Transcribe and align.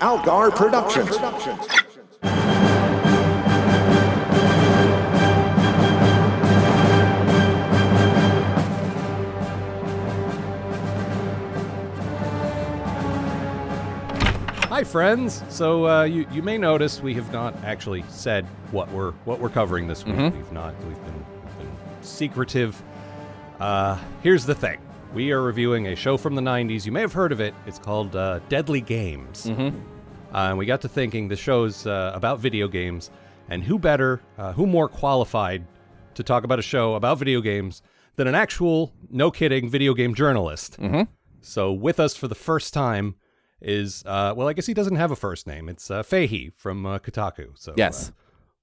Algar 0.00 0.50
Productions. 0.52 1.16
Hi, 14.68 14.84
friends. 14.84 15.42
So 15.48 15.88
uh, 15.88 16.04
you 16.04 16.26
you 16.30 16.42
may 16.42 16.56
notice 16.56 17.02
we 17.02 17.12
have 17.14 17.32
not 17.32 17.52
actually 17.64 18.04
said 18.08 18.44
what 18.70 18.88
we're 18.92 19.10
what 19.24 19.40
we're 19.40 19.48
covering 19.48 19.88
this 19.88 20.04
week. 20.04 20.16
We've 20.16 20.52
not. 20.52 20.76
We've 20.84 20.94
been, 21.04 21.14
we've 21.44 21.58
been 21.58 21.76
secretive. 22.02 22.80
Uh, 23.58 23.98
here's 24.22 24.46
the 24.46 24.54
thing: 24.54 24.78
we 25.14 25.32
are 25.32 25.42
reviewing 25.42 25.86
a 25.88 25.96
show 25.96 26.16
from 26.16 26.34
the 26.34 26.42
'90s. 26.42 26.84
You 26.86 26.92
may 26.92 27.00
have 27.00 27.12
heard 27.12 27.32
of 27.32 27.40
it. 27.40 27.54
It's 27.66 27.78
called 27.78 28.14
uh, 28.16 28.40
Deadly 28.48 28.80
Games. 28.80 29.46
Mm-hmm. 29.46 29.78
Uh, 30.34 30.50
and 30.50 30.58
we 30.58 30.66
got 30.66 30.80
to 30.82 30.88
thinking 30.88 31.28
the 31.28 31.36
show's 31.36 31.86
uh, 31.86 32.12
about 32.14 32.38
video 32.38 32.68
games, 32.68 33.10
and 33.48 33.62
who 33.62 33.78
better, 33.78 34.20
uh, 34.36 34.52
who 34.52 34.66
more 34.66 34.88
qualified 34.88 35.64
to 36.14 36.22
talk 36.22 36.44
about 36.44 36.58
a 36.58 36.62
show 36.62 36.94
about 36.94 37.18
video 37.18 37.40
games 37.40 37.80
than 38.16 38.26
an 38.26 38.34
actual, 38.34 38.92
no 39.10 39.30
kidding, 39.30 39.70
video 39.70 39.94
game 39.94 40.14
journalist? 40.14 40.78
Mm-hmm. 40.80 41.02
So 41.40 41.72
with 41.72 41.98
us 41.98 42.14
for 42.16 42.28
the 42.28 42.34
first 42.34 42.74
time 42.74 43.14
is 43.62 44.02
uh, 44.06 44.34
well, 44.36 44.48
I 44.48 44.52
guess 44.52 44.66
he 44.66 44.74
doesn't 44.74 44.96
have 44.96 45.10
a 45.10 45.16
first 45.16 45.46
name. 45.46 45.68
It's 45.68 45.90
uh, 45.90 46.02
Fahey 46.02 46.50
from 46.56 46.84
uh, 46.84 46.98
Kotaku. 46.98 47.58
So 47.58 47.72
Yes. 47.76 48.10
uh, 48.10 48.12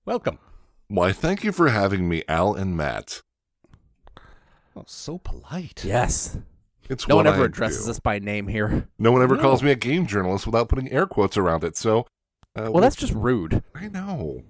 welcome. 0.05 0.37
Why, 0.87 1.11
thank 1.13 1.43
you 1.43 1.51
for 1.51 1.69
having 1.69 2.07
me, 2.07 2.21
Al 2.27 2.53
and 2.53 2.77
Matt. 2.77 3.23
Oh, 4.75 4.83
so 4.87 5.17
polite. 5.19 5.83
Yes. 5.85 6.37
It's 6.89 7.07
No 7.07 7.15
one 7.15 7.27
ever 7.27 7.43
I 7.43 7.45
addresses 7.45 7.85
do. 7.85 7.91
us 7.91 7.99
by 7.99 8.19
name 8.19 8.47
here. 8.47 8.87
No 8.99 9.11
one 9.11 9.23
ever 9.23 9.35
No. 9.35 9.41
calls 9.41 9.63
me 9.63 9.71
a 9.71 9.75
game 9.75 10.05
journalist 10.05 10.45
without 10.45 10.69
putting 10.69 10.91
air 10.91 11.05
quotes 11.07 11.37
around 11.37 11.63
it. 11.63 11.77
So, 11.77 12.05
uh, 12.55 12.69
Well, 12.71 12.81
that's 12.81 12.95
just 12.95 13.13
rude. 13.13 13.63
I 13.73 13.87
know. 13.87 14.43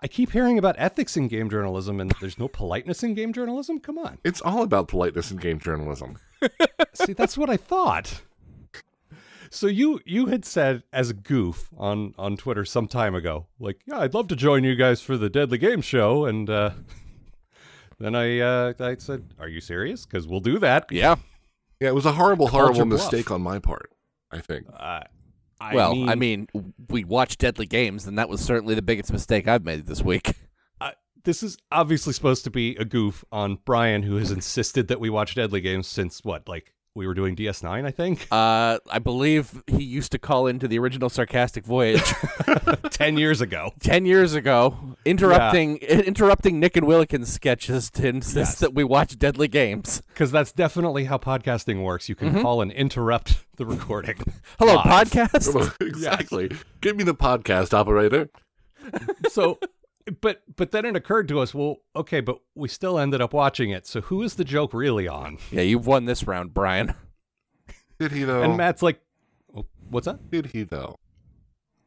I 0.00 0.08
keep 0.08 0.32
hearing 0.32 0.58
about 0.58 0.74
ethics 0.78 1.16
in 1.16 1.28
game 1.28 1.48
journalism, 1.48 2.00
and 2.00 2.12
there's 2.20 2.38
no 2.38 2.48
politeness 2.48 3.04
in 3.04 3.14
game 3.14 3.32
journalism. 3.32 3.78
Come 3.78 3.98
on. 3.98 4.18
It's 4.24 4.40
all 4.40 4.62
about 4.64 4.88
politeness 4.88 5.30
in 5.30 5.36
game 5.36 5.60
journalism. 5.60 6.16
See, 6.94 7.12
that's 7.12 7.38
what 7.38 7.48
I 7.48 7.56
thought. 7.56 8.22
So 9.50 9.66
you 9.66 10.00
you 10.06 10.26
had 10.26 10.44
said 10.46 10.82
as 10.94 11.10
a 11.10 11.14
goof 11.14 11.68
on 11.76 12.14
on 12.18 12.36
Twitter 12.38 12.64
some 12.64 12.88
time 12.88 13.14
ago, 13.14 13.46
like, 13.60 13.80
yeah, 13.86 14.00
I'd 14.00 14.14
love 14.14 14.26
to 14.28 14.36
join 14.36 14.64
you 14.64 14.74
guys 14.74 15.02
for 15.02 15.16
the 15.18 15.28
Deadly 15.28 15.58
Game 15.58 15.82
Show, 15.82 16.24
and 16.24 16.48
uh, 16.48 16.70
then 17.98 18.14
I 18.14 18.40
uh, 18.40 18.72
I 18.80 18.96
said, 18.96 19.34
are 19.38 19.48
you 19.48 19.60
serious? 19.60 20.06
Because 20.06 20.26
we'll 20.26 20.40
do 20.40 20.58
that. 20.58 20.86
Yeah. 20.90 21.16
Yeah, 21.80 21.88
it 21.88 21.94
was 21.94 22.06
a 22.06 22.12
horrible, 22.12 22.46
Called 22.46 22.62
horrible 22.74 22.86
bluff. 22.86 23.12
mistake 23.12 23.30
on 23.30 23.42
my 23.42 23.58
part. 23.58 23.90
I 24.30 24.38
think. 24.38 24.66
Uh, 24.72 25.00
I 25.60 25.74
well, 25.74 25.94
mean, 25.94 26.08
I 26.08 26.14
mean, 26.14 26.48
we 26.88 27.04
watched 27.04 27.40
Deadly 27.40 27.66
Games, 27.66 28.06
and 28.06 28.18
that 28.18 28.28
was 28.28 28.40
certainly 28.40 28.74
the 28.74 28.82
biggest 28.82 29.12
mistake 29.12 29.46
I've 29.48 29.64
made 29.64 29.86
this 29.86 30.02
week. 30.02 30.32
uh, 30.80 30.92
this 31.24 31.42
is 31.42 31.56
obviously 31.70 32.12
supposed 32.12 32.44
to 32.44 32.50
be 32.50 32.76
a 32.76 32.84
goof 32.84 33.24
on 33.30 33.58
Brian, 33.64 34.02
who 34.02 34.16
has 34.16 34.30
insisted 34.30 34.88
that 34.88 35.00
we 35.00 35.10
watch 35.10 35.34
Deadly 35.34 35.60
Games 35.60 35.86
since 35.86 36.24
what, 36.24 36.48
like 36.48 36.72
we 36.94 37.06
were 37.06 37.14
doing 37.14 37.34
DS9, 37.34 37.86
I 37.86 37.90
think, 37.90 38.26
Uh, 38.30 38.78
I 38.90 38.98
believe 38.98 39.62
he 39.66 39.82
used 39.82 40.12
to 40.12 40.18
call 40.18 40.46
into 40.46 40.68
the 40.68 40.78
original 40.78 41.08
Sarcastic 41.08 41.64
Voyage 41.64 42.02
ten 42.90 43.16
years 43.16 43.40
ago. 43.40 43.72
ten 43.80 44.04
years 44.04 44.34
ago, 44.34 44.76
interrupting 45.04 45.76
interrupting 45.78 46.60
Nick 46.60 46.76
and 46.76 46.86
Willikins 46.86 47.26
sketches 47.28 47.90
to 47.92 48.06
insist 48.08 48.36
Yes. 48.36 48.58
that 48.60 48.74
we 48.74 48.84
watch 48.84 49.18
Deadly 49.18 49.48
Games. 49.48 50.02
Because 50.08 50.30
that's 50.30 50.52
definitely 50.52 51.04
how 51.04 51.16
podcasting 51.18 51.82
works. 51.82 52.08
You 52.08 52.14
can 52.14 52.42
call 52.42 52.60
and 52.60 52.70
interrupt 52.70 53.44
the 53.56 53.64
recording. 53.66 54.18
Hello, 54.58 54.74
live. 54.74 55.10
podcast. 55.10 55.80
exactly. 55.80 56.50
Give 56.82 56.96
me 56.96 57.04
the 57.04 57.14
podcast 57.14 57.72
operator. 57.72 58.28
so 59.30 59.58
but 60.20 60.42
but 60.56 60.70
then 60.72 60.84
it 60.84 60.96
occurred 60.96 61.28
to 61.28 61.40
us 61.40 61.54
well 61.54 61.76
okay 61.94 62.20
but 62.20 62.38
we 62.54 62.68
still 62.68 62.98
ended 62.98 63.20
up 63.20 63.32
watching 63.32 63.70
it 63.70 63.86
so 63.86 64.00
who 64.02 64.22
is 64.22 64.34
the 64.34 64.44
joke 64.44 64.72
really 64.74 65.06
on 65.08 65.38
yeah, 65.50 65.62
you've 65.62 65.86
won 65.86 66.04
this 66.06 66.26
round, 66.26 66.52
Brian. 66.54 66.94
Did 67.98 68.12
he 68.12 68.24
though? 68.24 68.42
and 68.42 68.56
matt's 68.56 68.82
like 68.82 69.00
what's 69.90 70.06
that 70.06 70.30
Did 70.30 70.46
he 70.46 70.62
though? 70.64 70.96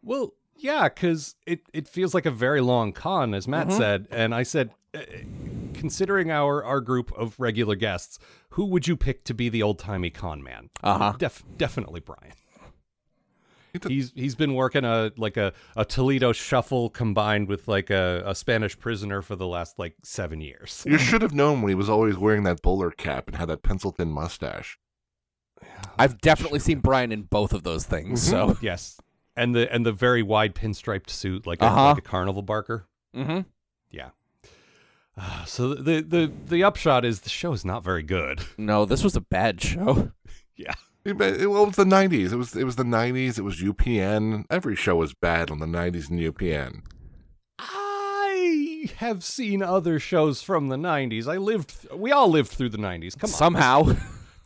well 0.02 0.34
yeah 0.56 0.84
because 0.84 1.36
it, 1.46 1.62
it 1.74 1.88
feels 1.88 2.14
like 2.14 2.25
a 2.25 2.31
very 2.31 2.62
long 2.62 2.94
con 2.94 3.34
as 3.34 3.48
matt 3.48 3.72
said 3.74 4.08
and 4.12 4.34
i 4.34 4.44
said 4.44 4.72
uh, 4.94 5.00
considering 5.74 6.31
our 6.31 6.64
our 6.64 6.80
group 6.80 7.12
of 7.18 7.38
regular 7.40 7.75
guests 7.75 8.18
who 8.52 8.64
would 8.66 8.88
you 8.88 8.96
pick 8.96 9.24
to 9.25 9.34
be 9.34 9.50
the 9.50 9.62
old-timey 9.62 10.09
con 10.09 10.42
man 10.42 10.70
Uh-huh. 10.84 11.14
Def, 11.18 11.44
definitely 11.58 12.00
brian 12.00 12.22
He 12.22 12.30
did- 12.30 12.44
He's 13.88 14.12
he's 14.16 14.36
been 14.36 14.53
working 14.53 14.84
a 14.86 15.12
like 15.18 15.38
a, 15.38 15.53
a 15.75 15.86
Toledo 15.86 16.31
shuffle 16.31 16.90
combined 16.90 17.47
with 17.47 17.68
like 17.68 17.90
a, 17.90 18.24
a 18.25 18.36
Spanish 18.36 18.78
prisoner 18.80 19.22
for 19.22 19.36
the 19.36 19.47
last 19.47 19.78
like 19.80 19.96
seven 20.03 20.41
years. 20.41 20.84
You 20.88 20.97
should 21.08 21.22
have 21.22 21.34
known 21.34 21.62
when 21.62 21.69
he 21.69 21.75
was 21.75 21.90
always 21.90 22.18
wearing 22.18 22.44
that 22.44 22.62
bowler 22.62 22.91
cap 22.91 23.28
and 23.28 23.36
had 23.38 23.50
that 23.50 23.63
pencil 23.63 23.91
thin 23.91 24.09
mustache. 24.12 24.78
I've 25.97 26.19
definitely 26.22 26.59
seen 26.59 26.80
Brian 26.80 27.12
in 27.12 27.24
both 27.24 27.53
of 27.53 27.63
those 27.63 27.86
things. 27.86 28.22
So, 28.22 28.58
Yes, 28.62 29.00
and 29.36 29.56
the 29.56 29.72
and 29.74 29.86
the 29.86 29.92
very 29.92 30.22
wide 30.24 30.53
pinstriped 30.56 31.09
suit, 31.09 31.47
like, 31.47 31.62
a, 31.62 31.66
Uh-huh. 31.66 31.86
like 31.90 31.97
a 31.97 32.02
carnival 32.02 32.42
barker. 32.42 32.88
mm-hmm. 33.16 33.42
Yeah. 33.92 34.09
Uh, 35.18 35.46
so 35.46 35.74
the, 35.74 36.02
the 36.02 36.31
the 36.47 36.63
upshot 36.63 37.06
is 37.06 37.22
the 37.22 37.30
show 37.30 37.53
is 37.53 37.63
not 37.66 37.84
very 37.84 38.03
good. 38.03 38.42
no, 38.57 38.86
this 38.86 39.03
was 39.03 39.16
a 39.16 39.22
bad 39.22 39.62
show. 39.62 40.12
Yeah. 40.57 40.74
It, 41.06 41.22
it, 41.22 41.48
well, 41.48 41.64
it 41.64 41.68
was 41.68 41.76
the 41.76 41.86
'90s. 41.86 42.32
It 42.32 42.36
was 42.36 42.56
it 42.56 42.64
was 42.64 42.76
the 42.76 42.84
'90s. 42.84 43.38
It 43.38 43.44
was 43.44 43.62
UPN. 43.62 44.46
Every 44.50 44.76
show 44.76 44.96
was 44.96 45.14
bad 45.14 45.52
on 45.52 45.60
the 45.60 45.68
'90s 45.68 46.10
and 46.10 46.20
UPN. 46.20 46.82
I 47.60 48.90
have 48.98 49.24
seen 49.24 49.62
other 49.62 50.00
shows 50.00 50.42
from 50.42 50.68
the 50.70 50.78
'90s. 50.78 51.28
I 51.28 51.38
lived. 51.38 51.88
We 51.94 52.12
all 52.12 52.30
lived 52.30 52.50
through 52.50 52.70
the 52.70 52.78
'90s. 52.78 53.18
Come 53.18 53.30
on. 53.30 53.36
Somehow, 53.36 53.96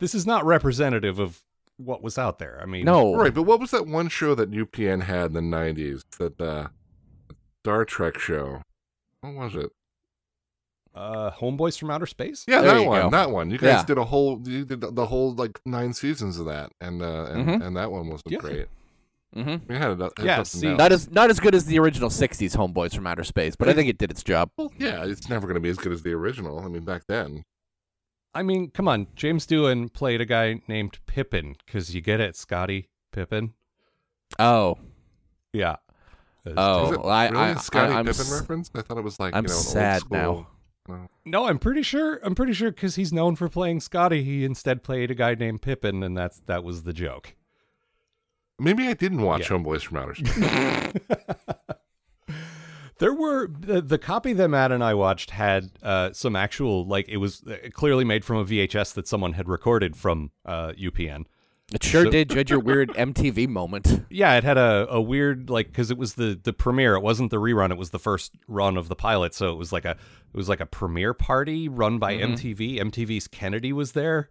This 0.00 0.14
is 0.14 0.26
not 0.26 0.44
representative 0.44 1.18
of 1.18 1.42
what 1.76 2.02
was 2.02 2.18
out 2.18 2.38
there. 2.38 2.58
I 2.62 2.66
mean, 2.66 2.84
no. 2.84 3.14
Right, 3.14 3.32
but 3.32 3.42
what 3.44 3.60
was 3.60 3.70
that 3.70 3.86
one 3.86 4.08
show 4.08 4.34
that 4.34 4.50
UPN 4.50 5.02
had 5.02 5.26
in 5.26 5.32
the 5.34 5.56
'90s? 5.56 6.02
That 6.18 6.40
uh, 6.40 6.68
Star 7.62 7.84
Trek 7.84 8.18
show. 8.18 8.62
What 9.20 9.34
was 9.34 9.54
it? 9.54 9.70
Uh, 10.94 11.30
Homeboys 11.30 11.78
from 11.78 11.90
Outer 11.90 12.06
Space. 12.06 12.44
Yeah, 12.48 12.62
There 12.62 12.74
that 12.80 12.86
one. 12.86 13.00
go. 13.02 13.10
That 13.10 13.30
one. 13.30 13.50
You 13.50 13.58
guys 13.58 13.68
Yeah. 13.80 13.84
did 13.84 13.96
a 13.98 14.04
whole. 14.04 14.40
You 14.44 14.64
did 14.64 14.80
the 14.80 15.06
whole 15.06 15.32
like 15.34 15.60
nine 15.64 15.92
seasons 15.92 16.38
of 16.38 16.46
that, 16.46 16.72
and 16.80 17.00
uh, 17.00 17.26
and, 17.30 17.46
Mhm. 17.46 17.66
and 17.66 17.76
that 17.76 17.92
one 17.92 18.08
wasn't 18.08 18.32
Yeah. 18.32 18.38
great. 18.38 18.66
Mm-hmm. 19.36 19.66
We 19.72 19.76
had 19.76 19.92
it. 19.92 20.00
it 20.00 20.12
Yeah, 20.24 20.40
up 20.40 20.46
see, 20.48 20.66
down. 20.66 20.76
Not 20.78 20.90
as 20.90 21.08
not 21.08 21.30
as 21.30 21.38
good 21.38 21.54
as 21.54 21.64
the 21.66 21.78
original 21.78 22.10
'60s 22.10 22.56
Homeboys 22.56 22.92
from 22.92 23.06
Outer 23.06 23.22
Space, 23.22 23.54
but 23.54 23.68
I 23.68 23.72
think 23.74 23.88
it 23.88 23.98
did 23.98 24.10
its 24.10 24.24
job. 24.24 24.50
Well, 24.56 24.72
yeah, 24.78 25.04
it's 25.04 25.28
never 25.28 25.46
going 25.46 25.54
to 25.54 25.60
be 25.60 25.68
as 25.68 25.76
good 25.76 25.92
as 25.92 26.02
the 26.02 26.12
original. 26.12 26.58
I 26.58 26.66
mean, 26.66 26.84
back 26.84 27.02
then. 27.06 27.44
I 28.34 28.42
mean, 28.42 28.70
come 28.70 28.88
on. 28.88 29.06
James 29.14 29.46
Doohan 29.46 29.92
played 29.92 30.20
a 30.20 30.24
guy 30.24 30.60
named 30.66 30.98
Pippin 31.06 31.54
because 31.64 31.94
you 31.94 32.00
get 32.00 32.18
it, 32.20 32.34
Scotty 32.36 32.88
Pippin. 33.12 33.54
Oh, 34.40 34.76
Yeah. 35.52 35.76
Oh. 36.46 36.86
Is 36.86 36.92
it 36.92 37.00
well, 37.00 37.08
I- 37.10 37.28
really 37.28 37.42
I- 37.42 37.48
a 37.50 37.58
Scotty 37.58 37.92
I- 37.92 37.98
I'm 38.00 38.08
s- 38.08 38.32
reference? 38.32 38.70
I 38.74 38.82
thought 38.82 38.98
it 38.98 39.04
was 39.04 39.20
like 39.20 39.34
I'm 39.36 39.44
you 39.44 39.48
know, 39.50 39.54
an 39.56 39.60
sad 39.60 40.02
old 40.02 40.10
now. 40.10 40.46
No. 40.90 41.08
No, 41.24 41.46
I'm 41.48 41.58
pretty 41.58 41.82
sure. 41.82 42.18
I'm 42.22 42.34
pretty 42.34 42.52
sure 42.52 42.70
because 42.72 42.96
he's 42.96 43.12
known 43.12 43.36
for 43.36 43.48
playing 43.48 43.80
Scotty. 43.80 44.22
He 44.22 44.44
instead 44.44 44.82
played 44.82 45.10
a 45.10 45.14
guy 45.14 45.34
named 45.34 45.62
Pippin, 45.62 46.02
and 46.02 46.16
that's 46.16 46.40
that 46.46 46.64
was 46.64 46.82
the 46.82 46.92
joke. 46.92 47.34
Maybe 48.58 48.86
I 48.88 48.94
didn't 48.94 49.22
watch 49.22 49.50
Yeah. 49.50 49.56
Homeboys 49.56 49.82
from 49.82 49.96
Outer 49.98 50.14
Space. 51.06 52.36
There 52.98 53.14
were 53.14 53.48
the, 53.48 53.80
the 53.80 53.96
copy 53.96 54.34
that 54.34 54.48
Matt 54.48 54.72
and 54.72 54.84
I 54.84 54.92
watched 54.92 55.30
had 55.30 55.70
uh, 55.82 56.12
some 56.12 56.36
actual 56.36 56.86
like 56.86 57.08
it 57.08 57.16
was 57.16 57.42
uh, 57.44 57.70
clearly 57.72 58.04
made 58.04 58.26
from 58.26 58.36
a 58.36 58.44
VHS 58.44 58.92
that 58.92 59.08
someone 59.08 59.32
had 59.32 59.48
recorded 59.48 59.96
from 59.96 60.32
uh, 60.44 60.72
UPN. 60.72 61.24
It 61.72 61.82
sure 61.84 62.04
So- 62.04 62.10
did. 62.10 62.30
You 62.32 62.38
had 62.38 62.50
your 62.50 62.60
weird 62.60 62.88
MTV 62.94 63.48
moment. 63.48 64.04
Yeah, 64.10 64.34
it 64.36 64.44
had 64.44 64.58
a, 64.58 64.86
a 64.90 65.00
weird 65.00 65.50
like 65.50 65.68
because 65.68 65.90
it 65.90 65.98
was 65.98 66.14
the 66.14 66.38
the 66.42 66.52
premiere. 66.52 66.94
It 66.94 67.00
wasn't 67.02 67.30
the 67.30 67.36
rerun. 67.38 67.70
It 67.70 67.78
was 67.78 67.90
the 67.90 67.98
first 67.98 68.32
run 68.48 68.76
of 68.76 68.88
the 68.88 68.96
pilot. 68.96 69.34
So 69.34 69.50
it 69.52 69.56
was 69.56 69.72
like 69.72 69.84
a 69.84 69.90
it 69.92 70.36
was 70.36 70.48
like 70.48 70.60
a 70.60 70.66
premiere 70.66 71.14
party 71.14 71.68
run 71.68 71.98
by 71.98 72.16
MTV. 72.16 72.78
MTV's 72.80 73.28
Kennedy 73.28 73.72
was 73.72 73.92
there, 73.92 74.28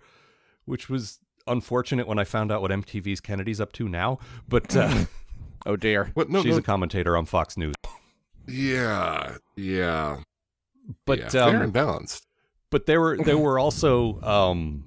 which 0.65 0.89
was 0.89 1.19
unfortunate 1.47 2.07
when 2.07 2.19
I 2.19 2.23
found 2.23 2.51
out 2.51 2.61
what 2.61 2.71
MTV's 2.71 3.19
Kennedy's 3.21 3.59
up 3.59 3.71
to 3.73 3.87
now. 3.89 4.19
But 4.47 4.75
uh, 4.75 5.05
Oh 5.65 5.75
dear. 5.75 6.11
What? 6.13 6.29
No, 6.29 6.41
she's 6.41 6.53
no. 6.53 6.59
a 6.59 6.61
commentator 6.61 7.17
on 7.17 7.25
Fox 7.25 7.57
News. 7.57 7.75
yeah, 8.47 9.37
yeah. 9.55 10.19
But 11.05 11.19
yeah, 11.19 11.29
fair 11.29 11.43
um, 11.57 11.61
and 11.61 11.73
balanced. 11.73 12.25
but 12.71 12.85
there 12.85 12.99
were 12.99 13.17
there 13.17 13.37
were 13.37 13.59
also 13.59 14.19
um, 14.21 14.85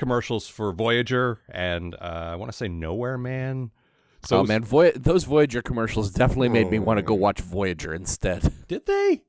commercials 0.00 0.48
for 0.48 0.72
Voyager 0.72 1.38
and 1.48 1.94
uh, 1.94 2.30
I 2.32 2.34
want 2.36 2.50
to 2.50 2.56
say 2.56 2.66
Nowhere 2.66 3.16
Man. 3.18 3.70
So 4.24 4.38
oh 4.38 4.40
was- 4.40 4.48
man, 4.48 4.64
Voy- 4.64 4.92
those 4.96 5.22
Voyager 5.24 5.62
commercials 5.62 6.10
definitely 6.10 6.48
made 6.48 6.70
me 6.70 6.78
want 6.80 6.98
to 6.98 7.02
go 7.02 7.14
watch 7.14 7.40
Voyager 7.40 7.94
instead. 7.94 8.52
did 8.68 8.86
they? 8.86 9.22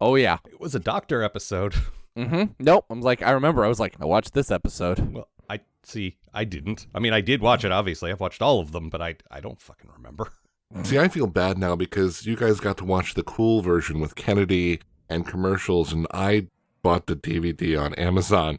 Oh 0.00 0.14
yeah. 0.14 0.38
It 0.50 0.58
was 0.60 0.74
a 0.74 0.80
doctor 0.80 1.22
episode. 1.22 1.74
Mm-hmm. 2.14 2.52
Nope. 2.58 2.84
I'm 2.90 3.00
like, 3.00 3.22
I 3.22 3.30
remember. 3.30 3.64
I 3.64 3.68
was 3.68 3.80
like, 3.80 3.94
I 3.98 4.04
watched 4.04 4.34
this 4.34 4.50
episode. 4.50 5.14
Well, 5.14 5.28
I 5.48 5.60
See, 5.82 6.18
I 6.34 6.44
didn't. 6.44 6.86
I 6.94 6.98
mean, 6.98 7.14
I 7.14 7.22
did 7.22 7.40
watch 7.40 7.64
it. 7.64 7.72
Obviously, 7.72 8.10
I've 8.12 8.20
watched 8.20 8.42
all 8.42 8.60
of 8.60 8.72
them, 8.72 8.90
but 8.90 9.00
I 9.00 9.14
I 9.30 9.40
don't 9.40 9.58
fucking 9.58 9.88
remember. 9.96 10.30
See, 10.82 10.98
I 10.98 11.08
feel 11.08 11.26
bad 11.26 11.56
now 11.56 11.74
because 11.74 12.26
you 12.26 12.36
guys 12.36 12.60
got 12.60 12.76
to 12.76 12.84
watch 12.84 13.14
the 13.14 13.22
cool 13.22 13.62
version 13.62 13.98
with 13.98 14.14
Kennedy 14.14 14.80
and 15.08 15.26
commercials, 15.26 15.90
and 15.90 16.06
I 16.12 16.48
bought 16.82 17.06
the 17.06 17.16
DVD 17.16 17.80
on 17.80 17.94
Amazon. 17.94 18.58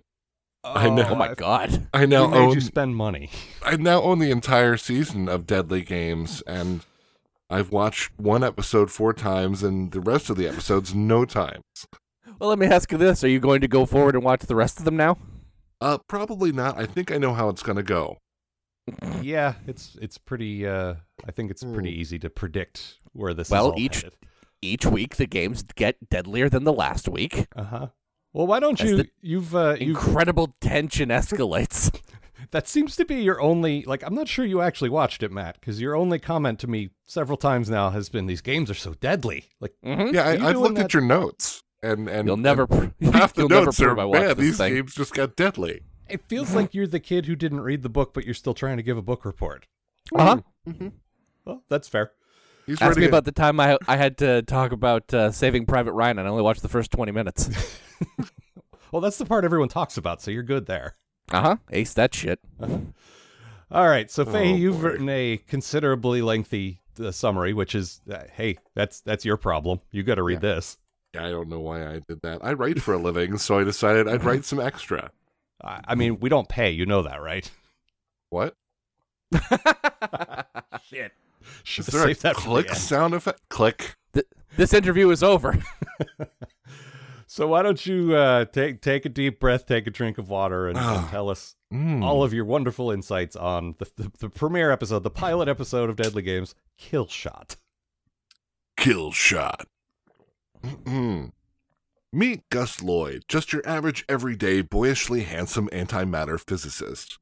I 0.63 0.89
know. 0.89 1.07
Oh 1.09 1.15
my 1.15 1.31
I- 1.31 1.33
god. 1.35 1.87
I 1.93 2.05
now 2.05 2.27
made 2.27 2.37
own 2.37 2.53
you 2.53 2.61
spend 2.61 2.95
money. 2.95 3.29
I 3.63 3.75
now 3.75 4.01
own 4.01 4.19
the 4.19 4.31
entire 4.31 4.77
season 4.77 5.27
of 5.27 5.45
Deadly 5.45 5.81
Games, 5.81 6.41
and 6.47 6.81
I've 7.49 7.71
watched 7.71 8.11
one 8.17 8.43
episode 8.43 8.89
four 8.91 9.13
times, 9.13 9.61
and 9.63 9.91
the 9.91 9.99
rest 10.01 10.29
of 10.29 10.37
the 10.37 10.47
episodes 10.47 10.95
no 10.95 11.25
times. 11.25 11.63
Well, 12.39 12.49
let 12.49 12.59
me 12.59 12.65
ask 12.67 12.91
you 12.91 12.97
this: 12.97 13.23
Are 13.23 13.27
you 13.29 13.39
going 13.39 13.61
to 13.61 13.67
go 13.67 13.85
forward 13.85 14.15
and 14.15 14.23
watch 14.23 14.41
the 14.41 14.55
rest 14.55 14.79
of 14.79 14.85
them 14.85 14.95
now? 14.97 15.17
Uh, 15.81 15.97
probably 16.07 16.51
not. 16.51 16.77
I 16.79 16.85
think 16.85 17.11
I 17.11 17.17
know 17.17 17.33
how 17.33 17.49
it's 17.49 17.63
gonna 17.63 17.83
go. 17.83 18.17
Yeah, 19.21 19.55
it's 19.67 19.97
it's 20.01 20.17
pretty. 20.17 20.65
Uh, 20.67 20.95
I 21.27 21.31
think 21.31 21.51
it's 21.51 21.63
pretty 21.63 21.93
Hmm. 21.93 21.99
easy 22.01 22.19
to 22.19 22.29
predict 22.29 22.97
where 23.13 23.33
this. 23.33 23.49
Well, 23.49 23.67
is 23.67 23.71
all 23.73 23.79
each- 23.79 23.95
headed. 23.97 24.13
Each 24.61 24.85
week, 24.85 25.17
the 25.17 25.25
games 25.25 25.61
get 25.75 26.09
deadlier 26.09 26.47
than 26.47 26.63
the 26.63 26.71
last 26.71 27.09
week. 27.09 27.47
Uh 27.53 27.63
huh. 27.63 27.87
Well, 28.33 28.47
why 28.47 28.59
don't 28.59 28.81
As 28.81 28.89
you? 28.91 29.05
You've 29.21 29.55
uh, 29.55 29.75
you. 29.79 29.89
Incredible 29.89 30.55
tension 30.59 31.09
escalates. 31.09 31.95
That 32.51 32.67
seems 32.67 32.95
to 32.97 33.05
be 33.05 33.15
your 33.15 33.41
only. 33.41 33.83
Like, 33.83 34.03
I'm 34.05 34.13
not 34.13 34.27
sure 34.27 34.45
you 34.45 34.61
actually 34.61 34.91
watched 34.91 35.23
it, 35.23 35.31
Matt, 35.31 35.59
because 35.59 35.81
your 35.81 35.95
only 35.95 36.19
comment 36.19 36.59
to 36.59 36.67
me 36.67 36.91
several 37.07 37.35
times 37.37 37.67
now 37.67 37.89
has 37.89 38.09
been 38.09 38.27
these 38.27 38.41
games 38.41 38.69
are 38.69 38.75
so 38.75 38.93
deadly. 38.93 39.45
Like, 39.59 39.73
Mhm. 39.83 40.13
Yeah, 40.13 40.27
I, 40.27 40.49
I've 40.49 40.57
looked 40.57 40.75
that- 40.75 40.83
at 40.85 40.93
your 40.93 41.01
notes, 41.01 41.63
and 41.81 42.07
and 42.07 42.27
You'll 42.27 42.37
never. 42.37 42.67
and 42.69 42.95
pr- 42.99 43.05
half 43.11 43.33
the 43.33 43.43
you'll 43.43 43.49
never 43.49 43.65
notes 43.65 43.81
are 43.81 43.95
prove 43.95 44.13
I 44.13 44.19
man. 44.19 44.37
These 44.37 44.57
thing. 44.57 44.73
games 44.75 44.93
just 44.93 45.15
got 45.15 45.35
deadly. 45.35 45.81
it 46.07 46.21
feels 46.27 46.53
like 46.53 46.75
you're 46.75 46.85
the 46.85 46.99
kid 46.99 47.25
who 47.25 47.35
didn't 47.35 47.61
read 47.61 47.81
the 47.81 47.89
book, 47.89 48.13
but 48.13 48.23
you're 48.23 48.35
still 48.35 48.53
trying 48.53 48.77
to 48.77 48.83
give 48.83 48.97
a 48.97 49.01
book 49.01 49.25
report. 49.25 49.65
Uh 50.13 50.35
huh. 50.67 50.73
Well, 51.45 51.63
that's 51.69 51.87
fair. 51.87 52.11
He's 52.65 52.81
Ask 52.81 52.95
me 52.97 53.03
to- 53.03 53.09
about 53.09 53.25
the 53.25 53.31
time 53.31 53.59
I 53.59 53.77
I 53.87 53.97
had 53.97 54.17
to 54.19 54.41
talk 54.43 54.71
about 54.71 55.13
uh, 55.13 55.31
Saving 55.31 55.65
Private 55.65 55.93
Ryan, 55.93 56.19
and 56.19 56.27
I 56.27 56.31
only 56.31 56.43
watched 56.43 56.61
the 56.61 56.69
first 56.69 56.91
twenty 56.91 57.11
minutes. 57.11 57.49
Well, 58.91 59.01
that's 59.01 59.17
the 59.17 59.25
part 59.25 59.43
everyone 59.43 59.69
talks 59.69 59.97
about, 59.97 60.21
so 60.21 60.29
you're 60.29 60.43
good 60.43 60.67
there. 60.67 60.93
Uh 61.31 61.41
huh. 61.41 61.55
Ace 61.71 61.95
that 61.95 62.13
shit. 62.13 62.39
All 63.71 63.87
right, 63.87 64.11
so 64.11 64.23
Faye, 64.23 64.51
Oh, 64.51 64.55
you've 64.55 64.81
boy. 64.81 64.87
written 64.89 65.09
a 65.09 65.37
considerably 65.47 66.21
lengthy 66.21 66.79
uh, 67.03 67.09
summary, 67.09 67.53
which 67.53 67.73
is, 67.73 68.01
uh, 68.11 68.19
hey, 68.33 68.59
that's 68.75 69.01
that's 69.01 69.25
your 69.25 69.35
problem. 69.37 69.79
You 69.89 70.03
got 70.03 70.15
to 70.15 70.23
read 70.23 70.41
this. 70.41 70.77
I 71.17 71.31
don't 71.31 71.49
know 71.49 71.59
why 71.59 71.83
I 71.87 72.01
did 72.07 72.21
that. 72.21 72.45
I 72.45 72.53
write 72.53 72.83
for 72.83 72.93
a 72.93 72.99
living, 72.99 73.39
so 73.39 73.57
I 73.57 73.63
decided 73.63 74.07
I'd 74.07 74.23
write 74.23 74.45
some 74.45 74.59
extra. 74.59 75.09
I, 75.63 75.81
I 75.87 75.95
mean, 75.95 76.19
we 76.19 76.29
don't 76.29 76.47
pay. 76.47 76.69
You 76.69 76.85
know 76.85 77.01
that, 77.01 77.19
right? 77.19 77.49
What? 78.29 78.55
Shit. 80.87 81.13
Is 81.61 81.61
Should 81.63 81.85
there 81.85 82.01
a 82.03 82.05
save 82.07 82.21
that 82.21 82.35
for 82.35 82.41
the 82.41 82.47
click 82.47 82.69
end. 82.69 82.77
sound 82.77 83.13
effect? 83.13 83.41
Click. 83.49 83.95
this 84.57 84.73
interview 84.73 85.09
is 85.09 85.23
over. 85.23 85.57
So 87.25 87.47
why 87.47 87.63
don't 87.63 87.83
you 87.83 88.15
uh, 88.15 88.45
take 88.45 88.79
take 88.81 89.05
a 89.07 89.09
deep 89.09 89.39
breath, 89.39 89.65
take 89.65 89.87
a 89.87 89.89
drink 89.89 90.19
of 90.19 90.29
water, 90.29 90.67
and, 90.67 90.77
and 90.77 90.85
Ah. 90.85 91.07
tell 91.09 91.29
us 91.29 91.55
Mm. 91.73 92.03
all 92.03 92.21
of 92.21 92.31
your 92.31 92.45
wonderful 92.45 92.91
insights 92.91 93.35
on 93.35 93.73
the, 93.79 93.87
the 93.95 94.11
the 94.19 94.29
premiere 94.29 94.69
episode, 94.69 95.01
the 95.01 95.09
pilot 95.09 95.47
episode 95.47 95.89
of 95.89 95.95
Deadly 95.95 96.21
Games, 96.21 96.53
Kill 96.77 97.07
Shot. 97.07 97.55
kill 98.77 99.11
shot. 99.11 99.65
Mm-mm. 100.63 101.31
Meet 102.11 102.47
Gus 102.51 102.83
Lloyd, 102.83 103.23
just 103.27 103.51
your 103.51 103.67
average, 103.67 104.05
everyday, 104.07 104.61
boyishly 104.61 105.23
handsome 105.23 105.67
antimatter 105.69 106.39
physicist. 106.39 107.17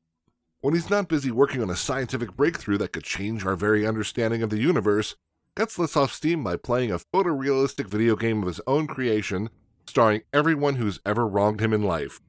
When 0.61 0.75
he's 0.75 0.91
not 0.91 1.07
busy 1.07 1.31
working 1.31 1.63
on 1.63 1.71
a 1.71 1.75
scientific 1.75 2.35
breakthrough 2.35 2.77
that 2.77 2.93
could 2.93 3.03
change 3.03 3.43
our 3.43 3.55
very 3.55 3.85
understanding 3.85 4.43
of 4.43 4.51
the 4.51 4.59
universe, 4.59 5.15
Gus 5.55 5.79
lets 5.79 5.97
off 5.97 6.13
steam 6.13 6.43
by 6.43 6.55
playing 6.55 6.91
a 6.91 6.99
photorealistic 6.99 7.87
video 7.87 8.15
game 8.15 8.43
of 8.43 8.47
his 8.47 8.61
own 8.67 8.85
creation, 8.85 9.49
starring 9.87 10.21
everyone 10.31 10.75
who's 10.75 10.99
ever 11.03 11.27
wronged 11.27 11.61
him 11.61 11.73
in 11.73 11.81
life, 11.81 12.21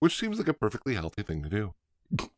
which 0.00 0.16
seems 0.16 0.38
like 0.38 0.48
a 0.48 0.54
perfectly 0.54 0.94
healthy 0.94 1.22
thing 1.22 1.42
to 1.42 1.50
do. 1.50 1.74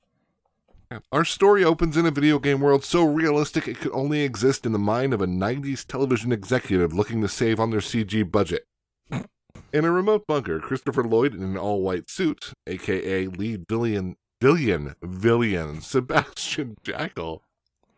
Our 1.12 1.24
story 1.24 1.62
opens 1.62 1.96
in 1.96 2.04
a 2.04 2.10
video 2.10 2.40
game 2.40 2.60
world 2.60 2.82
so 2.82 3.04
realistic 3.04 3.68
it 3.68 3.78
could 3.78 3.92
only 3.92 4.22
exist 4.22 4.66
in 4.66 4.72
the 4.72 4.78
mind 4.78 5.14
of 5.14 5.22
a 5.22 5.26
90s 5.26 5.86
television 5.86 6.32
executive 6.32 6.92
looking 6.92 7.20
to 7.20 7.28
save 7.28 7.60
on 7.60 7.70
their 7.70 7.78
CG 7.78 8.28
budget. 8.28 8.66
In 9.72 9.84
a 9.84 9.92
remote 9.92 10.26
bunker, 10.26 10.60
Christopher 10.60 11.04
Lloyd 11.04 11.34
in 11.34 11.42
an 11.42 11.58
all 11.58 11.82
white 11.82 12.08
suit, 12.08 12.54
aka 12.66 13.26
lead 13.26 13.66
villain, 13.68 14.16
villain, 14.40 14.94
villain 15.02 15.80
Sebastian 15.80 16.76
Jackal, 16.82 17.42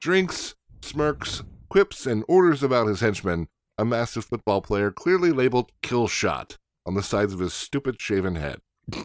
drinks, 0.00 0.54
smirks, 0.82 1.42
quips, 1.68 2.06
and 2.06 2.24
orders 2.28 2.62
about 2.62 2.88
his 2.88 3.00
henchmen, 3.00 3.48
a 3.78 3.84
massive 3.84 4.24
football 4.24 4.60
player 4.60 4.90
clearly 4.90 5.32
labeled 5.32 5.72
Killshot 5.82 6.56
on 6.86 6.94
the 6.94 7.02
sides 7.02 7.32
of 7.32 7.40
his 7.40 7.54
stupid 7.54 8.00
shaven 8.00 8.36
head. 8.36 8.60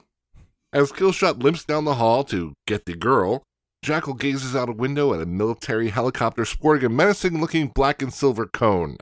As 0.74 0.92
Killshot 0.92 1.42
limps 1.42 1.64
down 1.64 1.86
the 1.86 1.96
hall 1.96 2.24
to 2.26 2.54
get 2.68 2.86
the 2.86 2.96
girl, 2.96 3.44
Jackal 3.82 4.16
gazes 4.16 4.56
out 4.56 4.68
a 4.68 4.74
window 4.74 5.14
at 5.14 5.22
a 5.22 5.26
military 5.26 5.90
helicopter 5.90 6.44
sporting 6.44 6.86
a 6.86 6.90
menacing 6.90 7.40
looking 7.40 7.68
black 7.68 8.02
and 8.02 8.14
silver 8.14 8.46
cone. 8.46 8.98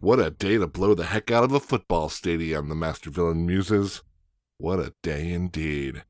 What 0.00 0.20
a 0.20 0.30
day 0.30 0.58
to 0.58 0.66
blow 0.66 0.94
the 0.94 1.06
heck 1.06 1.30
out 1.30 1.44
of 1.44 1.52
a 1.52 1.60
football 1.60 2.08
stadium, 2.08 2.68
the 2.68 2.74
master 2.74 3.10
villain 3.10 3.46
muses. 3.46 4.02
What 4.58 4.78
a 4.78 4.92
day 5.02 5.32
indeed. 5.32 6.04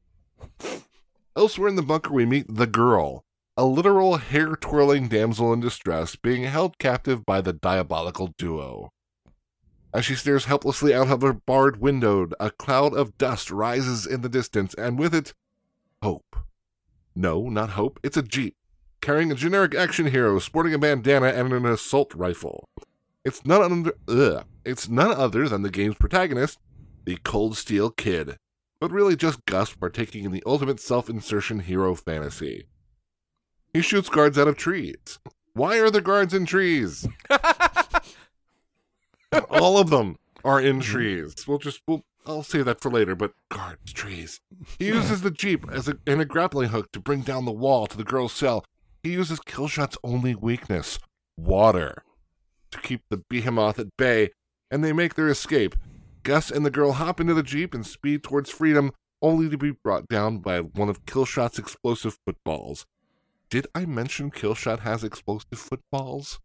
Elsewhere 1.36 1.68
in 1.68 1.76
the 1.76 1.82
bunker, 1.82 2.14
we 2.14 2.24
meet 2.24 2.46
the 2.48 2.66
girl, 2.66 3.22
a 3.58 3.66
literal 3.66 4.16
hair 4.16 4.56
twirling 4.56 5.06
damsel 5.06 5.52
in 5.52 5.60
distress 5.60 6.16
being 6.16 6.44
held 6.44 6.78
captive 6.78 7.26
by 7.26 7.42
the 7.42 7.52
diabolical 7.52 8.32
duo. 8.38 8.90
As 9.92 10.06
she 10.06 10.14
stares 10.14 10.46
helplessly 10.46 10.94
out 10.94 11.10
of 11.10 11.20
her 11.20 11.34
barred 11.34 11.78
window, 11.78 12.28
a 12.40 12.50
cloud 12.50 12.94
of 12.94 13.18
dust 13.18 13.50
rises 13.50 14.06
in 14.06 14.22
the 14.22 14.30
distance, 14.30 14.72
and 14.74 14.98
with 14.98 15.14
it, 15.14 15.34
hope. 16.02 16.36
No, 17.14 17.50
not 17.50 17.70
Hope. 17.70 18.00
It's 18.02 18.16
a 18.16 18.22
Jeep, 18.22 18.56
carrying 19.02 19.30
a 19.30 19.34
generic 19.34 19.74
action 19.74 20.06
hero 20.06 20.38
sporting 20.38 20.72
a 20.72 20.78
bandana 20.78 21.28
and 21.28 21.52
an 21.52 21.66
assault 21.66 22.14
rifle. 22.14 22.66
It's 23.26 23.44
none 23.44 23.62
under, 23.62 23.92
ugh, 24.08 24.46
It's 24.64 24.88
none 24.88 25.12
other 25.12 25.48
than 25.50 25.60
the 25.60 25.70
game's 25.70 25.96
protagonist, 25.96 26.58
the 27.04 27.18
Cold 27.24 27.58
Steel 27.58 27.90
Kid, 27.90 28.38
but 28.80 28.90
really 28.90 29.16
just 29.16 29.44
Gus 29.46 29.74
partaking 29.74 30.24
in 30.24 30.32
the 30.32 30.42
ultimate 30.46 30.80
self-insertion 30.80 31.60
hero 31.60 31.94
fantasy. 31.94 32.66
He 33.72 33.82
shoots 33.82 34.08
guards 34.08 34.38
out 34.38 34.48
of 34.48 34.56
trees. 34.56 35.18
Why 35.52 35.78
are 35.78 35.90
the 35.90 36.00
guards 36.00 36.34
in 36.34 36.46
trees? 36.46 37.06
All 39.50 39.78
of 39.78 39.90
them 39.90 40.16
are 40.44 40.60
in 40.60 40.80
mm-hmm. 40.80 40.92
trees. 40.92 41.34
We'll 41.46 41.58
just 41.58 41.80
we'll 41.86 42.04
I'll 42.26 42.42
save 42.42 42.64
that 42.64 42.80
for 42.80 42.90
later, 42.90 43.14
but 43.14 43.32
guards, 43.50 43.92
trees. 43.92 44.40
He 44.78 44.86
uses 44.86 45.22
the 45.22 45.30
Jeep 45.30 45.64
as 45.70 45.88
a, 45.88 45.96
and 46.06 46.20
a 46.20 46.24
grappling 46.24 46.70
hook 46.70 46.90
to 46.92 47.00
bring 47.00 47.20
down 47.20 47.44
the 47.44 47.52
wall 47.52 47.86
to 47.86 47.96
the 47.96 48.04
girl's 48.04 48.32
cell. 48.32 48.64
He 49.02 49.12
uses 49.12 49.38
Killshot's 49.40 49.96
only 50.02 50.34
weakness, 50.34 50.98
water, 51.36 52.02
to 52.72 52.80
keep 52.80 53.02
the 53.08 53.22
behemoth 53.30 53.78
at 53.78 53.96
bay, 53.96 54.30
and 54.70 54.82
they 54.82 54.92
make 54.92 55.14
their 55.14 55.28
escape. 55.28 55.76
Gus 56.26 56.50
and 56.50 56.66
the 56.66 56.70
girl 56.70 56.90
hop 56.90 57.20
into 57.20 57.34
the 57.34 57.44
Jeep 57.44 57.72
and 57.72 57.86
speed 57.86 58.24
towards 58.24 58.50
freedom, 58.50 58.90
only 59.22 59.48
to 59.48 59.56
be 59.56 59.70
brought 59.70 60.08
down 60.08 60.38
by 60.38 60.58
one 60.58 60.88
of 60.88 61.06
Killshot's 61.06 61.56
explosive 61.56 62.18
footballs. 62.26 62.84
Did 63.48 63.68
I 63.76 63.86
mention 63.86 64.32
Killshot 64.32 64.80
has 64.80 65.04
explosive 65.04 65.56
footballs? 65.56 66.40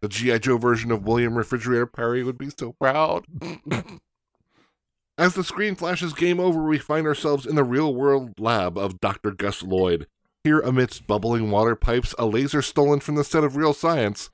The 0.00 0.06
G.I. 0.06 0.38
Joe 0.38 0.58
version 0.58 0.92
of 0.92 1.02
William 1.02 1.36
Refrigerator 1.36 1.86
Perry 1.86 2.22
would 2.22 2.38
be 2.38 2.50
so 2.56 2.76
proud. 2.80 3.24
As 5.18 5.34
the 5.34 5.42
screen 5.42 5.74
flashes 5.74 6.12
game 6.12 6.38
over, 6.38 6.62
we 6.62 6.78
find 6.78 7.04
ourselves 7.04 7.46
in 7.46 7.56
the 7.56 7.64
real 7.64 7.92
world 7.92 8.38
lab 8.38 8.78
of 8.78 9.00
Dr. 9.00 9.32
Gus 9.32 9.60
Lloyd. 9.60 10.06
Here, 10.44 10.60
amidst 10.60 11.08
bubbling 11.08 11.50
water 11.50 11.74
pipes, 11.74 12.14
a 12.16 12.26
laser 12.26 12.62
stolen 12.62 13.00
from 13.00 13.16
the 13.16 13.24
set 13.24 13.42
of 13.42 13.56
Real 13.56 13.74
Science, 13.74 14.30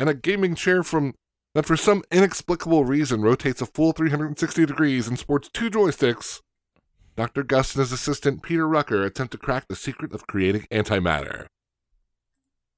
and 0.00 0.08
a 0.08 0.14
gaming 0.14 0.56
chair 0.56 0.82
from 0.82 1.14
that 1.54 1.66
for 1.66 1.76
some 1.76 2.02
inexplicable 2.10 2.84
reason 2.84 3.22
rotates 3.22 3.60
a 3.60 3.66
full 3.66 3.92
360 3.92 4.66
degrees 4.66 5.08
and 5.08 5.18
sports 5.18 5.48
two 5.52 5.70
joysticks. 5.70 6.40
Dr. 7.16 7.42
Gus 7.42 7.74
and 7.74 7.80
his 7.80 7.92
assistant 7.92 8.42
Peter 8.42 8.66
Rucker 8.66 9.04
attempt 9.04 9.32
to 9.32 9.38
crack 9.38 9.68
the 9.68 9.76
secret 9.76 10.14
of 10.14 10.26
creating 10.26 10.66
antimatter. 10.70 11.46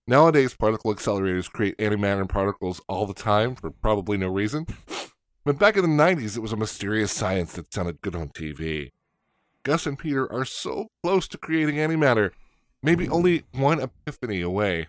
Nowadays, 0.06 0.54
particle 0.54 0.94
accelerators 0.94 1.50
create 1.50 1.78
antimatter 1.78 2.28
particles 2.28 2.80
all 2.88 3.06
the 3.06 3.14
time 3.14 3.54
for 3.54 3.70
probably 3.70 4.18
no 4.18 4.28
reason. 4.28 4.66
But 5.44 5.58
back 5.58 5.76
in 5.76 5.82
the 5.82 6.02
90s, 6.04 6.36
it 6.36 6.40
was 6.40 6.52
a 6.52 6.56
mysterious 6.56 7.12
science 7.12 7.52
that 7.52 7.72
sounded 7.72 8.00
good 8.00 8.14
on 8.14 8.28
TV. 8.30 8.90
Gus 9.62 9.86
and 9.86 9.98
Peter 9.98 10.30
are 10.30 10.44
so 10.44 10.88
close 11.02 11.26
to 11.28 11.38
creating 11.38 11.76
antimatter, 11.76 12.32
maybe 12.82 13.08
only 13.08 13.44
one 13.52 13.80
epiphany 13.80 14.42
away. 14.42 14.88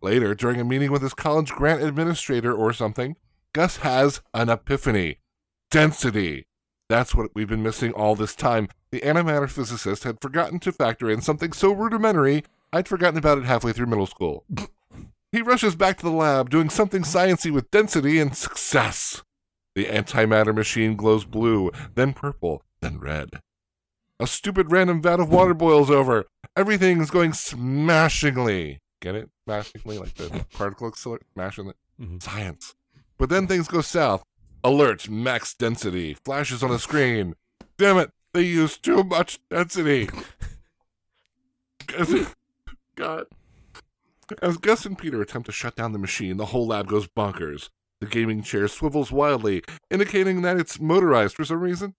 Later, 0.00 0.34
during 0.34 0.60
a 0.60 0.64
meeting 0.64 0.92
with 0.92 1.02
his 1.02 1.14
college 1.14 1.50
grant 1.50 1.82
administrator 1.82 2.52
or 2.52 2.72
something, 2.72 3.16
Gus 3.52 3.78
has 3.78 4.20
an 4.32 4.48
epiphany. 4.48 5.18
Density. 5.70 6.46
That's 6.88 7.14
what 7.14 7.30
we've 7.34 7.48
been 7.48 7.62
missing 7.62 7.92
all 7.92 8.14
this 8.14 8.34
time. 8.34 8.68
the 8.90 9.00
antimatter 9.00 9.50
physicist 9.50 10.04
had 10.04 10.20
forgotten 10.20 10.58
to 10.60 10.72
factor 10.72 11.10
in 11.10 11.20
something 11.20 11.52
so 11.52 11.72
rudimentary 11.72 12.44
I'd 12.72 12.88
forgotten 12.88 13.18
about 13.18 13.38
it 13.38 13.44
halfway 13.44 13.72
through 13.72 13.86
middle 13.86 14.06
school. 14.06 14.44
he 15.32 15.42
rushes 15.42 15.74
back 15.74 15.98
to 15.98 16.04
the 16.04 16.12
lab, 16.12 16.50
doing 16.50 16.68
something 16.68 17.02
sciency 17.02 17.50
with 17.50 17.70
density 17.70 18.18
and 18.18 18.36
success. 18.36 19.22
The 19.74 19.86
antimatter 19.86 20.54
machine 20.54 20.96
glows 20.96 21.24
blue, 21.24 21.70
then 21.94 22.12
purple, 22.12 22.62
then 22.80 22.98
red. 22.98 23.40
A 24.20 24.26
stupid 24.26 24.72
random 24.72 25.00
vat 25.00 25.20
of 25.20 25.30
water 25.30 25.54
boils 25.54 25.90
over. 25.90 26.26
Everything's 26.56 27.10
going 27.10 27.32
smashingly. 27.32 28.80
Get 29.00 29.14
it? 29.14 29.30
Smashingly, 29.44 29.98
like 29.98 30.14
the 30.14 30.44
particle 30.52 30.88
accelerator. 30.88 31.24
Mhm. 32.00 32.22
Science. 32.22 32.74
But 33.18 33.28
then 33.30 33.46
things 33.46 33.68
go 33.68 33.80
south. 33.80 34.22
Alert, 34.64 35.08
max 35.08 35.54
density, 35.54 36.14
flashes 36.24 36.62
on 36.62 36.70
the 36.70 36.78
screen. 36.78 37.34
Damn 37.76 37.98
it, 37.98 38.10
they 38.32 38.42
used 38.42 38.82
too 38.84 39.04
much 39.04 39.38
density. 39.50 40.08
God. 42.96 43.26
As 44.42 44.58
Gus 44.58 44.84
and 44.84 44.98
Peter 44.98 45.22
attempt 45.22 45.46
to 45.46 45.52
shut 45.52 45.76
down 45.76 45.92
the 45.92 45.98
machine, 45.98 46.36
the 46.36 46.46
whole 46.46 46.66
lab 46.66 46.88
goes 46.88 47.06
bonkers. 47.06 47.70
The 48.00 48.06
gaming 48.06 48.42
chair 48.42 48.68
swivels 48.68 49.10
wildly, 49.10 49.62
indicating 49.90 50.42
that 50.42 50.58
it's 50.58 50.78
motorized 50.78 51.34
for 51.34 51.44
some 51.44 51.60
reason. 51.60 51.94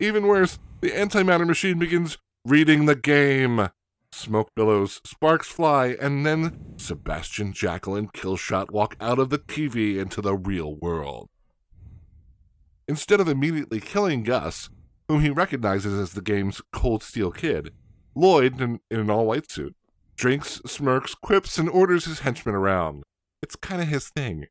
Even 0.00 0.26
worse, 0.26 0.58
the 0.80 0.90
antimatter 0.90 1.46
machine 1.46 1.78
begins 1.78 2.16
reading 2.46 2.86
the 2.86 2.94
game. 2.94 3.68
Smoke 4.14 4.54
billows, 4.54 5.00
sparks 5.04 5.48
fly, 5.48 5.96
and 6.00 6.24
then 6.24 6.76
Sebastian 6.76 7.52
Jackal 7.52 7.96
and 7.96 8.12
Killshot 8.12 8.70
walk 8.70 8.96
out 9.00 9.18
of 9.18 9.28
the 9.28 9.38
TV 9.38 9.98
into 9.98 10.22
the 10.22 10.36
real 10.36 10.76
world. 10.76 11.28
Instead 12.86 13.20
of 13.20 13.28
immediately 13.28 13.80
killing 13.80 14.22
Gus, 14.22 14.70
whom 15.08 15.20
he 15.20 15.30
recognizes 15.30 15.98
as 15.98 16.12
the 16.12 16.22
game's 16.22 16.62
Cold 16.72 17.02
Steel 17.02 17.32
Kid, 17.32 17.74
Lloyd, 18.14 18.60
in, 18.60 18.80
in 18.88 19.00
an 19.00 19.10
all 19.10 19.26
white 19.26 19.50
suit, 19.50 19.74
drinks, 20.16 20.62
smirks, 20.64 21.16
quips, 21.16 21.58
and 21.58 21.68
orders 21.68 22.04
his 22.04 22.20
henchmen 22.20 22.54
around. 22.54 23.02
It's 23.42 23.56
kind 23.56 23.82
of 23.82 23.88
his 23.88 24.08
thing. 24.08 24.46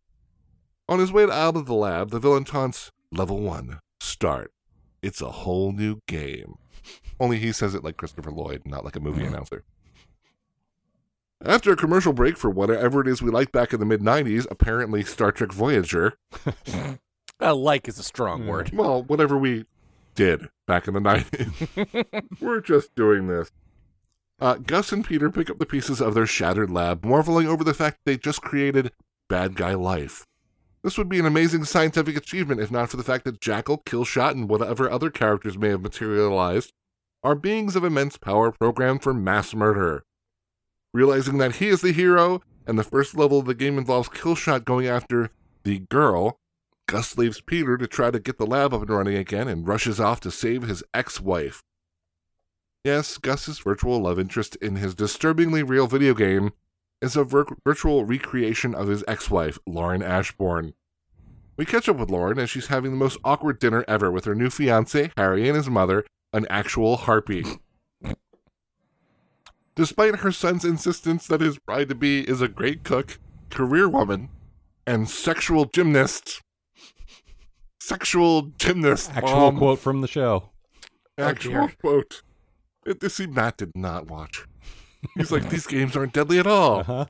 On 0.89 0.99
his 0.99 1.13
way 1.13 1.23
out 1.23 1.55
of 1.55 1.67
the 1.67 1.73
lab, 1.73 2.09
the 2.09 2.19
villain 2.19 2.43
taunts, 2.43 2.91
Level 3.13 3.39
1, 3.39 3.79
start. 4.01 4.51
It's 5.03 5.21
a 5.21 5.29
whole 5.31 5.71
new 5.71 5.99
game. 6.07 6.55
Only 7.19 7.37
he 7.37 7.51
says 7.51 7.75
it 7.75 7.83
like 7.83 7.97
Christopher 7.97 8.31
Lloyd, 8.31 8.63
not 8.65 8.83
like 8.83 8.95
a 8.95 8.99
movie 8.99 9.25
announcer. 9.25 9.63
After 11.45 11.71
a 11.73 11.75
commercial 11.75 12.13
break 12.13 12.37
for 12.37 12.49
whatever 12.49 13.01
it 13.01 13.07
is 13.07 13.21
we 13.21 13.29
liked 13.29 13.51
back 13.51 13.73
in 13.73 13.79
the 13.79 13.85
mid 13.85 14.01
90s, 14.01 14.47
apparently 14.49 15.03
Star 15.03 15.31
Trek 15.31 15.51
Voyager, 15.51 16.13
Uh, 17.41 17.53
like 17.53 17.87
is 17.89 17.99
a 17.99 18.03
strong 18.03 18.43
Yeah. 18.43 18.49
word. 18.49 18.71
well, 18.73 19.03
whatever 19.03 19.37
we 19.37 19.65
did 20.15 20.47
back 20.67 20.87
in 20.87 20.93
the 20.93 21.01
90s, 21.01 22.31
we're 22.41 22.61
just 22.61 22.95
doing 22.95 23.27
this. 23.27 23.51
Uh, 24.39 24.55
Gus 24.55 24.91
and 24.93 25.03
Peter 25.03 25.29
pick 25.29 25.49
up 25.49 25.57
the 25.59 25.65
pieces 25.65 25.99
of 26.01 26.13
their 26.13 26.25
shattered 26.25 26.71
lab, 26.71 27.03
marveling 27.03 27.47
over 27.47 27.63
the 27.63 27.73
fact 27.73 27.99
they 28.05 28.15
just 28.17 28.41
created 28.41 28.91
Bad 29.27 29.55
Guy 29.55 29.73
Life. 29.73 30.25
This 30.83 30.97
would 30.97 31.07
be 31.07 31.19
an 31.19 31.25
amazing 31.25 31.63
scientific 31.63 32.17
achievement 32.17 32.59
if 32.59 32.69
not 32.69 32.89
for 32.89 32.97
the 32.97 33.03
fact 33.03 33.23
that 33.23 33.39
Jackal, 33.39 33.77
Killshot, 33.79 34.31
and 34.31 34.49
whatever 34.49 34.89
other 34.89 35.09
characters 35.09 35.57
may 35.57 35.69
have 35.69 35.81
materialized 35.81 36.73
are 37.23 37.35
beings 37.35 37.77
of 37.77 37.85
immense 37.85 38.17
power 38.17 38.51
programmed 38.51 39.01
for 39.01 39.13
mass 39.13 39.53
murder. 39.53 40.03
Realizing 40.93 41.37
that 41.37 41.55
he 41.55 41.69
is 41.69 41.81
the 41.81 41.93
hero, 41.93 42.41
and 42.67 42.77
the 42.77 42.83
first 42.83 43.17
level 43.17 43.39
of 43.39 43.45
the 43.45 43.55
game 43.55 43.77
involves 43.77 44.09
Killshot 44.09 44.65
going 44.65 44.85
after 44.85 45.29
the 45.63 45.79
girl, 45.89 46.37
Gus 46.87 47.17
leaves 47.17 47.39
Peter 47.39 47.77
to 47.77 47.87
try 47.87 48.11
to 48.11 48.19
get 48.19 48.37
the 48.37 48.45
lab 48.45 48.73
up 48.73 48.81
and 48.81 48.89
running 48.89 49.15
again 49.15 49.47
and 49.47 49.67
rushes 49.67 50.01
off 50.01 50.19
to 50.21 50.31
save 50.31 50.63
his 50.63 50.83
ex 50.93 51.21
wife. 51.21 51.63
Yes, 52.83 53.17
Gus's 53.17 53.59
virtual 53.59 54.01
love 54.01 54.19
interest 54.19 54.57
in 54.57 54.75
his 54.75 54.93
disturbingly 54.93 55.63
real 55.63 55.87
video 55.87 56.13
game 56.13 56.51
is 57.03 57.17
a 57.17 57.23
vir- 57.25 57.45
virtual 57.65 58.05
recreation 58.05 58.73
of 58.73 58.87
his 58.87 59.03
ex 59.07 59.29
wife, 59.29 59.59
Lauren 59.67 60.01
Ashbourne. 60.01 60.73
We 61.57 61.65
catch 61.65 61.89
up 61.89 61.97
with 61.97 62.09
Lauren 62.09 62.39
as 62.39 62.49
she's 62.49 62.67
having 62.67 62.91
the 62.91 62.97
most 62.97 63.17
awkward 63.25 63.59
dinner 63.59 63.83
ever 63.87 64.09
with 64.09 64.23
her 64.25 64.33
new 64.33 64.49
fiance, 64.49 65.11
Harry, 65.17 65.47
and 65.47 65.57
his 65.57 65.69
mother, 65.69 66.05
an 66.31 66.47
actual 66.49 66.95
harpy. 66.95 67.43
Despite 69.75 70.17
her 70.17 70.31
son's 70.31 70.63
insistence 70.63 71.27
that 71.27 71.41
his 71.41 71.57
bride 71.59 71.89
to 71.89 71.95
be 71.95 72.21
is 72.21 72.41
a 72.41 72.47
great 72.47 72.83
cook, 72.83 73.19
career 73.49 73.89
woman, 73.89 74.29
and 74.87 75.09
sexual 75.09 75.65
gymnast, 75.65 76.41
sexual 77.81 78.43
gymnast, 78.57 79.11
Actual 79.13 79.35
mom, 79.35 79.57
quote 79.57 79.79
from 79.79 80.01
the 80.01 80.07
show. 80.07 80.51
Oh, 81.17 81.23
actual 81.23 81.67
dear. 81.67 81.75
quote. 81.81 82.21
It, 82.85 82.99
this 83.01 83.15
see, 83.15 83.27
Matt 83.27 83.57
did 83.57 83.71
not 83.75 84.07
watch. 84.09 84.45
He's 85.15 85.31
like, 85.31 85.49
these 85.49 85.67
games 85.67 85.95
aren't 85.95 86.13
deadly 86.13 86.39
at 86.39 86.47
all. 86.47 86.79
Uh-huh. 86.79 87.05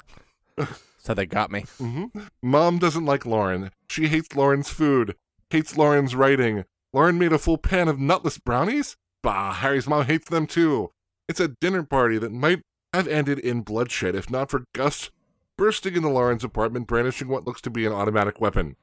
So 1.00 1.14
they 1.14 1.26
got 1.26 1.52
me. 1.52 1.66
hmm 1.78 2.06
Mom 2.42 2.80
doesn't 2.80 3.06
like 3.06 3.26
Lauren. 3.26 3.72
She 3.90 4.08
hates 4.08 4.36
Lauren's 4.36 4.70
food, 4.70 5.16
hates 5.50 5.78
Lauren's 5.78 6.16
writing. 6.16 6.64
Lauren 6.94 7.18
made 7.18 7.34
a 7.34 7.38
full 7.40 7.58
pan 7.58 7.88
of 7.88 8.00
nutless 8.00 8.38
brownies? 8.38 8.96
Bah, 9.22 9.54
Harry's 9.54 9.88
mom 9.88 10.06
hates 10.06 10.30
them 10.30 10.48
too. 10.48 10.92
It's 11.28 11.40
a 11.40 11.48
dinner 11.60 11.84
party 11.84 12.18
that 12.20 12.32
might 12.32 12.62
have 12.94 13.08
ended 13.08 13.40
in 13.40 13.62
bloodshed 13.62 14.16
if 14.16 14.30
not 14.30 14.52
for 14.52 14.66
Gus 14.74 15.10
bursting 15.58 15.96
into 15.96 16.10
Lauren's 16.10 16.44
apartment 16.44 16.88
brandishing 16.88 17.28
what 17.28 17.46
looks 17.46 17.62
to 17.62 17.70
be 17.70 17.86
an 17.86 17.94
automatic 17.94 18.40
weapon. 18.42 18.76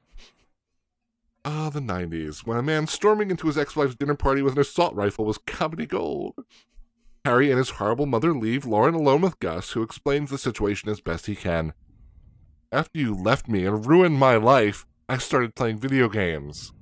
Ah, 1.43 1.69
the 1.69 1.79
90s, 1.79 2.45
when 2.45 2.57
a 2.57 2.61
man 2.63 2.85
storming 2.87 3.31
into 3.31 3.47
his 3.47 3.57
ex 3.57 3.75
wife's 3.75 3.95
dinner 3.95 4.15
party 4.15 4.41
with 4.41 4.53
an 4.53 4.59
assault 4.59 4.93
rifle 4.95 5.25
was 5.25 5.39
comedy 5.39 5.85
gold. 5.87 6.35
Harry 7.23 7.51
and 7.51 7.59
his 7.59 7.71
horrible 7.71 8.07
mother 8.07 8.33
leave 8.33 8.65
Lauren 8.65 8.95
alone 8.95 9.21
with 9.21 9.39
Gus, 9.39 9.71
who 9.71 9.83
explains 9.83 10.31
the 10.31 10.39
situation 10.39 10.89
as 10.89 11.01
best 11.01 11.27
he 11.27 11.35
can. 11.35 11.73
After 12.71 12.97
you 12.97 13.13
left 13.13 13.47
me 13.47 13.65
and 13.65 13.85
ruined 13.85 14.17
my 14.17 14.37
life, 14.37 14.85
I 15.07 15.17
started 15.17 15.55
playing 15.55 15.77
video 15.77 16.09
games. 16.09 16.73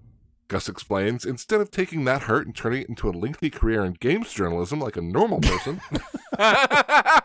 Gus 0.47 0.69
explains, 0.69 1.25
instead 1.25 1.59
of 1.59 1.71
taking 1.71 2.05
that 2.05 2.23
hurt 2.23 2.45
and 2.45 2.55
turning 2.55 2.83
it 2.83 2.89
into 2.89 3.09
a 3.09 3.11
lengthy 3.11 3.49
career 3.49 3.83
in 3.83 3.93
games 3.93 4.33
journalism 4.33 4.79
like 4.79 4.95
a 4.95 5.01
normal 5.01 5.41
person, 5.41 5.81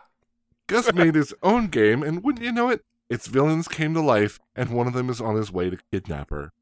Gus 0.66 0.92
made 0.92 1.14
his 1.14 1.32
own 1.42 1.68
game, 1.68 2.02
and 2.02 2.24
wouldn't 2.24 2.44
you 2.44 2.52
know 2.52 2.68
it, 2.68 2.82
its 3.08 3.28
villains 3.28 3.68
came 3.68 3.94
to 3.94 4.00
life, 4.00 4.40
and 4.56 4.70
one 4.70 4.86
of 4.88 4.92
them 4.92 5.08
is 5.08 5.20
on 5.20 5.36
his 5.36 5.52
way 5.52 5.70
to 5.70 5.78
kidnap 5.92 6.30
her. 6.30 6.52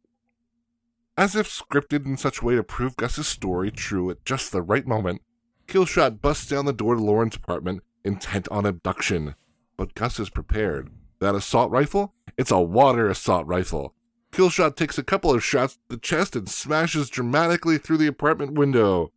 As 1.17 1.35
if 1.35 1.49
scripted 1.49 2.05
in 2.05 2.17
such 2.17 2.43
a 2.43 2.45
way 2.45 2.57
to 2.57 2.63
prove 2.63 2.97
Gus's 2.97 3.27
story 3.27 3.71
true 3.71 4.11
at 4.11 4.25
just 4.25 4.53
the 4.53 4.63
right 4.63 4.87
moment, 4.87 5.23
Killshot 5.73 6.21
busts 6.21 6.49
down 6.49 6.67
the 6.67 6.75
door 6.75 6.97
to 6.97 7.01
Lauren's 7.01 7.35
apartment, 7.35 7.83
intent 8.05 8.47
on 8.51 8.67
abduction. 8.67 9.37
But 9.79 9.95
Gus 9.95 10.21
is 10.21 10.29
prepared. 10.29 10.91
That 11.19 11.35
assault 11.35 11.71
rifle? 11.71 12.13
It's 12.37 12.51
a 12.51 12.61
water 12.61 13.09
assault 13.09 13.47
rifle. 13.47 13.95
Killshot 14.33 14.77
takes 14.77 14.99
a 14.99 15.03
couple 15.03 15.33
of 15.33 15.43
shots 15.43 15.77
to 15.77 15.81
the 15.89 15.97
chest 15.97 16.37
and 16.37 16.47
smashes 16.47 17.09
dramatically 17.09 17.79
through 17.79 17.97
the 17.97 18.07
apartment 18.07 18.53
window, 18.53 19.13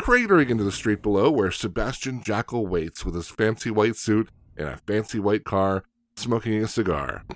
cratering 0.00 0.48
into 0.48 0.64
the 0.64 0.72
street 0.72 1.02
below 1.02 1.30
where 1.30 1.50
Sebastian 1.50 2.22
Jackal 2.22 2.66
waits 2.66 3.04
with 3.04 3.14
his 3.14 3.28
fancy 3.28 3.70
white 3.70 3.96
suit 3.96 4.30
in 4.56 4.66
a 4.66 4.78
fancy 4.86 5.18
white 5.18 5.44
car, 5.44 5.84
smoking 6.16 6.64
a 6.64 6.68
cigar. 6.68 7.26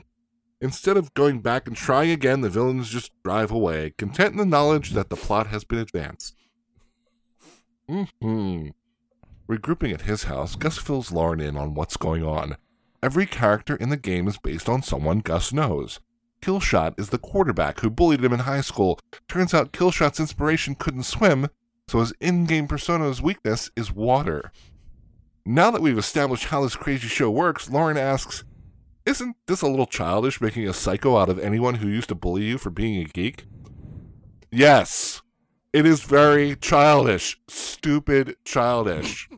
Instead 0.62 0.97
of 0.97 1.12
going 1.12 1.41
back 1.41 1.69
and 1.69 1.76
trying 1.76 2.11
again, 2.11 2.41
the 2.41 2.49
villains 2.49 2.88
just 2.88 3.12
drive 3.23 3.50
away, 3.50 3.93
content 3.99 4.33
in 4.33 4.38
the 4.38 4.47
knowledge 4.47 4.93
that 4.93 5.11
the 5.11 5.17
plot 5.17 5.49
has 5.49 5.62
been 5.62 5.79
advanced. 5.79 6.37
Hmm. 7.89 8.69
Regrouping 9.49 9.93
at 9.93 10.03
his 10.03 10.25
house, 10.25 10.57
Gus 10.57 10.79
fills 10.79 11.12
Lauren 11.12 11.41
in 11.41 11.57
on 11.57 11.75
what's 11.75 11.97
going 11.97 12.25
on. 12.25 12.57
Every 13.03 13.27
character 13.27 13.77
in 13.77 13.89
the 13.89 13.97
game 13.97 14.29
is 14.29 14.39
based 14.39 14.69
on 14.69 14.83
someone 14.83 15.19
Gus 15.19 15.53
knows. 15.53 16.01
Killshot 16.41 16.99
is 16.99 17.11
the 17.11 17.19
quarterback 17.19 17.81
who 17.81 17.91
bullied 17.91 18.25
him 18.25 18.33
in 18.33 18.41
high 18.41 18.61
school. 18.61 18.99
Turns 19.29 19.53
out 19.55 19.73
Killshot's 19.73 20.21
inspiration 20.21 20.75
couldn't 20.75 21.05
swim, 21.05 21.49
so 21.89 22.01
his 22.01 22.12
in 22.21 22.47
game 22.47 22.67
persona's 22.67 23.23
weakness 23.23 23.71
is 23.77 23.93
water. 23.93 24.53
Now 25.45 25.71
that 25.71 25.83
we've 25.83 25.99
established 25.99 26.47
how 26.47 26.62
this 26.62 26.77
crazy 26.77 27.09
show 27.09 27.31
works, 27.31 27.69
Lauren 27.69 27.97
asks, 27.97 28.45
Isn't 29.05 29.37
this 29.47 29.62
a 29.62 29.69
little 29.69 29.87
childish 29.87 30.41
making 30.41 30.69
a 30.69 30.73
psycho 30.73 31.17
out 31.17 31.29
of 31.29 31.39
anyone 31.39 31.77
who 31.77 31.89
used 31.89 32.09
to 32.11 32.15
bully 32.15 32.45
you 32.45 32.59
for 32.59 32.71
being 32.71 33.01
a 33.01 33.05
geek? 33.05 33.45
Yes, 34.51 35.23
it 35.73 35.87
is 35.87 36.02
very 36.02 36.57
childish. 36.57 37.41
Stupid 37.49 38.37
childish. 38.45 39.29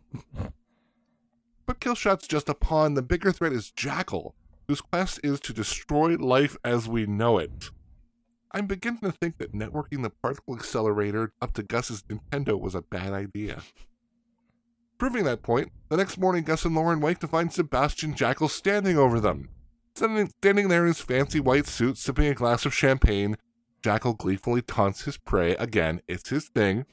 but 1.66 1.80
Killshot's 1.80 2.26
just 2.26 2.48
a 2.48 2.54
pawn. 2.54 2.94
The 2.94 3.02
bigger 3.02 3.32
threat 3.32 3.52
is 3.52 3.70
Jackal, 3.70 4.34
whose 4.66 4.80
quest 4.80 5.20
is 5.22 5.40
to 5.40 5.52
destroy 5.52 6.16
life 6.16 6.56
as 6.64 6.88
we 6.88 7.06
know 7.06 7.38
it. 7.38 7.70
I'm 8.50 8.66
beginning 8.66 9.00
to 9.00 9.12
think 9.12 9.38
that 9.38 9.52
networking 9.52 10.02
the 10.02 10.10
particle 10.10 10.54
accelerator 10.54 11.32
up 11.42 11.54
to 11.54 11.62
Gus's 11.62 12.02
Nintendo 12.04 12.58
was 12.58 12.74
a 12.74 12.82
bad 12.82 13.12
idea. 13.12 13.62
Proving 14.96 15.24
that 15.24 15.42
point, 15.42 15.72
the 15.88 15.96
next 15.96 16.18
morning 16.18 16.44
Gus 16.44 16.64
and 16.64 16.74
Lauren 16.74 17.00
wake 17.00 17.18
to 17.18 17.28
find 17.28 17.52
Sebastian 17.52 18.14
Jackal 18.14 18.48
standing 18.48 18.96
over 18.96 19.18
them. 19.18 19.48
Standing, 19.96 20.28
standing 20.40 20.68
there 20.68 20.82
in 20.82 20.88
his 20.88 21.00
fancy 21.00 21.40
white 21.40 21.66
suit, 21.66 21.98
sipping 21.98 22.26
a 22.26 22.34
glass 22.34 22.64
of 22.64 22.72
champagne, 22.72 23.36
Jackal 23.84 24.14
gleefully 24.14 24.62
taunts 24.62 25.02
his 25.02 25.18
prey 25.18 25.54
again, 25.56 26.00
it's 26.08 26.30
his 26.30 26.48
thing. 26.48 26.86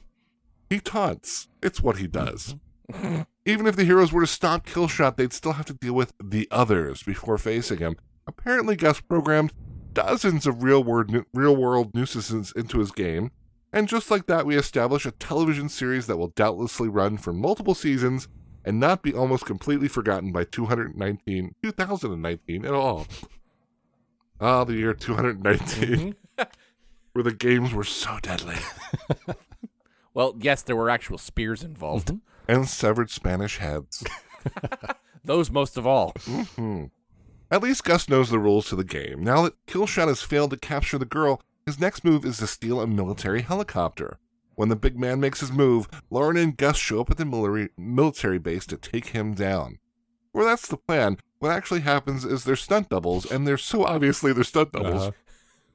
He 0.68 0.78
taunts. 0.78 1.48
It's 1.62 1.82
what 1.82 1.96
he 1.96 2.06
does. 2.06 2.54
Even 3.46 3.66
if 3.66 3.76
the 3.76 3.84
heroes 3.84 4.12
were 4.12 4.20
to 4.20 4.26
stop 4.26 4.66
Killshot, 4.66 5.16
they'd 5.16 5.32
still 5.32 5.54
have 5.54 5.64
to 5.64 5.72
deal 5.72 5.94
with 5.94 6.12
the 6.22 6.46
others 6.50 7.02
before 7.02 7.38
facing 7.38 7.78
him. 7.78 7.96
Apparently, 8.26 8.76
Gus 8.76 9.00
programmed 9.00 9.54
dozens 9.94 10.46
of 10.46 10.62
real 10.62 10.84
world 10.84 11.16
real 11.32 11.56
world 11.56 11.94
nuisances 11.94 12.52
into 12.54 12.78
his 12.78 12.90
game, 12.90 13.30
and 13.72 13.88
just 13.88 14.10
like 14.10 14.26
that, 14.26 14.44
we 14.44 14.54
establish 14.58 15.06
a 15.06 15.12
television 15.12 15.70
series 15.70 16.06
that 16.08 16.18
will 16.18 16.34
doubtlessly 16.36 16.90
run 16.90 17.16
for 17.16 17.32
multiple 17.32 17.74
seasons 17.74 18.28
and 18.66 18.78
not 18.78 19.02
be 19.02 19.14
almost 19.14 19.46
completely 19.46 19.88
forgotten 19.88 20.30
by 20.30 20.44
219 20.44 21.54
2019 21.62 22.66
at 22.66 22.74
all. 22.74 23.06
Ah, 24.42 24.64
the 24.64 24.74
year 24.74 24.92
219, 24.92 26.16
where 27.12 27.22
the 27.22 27.32
games 27.32 27.72
were 27.72 27.84
so 27.84 28.18
deadly 28.22 28.56
Well, 30.14 30.34
yes, 30.38 30.62
there 30.62 30.76
were 30.76 30.90
actual 30.90 31.16
spears 31.18 31.62
involved. 31.62 32.12
and 32.46 32.68
severed 32.68 33.08
Spanish 33.10 33.56
heads. 33.58 34.04
Those 35.24 35.50
most 35.50 35.76
of 35.78 35.86
all. 35.86 36.12
Hmm. 36.56 36.84
At 37.50 37.62
least 37.62 37.84
Gus 37.84 38.08
knows 38.08 38.28
the 38.30 38.38
rules 38.38 38.68
to 38.68 38.76
the 38.76 38.84
game. 38.84 39.22
Now 39.24 39.42
that 39.42 39.54
Killshot 39.66 40.08
has 40.08 40.20
failed 40.22 40.50
to 40.50 40.56
capture 40.58 40.98
the 40.98 41.04
girl, 41.06 41.40
his 41.64 41.80
next 41.80 42.04
move 42.04 42.24
is 42.26 42.38
to 42.38 42.46
steal 42.46 42.80
a 42.80 42.86
military 42.86 43.40
helicopter. 43.42 44.18
When 44.54 44.68
the 44.68 44.76
big 44.76 44.98
man 44.98 45.18
makes 45.20 45.40
his 45.40 45.50
move, 45.52 45.88
Lauren 46.10 46.36
and 46.36 46.56
Gus 46.58 46.76
show 46.76 47.00
up 47.00 47.10
at 47.10 47.16
the 47.16 47.24
military, 47.24 47.70
military 47.78 48.38
base 48.38 48.66
to 48.66 48.76
take 48.76 49.06
him 49.08 49.32
down. 49.32 49.78
Well, 50.34 50.44
that's 50.46 50.68
the 50.68 50.76
plan. 50.76 51.18
What 51.38 51.52
actually 51.52 51.80
happens 51.80 52.24
is 52.24 52.44
they're 52.44 52.56
stunt 52.56 52.90
doubles, 52.90 53.30
and 53.30 53.46
they're 53.46 53.56
so 53.58 53.84
obviously 53.84 54.32
they're 54.34 54.44
stunt 54.44 54.72
doubles, 54.72 55.02
Uh-huh. 55.02 55.10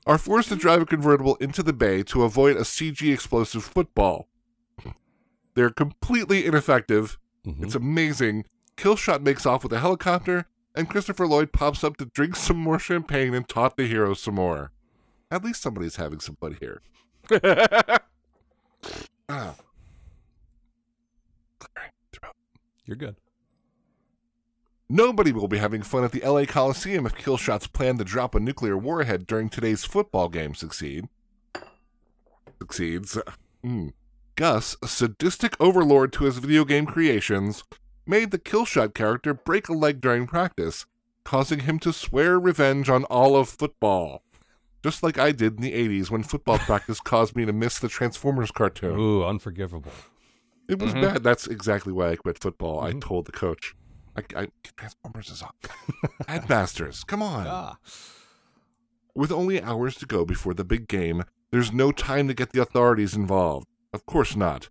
Are 0.07 0.17
forced 0.17 0.49
to 0.49 0.55
drive 0.55 0.81
a 0.81 0.85
convertible 0.85 1.35
into 1.35 1.61
the 1.61 1.73
bay 1.73 2.01
to 2.01 2.23
avoid 2.23 2.55
a 2.57 2.61
CG 2.63 3.13
explosive 3.13 3.63
football. 3.63 4.27
They're 5.53 5.69
completely 5.69 6.45
ineffective. 6.45 7.17
Mhm. 7.45 7.63
It's 7.63 7.75
amazing. 7.75 8.45
Killshot 8.77 9.21
makes 9.21 9.45
off 9.45 9.63
with 9.63 9.73
a 9.73 9.79
helicopter, 9.79 10.45
and 10.75 10.89
Christopher 10.89 11.27
Lloyd 11.27 11.51
pops 11.51 11.83
up 11.83 11.97
to 11.97 12.05
drink 12.05 12.35
some 12.35 12.57
more 12.57 12.79
champagne 12.79 13.33
and 13.33 13.47
taunt 13.47 13.75
the 13.75 13.87
heroes 13.87 14.21
some 14.21 14.35
more. 14.35 14.71
At 15.29 15.43
least 15.43 15.61
somebody's 15.61 15.95
having 15.97 16.19
some 16.19 16.35
fun 16.37 16.57
here. 16.59 16.81
Ah. 19.29 19.55
You're 22.85 22.95
good. 22.95 23.17
Nobody 24.89 25.33
will 25.33 25.47
be 25.49 25.57
having 25.57 25.81
fun 25.81 26.03
at 26.05 26.11
the 26.13 26.21
LA 26.21 26.45
Coliseum 26.45 27.05
if 27.05 27.13
Killshot's 27.15 27.67
plan 27.67 27.97
to 27.97 28.05
drop 28.05 28.33
a 28.35 28.39
nuclear 28.39 28.77
warhead 28.77 29.27
during 29.27 29.49
today's 29.49 29.83
football 29.83 30.29
game 30.29 30.55
succeed. 30.55 31.09
Succeeds. 32.61 33.17
Hmm. 33.63 33.89
Gus, 34.35 34.77
a 34.81 34.87
sadistic 34.87 35.55
overlord 35.59 36.13
to 36.13 36.23
his 36.23 36.37
video 36.37 36.63
game 36.63 36.85
creations, 36.85 37.63
made 38.05 38.31
the 38.31 38.39
Killshot 38.39 38.93
character 38.93 39.33
break 39.33 39.67
a 39.67 39.73
leg 39.73 39.99
during 39.99 40.25
practice, 40.25 40.85
causing 41.25 41.61
him 41.61 41.79
to 41.79 41.91
swear 41.91 42.39
revenge 42.39 42.87
on 42.89 43.03
all 43.05 43.35
of 43.35 43.49
football. 43.49 44.23
Just 44.83 45.03
like 45.03 45.17
I 45.17 45.31
did 45.33 45.55
in 45.57 45.63
the 45.63 45.73
80s 45.73 46.09
when 46.09 46.23
football 46.23 46.57
practice 46.59 47.01
caused 47.01 47.35
me 47.35 47.45
to 47.45 47.51
miss 47.51 47.77
the 47.79 47.89
Transformers 47.89 48.51
cartoon. 48.51 48.97
Ooh, 48.97 49.23
unforgivable. 49.25 49.91
It 50.69 50.79
was 50.79 50.93
bad. 50.93 51.23
That's 51.23 51.47
exactly 51.47 51.91
why 51.91 52.11
I 52.11 52.15
quit 52.15 52.39
football. 52.39 52.79
I 52.79 52.93
Mhm. 52.93 53.01
told 53.01 53.25
the 53.25 53.31
coach. 53.33 53.75
I, 54.17 54.23
I 54.35 54.47
Transformers 54.75 55.29
is 55.29 55.41
on. 55.41 55.51
Headmasters, 56.27 57.03
come 57.03 57.21
on. 57.21 57.77
With 59.15 59.31
only 59.31 59.61
hours 59.61 59.95
to 59.95 60.05
go 60.05 60.25
before 60.25 60.53
the 60.53 60.63
big 60.63 60.87
game, 60.87 61.23
there's 61.51 61.71
no 61.71 61.91
time 61.91 62.27
to 62.27 62.33
get 62.33 62.51
the 62.51 62.61
authorities 62.61 63.15
involved. 63.15 63.67
Of 63.93 64.05
course 64.05 64.35
not. 64.35 64.69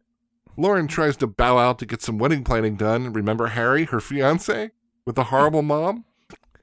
Lauren 0.57 0.87
tries 0.89 1.17
to 1.19 1.27
bow 1.27 1.59
out 1.59 1.79
to 1.79 1.87
get 1.87 2.03
some 2.03 2.19
wedding 2.19 2.45
planning 2.45 2.77
done. 2.77 3.13
Remember 3.13 3.49
Harry, 3.49 3.85
her 3.85 4.01
fiance, 4.01 4.71
with 5.05 5.17
the 5.17 5.25
horrible 5.25 5.63
mom? 5.63 6.05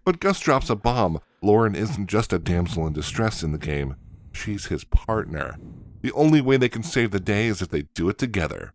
But 0.03 0.19
Gus 0.19 0.39
drops 0.39 0.69
a 0.69 0.75
bomb. 0.75 1.19
Lauren 1.41 1.75
isn't 1.75 2.07
just 2.07 2.33
a 2.33 2.39
damsel 2.39 2.87
in 2.87 2.93
distress 2.93 3.43
in 3.43 3.51
the 3.51 3.57
game. 3.57 3.95
She's 4.31 4.65
his 4.65 4.83
partner. 4.83 5.57
The 6.01 6.11
only 6.13 6.41
way 6.41 6.57
they 6.57 6.69
can 6.69 6.83
save 6.83 7.11
the 7.11 7.19
day 7.19 7.47
is 7.47 7.61
if 7.61 7.69
they 7.69 7.83
do 7.93 8.09
it 8.09 8.17
together. 8.17 8.73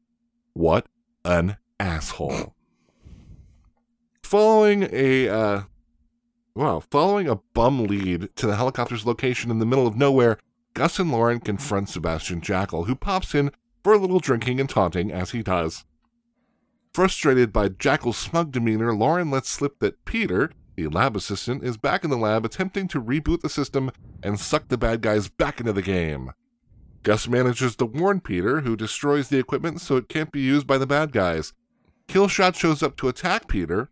What 0.54 0.86
an 1.24 1.56
asshole. 1.80 2.54
Following 4.28 4.86
a 4.92 5.26
uh 5.30 5.62
following 6.90 7.30
a 7.30 7.36
bum 7.54 7.86
lead 7.86 8.28
to 8.36 8.46
the 8.46 8.56
helicopter's 8.56 9.06
location 9.06 9.50
in 9.50 9.58
the 9.58 9.64
middle 9.64 9.86
of 9.86 9.96
nowhere, 9.96 10.36
Gus 10.74 10.98
and 10.98 11.10
Lauren 11.10 11.40
confront 11.40 11.88
Sebastian 11.88 12.42
Jackal, 12.42 12.84
who 12.84 12.94
pops 12.94 13.34
in 13.34 13.50
for 13.82 13.94
a 13.94 13.98
little 13.98 14.18
drinking 14.18 14.60
and 14.60 14.68
taunting 14.68 15.10
as 15.10 15.30
he 15.30 15.42
does. 15.42 15.86
Frustrated 16.92 17.54
by 17.54 17.70
Jackal's 17.70 18.18
smug 18.18 18.52
demeanor, 18.52 18.94
Lauren 18.94 19.30
lets 19.30 19.48
slip 19.48 19.78
that 19.78 20.04
Peter, 20.04 20.50
the 20.76 20.88
lab 20.88 21.16
assistant, 21.16 21.64
is 21.64 21.78
back 21.78 22.04
in 22.04 22.10
the 22.10 22.18
lab 22.18 22.44
attempting 22.44 22.86
to 22.88 23.00
reboot 23.00 23.40
the 23.40 23.48
system 23.48 23.90
and 24.22 24.38
suck 24.38 24.68
the 24.68 24.76
bad 24.76 25.00
guys 25.00 25.28
back 25.28 25.58
into 25.58 25.72
the 25.72 25.80
game. 25.80 26.32
Gus 27.02 27.28
manages 27.28 27.76
to 27.76 27.86
warn 27.86 28.20
Peter, 28.20 28.60
who 28.60 28.76
destroys 28.76 29.30
the 29.30 29.38
equipment 29.38 29.80
so 29.80 29.96
it 29.96 30.10
can't 30.10 30.32
be 30.32 30.42
used 30.42 30.66
by 30.66 30.76
the 30.76 30.86
bad 30.86 31.12
guys. 31.12 31.54
Killshot 32.08 32.56
shows 32.56 32.82
up 32.82 32.94
to 32.98 33.08
attack 33.08 33.48
Peter, 33.48 33.88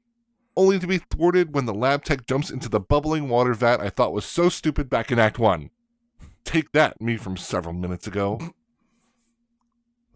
only 0.57 0.79
to 0.79 0.87
be 0.87 0.99
thwarted 0.99 1.55
when 1.55 1.67
the 1.67 1.75
lab 1.75 2.05
tech 2.05 2.27
jumps 2.27 2.51
into 2.51 2.69
the 2.69 2.81
bubbling 2.81 3.29
water 3.29 3.55
vat 3.55 3.81
I 3.81 3.91
thought 3.91 4.13
was 4.13 4.25
so 4.25 4.49
stupid 4.49 4.89
back 4.89 5.13
in 5.13 5.19
Act 5.19 5.39
1. 5.39 5.71
Take 6.45 6.73
that, 6.73 7.01
me 7.01 7.17
from 7.17 7.37
several 7.37 7.75
minutes 7.75 8.07
ago. 8.07 8.41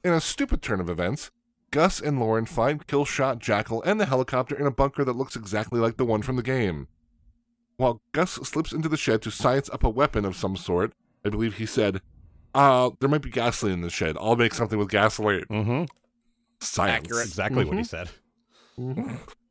In 0.03 0.12
a 0.12 0.20
stupid 0.20 0.62
turn 0.62 0.81
of 0.81 0.88
events, 0.88 1.31
Gus 1.70 2.00
and 2.00 2.18
Lauren 2.18 2.46
find 2.46 2.87
Killshot, 2.87 3.38
Jackal, 3.38 3.83
and 3.83 4.00
the 4.00 4.07
helicopter 4.07 4.59
in 4.59 4.66
a 4.66 4.70
bunker 4.70 5.05
that 5.05 5.16
looks 5.16 5.37
exactly 5.37 5.79
like 5.79 5.96
the 5.96 6.05
one 6.05 6.22
from 6.22 6.37
the 6.37 6.42
game. 6.42 6.88
While 7.76 8.03
Gus 8.12 8.33
slips 8.33 8.72
into 8.72 8.88
the 8.88 8.96
shed 8.96 9.22
to 9.22 9.31
science 9.31 9.70
up 9.70 9.85
a 9.85 9.88
weapon 9.88 10.24
of 10.24 10.37
some 10.37 10.57
sort, 10.57 10.92
I 11.24 11.29
believe 11.29 11.57
he 11.57 11.66
said, 11.66 12.00
uh, 12.55 12.90
there 13.00 13.09
might 13.09 13.22
be 13.22 13.31
gasoline 13.31 13.74
in 13.74 13.81
the 13.83 13.90
shed. 13.90 14.16
I'll 14.20 14.37
make 14.37 14.55
something 14.55 14.79
with 14.79 14.90
gasoline. 14.90 15.44
Mm-hmm. 15.50 15.85
Science. 16.61 17.07
Exactly 17.09 17.64
what 17.64 17.76
he 17.76 17.85
said. 17.85 18.11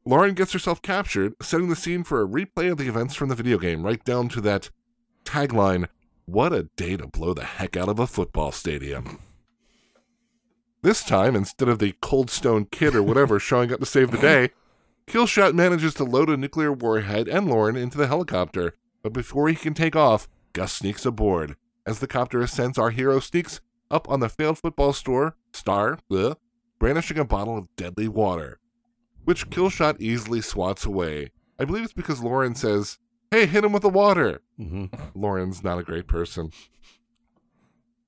Lauren 0.10 0.34
gets 0.34 0.54
herself 0.54 0.82
captured, 0.82 1.36
setting 1.40 1.70
the 1.70 1.76
scene 1.76 2.04
for 2.04 2.20
a 2.20 2.28
replay 2.28 2.72
of 2.72 2.80
the 2.80 2.88
events 2.88 3.14
from 3.14 3.30
the 3.30 3.36
video 3.36 3.60
game, 3.60 3.84
right 3.84 4.04
down 4.04 4.28
to 4.28 4.42
that 4.42 4.72
tagline 5.24 5.88
What 6.26 6.52
a 6.52 6.64
day 6.76 6.98
to 6.98 7.06
blow 7.06 7.36
the 7.36 7.46
heck 7.46 7.78
out 7.78 7.90
of 7.90 8.00
a 8.00 8.08
football 8.08 8.52
stadium. 8.52 9.20
This 10.82 11.04
time, 11.04 11.36
instead 11.36 11.70
of 11.70 11.78
the 11.78 11.94
Cold 12.02 12.32
Stone 12.32 12.70
Kid 12.72 12.96
or 12.96 13.04
whatever 13.04 13.40
showing 13.40 13.72
up 13.72 13.82
to 13.82 13.86
save 13.86 14.10
the 14.10 14.18
day, 14.18 14.50
Killshot 15.06 15.54
manages 15.54 15.94
to 15.94 16.04
load 16.04 16.32
a 16.32 16.38
nuclear 16.38 16.74
warhead 16.74 17.28
and 17.28 17.48
Lauren 17.48 17.76
into 17.76 18.00
the 18.00 18.08
helicopter, 18.08 18.74
but 19.04 19.14
before 19.14 19.48
he 19.48 19.54
can 19.54 19.76
take 19.76 19.96
off, 19.96 20.28
Gus 20.54 20.74
sneaks 20.74 21.06
aboard. 21.06 21.56
As 21.86 22.00
the 22.00 22.08
copter 22.08 22.42
ascends, 22.42 22.80
our 22.80 22.90
hero 22.90 23.20
sneaks 23.20 23.62
up 23.92 24.10
on 24.10 24.22
the 24.22 24.30
failed 24.30 24.58
football 24.58 24.92
store 24.92 25.36
star, 25.54 26.00
bleh, 26.10 26.36
brandishing 26.80 27.20
a 27.20 27.26
bottle 27.26 27.60
of 27.60 27.76
deadly 27.76 28.08
water 28.08 28.60
which 29.30 29.52
Killshot 29.52 30.02
easily 30.02 30.42
swats 30.42 30.88
away. 30.88 31.30
I 31.60 31.66
believe 31.66 31.84
it's 31.84 31.94
because 31.94 32.20
Lauren 32.20 32.56
says, 32.56 32.98
Hey, 33.30 33.46
hit 33.46 33.64
him 33.64 33.72
with 33.72 33.84
the 33.84 33.88
water. 33.90 34.42
Mm-hmm. 34.60 34.86
Lauren's 35.14 35.64
not 35.64 35.78
a 35.78 35.84
great 35.84 36.08
person. 36.08 36.52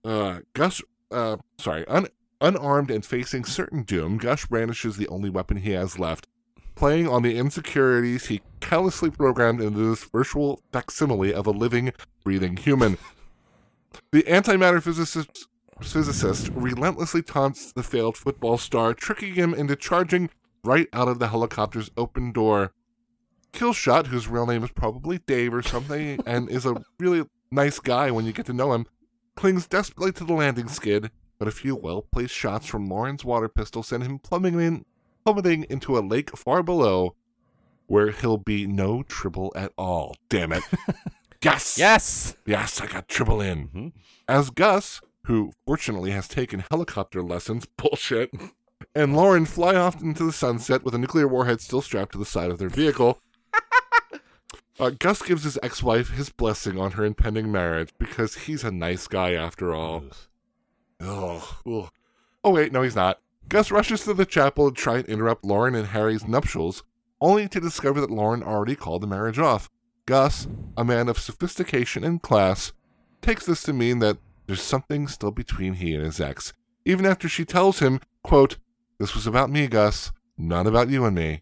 Uh, 0.04 0.40
Gus, 0.54 0.82
uh, 1.12 1.38
sorry, 1.60 1.86
un- 1.86 2.08
unarmed 2.42 2.90
and 2.90 3.06
facing 3.06 3.46
certain 3.46 3.84
doom, 3.84 4.18
Gus 4.18 4.48
brandishes 4.48 4.98
the 4.98 5.08
only 5.10 5.30
weapon 5.30 5.58
he 5.58 5.70
has 5.74 6.00
left, 6.00 6.28
playing 6.74 7.08
on 7.08 7.22
the 7.22 7.38
insecurities 7.38 8.26
he 8.26 8.42
callously 8.60 9.12
programmed 9.12 9.62
into 9.62 9.92
this 9.92 10.06
virtual 10.06 10.64
facsimile 10.74 11.36
of 11.36 11.46
a 11.46 11.52
living, 11.52 11.94
breathing 12.24 12.58
human. 12.58 12.98
The 14.12 14.24
antimatter 14.24 14.82
physicist, 14.82 15.48
physicist 15.84 16.50
relentlessly 16.56 17.22
taunts 17.22 17.74
the 17.74 17.84
failed 17.84 18.18
football 18.18 18.58
star, 18.58 18.96
tricking 18.96 19.36
him 19.36 19.54
into 19.54 19.76
charging 19.76 20.32
right 20.64 20.88
out 20.94 21.08
of 21.08 21.20
the 21.20 21.28
helicopter's 21.30 21.90
open 21.98 22.32
door. 22.32 22.74
Killshot, 23.54 24.08
whose 24.08 24.28
real 24.28 24.46
name 24.46 24.64
is 24.64 24.72
probably 24.72 25.20
Dave 25.20 25.54
or 25.54 25.62
something, 25.62 26.22
and 26.26 26.50
is 26.50 26.66
a 26.66 26.82
really 27.00 27.26
nice 27.52 27.80
guy 27.80 28.12
when 28.12 28.26
you 28.26 28.32
get 28.32 28.46
to 28.46 28.54
know 28.54 28.74
him, 28.74 28.86
clings 29.36 29.68
desperately 29.68 30.12
to 30.14 30.24
the 30.24 30.34
landing 30.34 30.68
skid, 30.68 31.12
but 31.38 31.48
a 31.48 31.52
few 31.52 31.76
well 31.76 32.02
placed 32.02 32.34
shots 32.34 32.66
from 32.68 32.88
Lauren's 32.88 33.26
water 33.26 33.50
pistol 33.50 33.84
send 33.84 34.04
him 34.04 34.20
plummeting, 34.20 34.86
plummeting 35.26 35.66
into 35.70 35.98
a 35.98 36.00
lake 36.00 36.36
far 36.38 36.64
below, 36.64 37.16
where 37.88 38.12
he'll 38.12 38.38
be 38.38 38.66
no 38.66 39.04
tribble 39.04 39.52
at 39.56 39.74
all. 39.78 40.16
Damn 40.30 40.54
it. 40.54 40.64
yes! 41.44 41.78
Yes. 41.78 42.36
Yes, 42.46 42.80
I 42.80 42.88
got 42.88 43.10
tribble 43.10 43.42
in. 43.42 43.68
Mhm. 43.70 43.92
As 44.28 44.50
Gus, 44.50 45.02
who 45.26 45.52
fortunately 45.66 46.12
has 46.12 46.28
taken 46.28 46.64
helicopter 46.72 47.22
lessons, 47.22 47.66
bullshit, 47.78 48.32
and 48.96 49.16
Lauren 49.16 49.46
fly 49.46 49.76
off 49.76 50.02
into 50.02 50.24
the 50.24 50.32
sunset 50.32 50.84
with 50.84 50.96
a 50.96 50.98
nuclear 50.98 51.28
warhead 51.28 51.62
still 51.62 51.82
strapped 51.82 52.12
to 52.14 52.18
the 52.18 52.26
side 52.26 52.52
of 52.52 52.58
their 52.60 52.70
vehicle. 52.70 53.20
Uh, 54.80 54.90
Gus 54.90 55.22
gives 55.22 55.44
his 55.44 55.60
ex 55.62 55.84
wife 55.84 56.10
his 56.10 56.32
blessing 56.32 56.80
on 56.80 56.94
her 56.94 57.06
impending 57.06 57.52
marriage 57.52 57.90
because 58.00 58.34
he's 58.34 58.64
a 58.64 58.72
nice 58.72 59.08
guy 59.08 59.34
after 59.34 59.76
all. 59.76 60.06
Ugh. 61.00 61.44
Oh, 62.44 62.50
wait, 62.50 62.72
no, 62.72 62.82
he's 62.82 62.96
not. 62.96 63.20
Gus 63.48 63.70
rushes 63.70 64.04
to 64.06 64.16
the 64.16 64.26
chapel 64.26 64.72
to 64.72 64.76
try 64.76 64.98
and 64.98 65.06
interrupt 65.08 65.46
Lauren 65.46 65.76
and 65.76 65.90
Harry's 65.90 66.28
nuptials, 66.28 66.84
only 67.20 67.48
to 67.50 67.60
discover 67.60 68.02
that 68.02 68.10
Lauren 68.10 68.42
already 68.42 68.76
called 68.76 69.04
the 69.04 69.08
marriage 69.08 69.38
off. 69.38 69.70
Gus, 70.08 70.48
a 70.76 70.84
man 70.84 71.10
of 71.10 71.20
sophistication 71.20 72.04
and 72.04 72.22
class, 72.22 72.74
takes 73.22 73.46
this 73.46 73.62
to 73.64 73.74
mean 73.74 74.00
that 74.00 74.18
there's 74.48 74.62
something 74.62 75.08
still 75.08 75.32
between 75.32 75.76
he 75.76 75.94
and 75.94 76.04
his 76.04 76.20
ex, 76.20 76.54
even 76.86 77.06
after 77.06 77.30
she 77.30 77.46
tells 77.46 77.80
him, 77.80 78.00
quote, 78.24 78.58
This 79.02 79.16
was 79.16 79.26
about 79.26 79.50
me, 79.50 79.66
Gus, 79.66 80.12
not 80.38 80.68
about 80.68 80.90
you 80.92 81.06
and 81.06 81.16
me. 81.16 81.42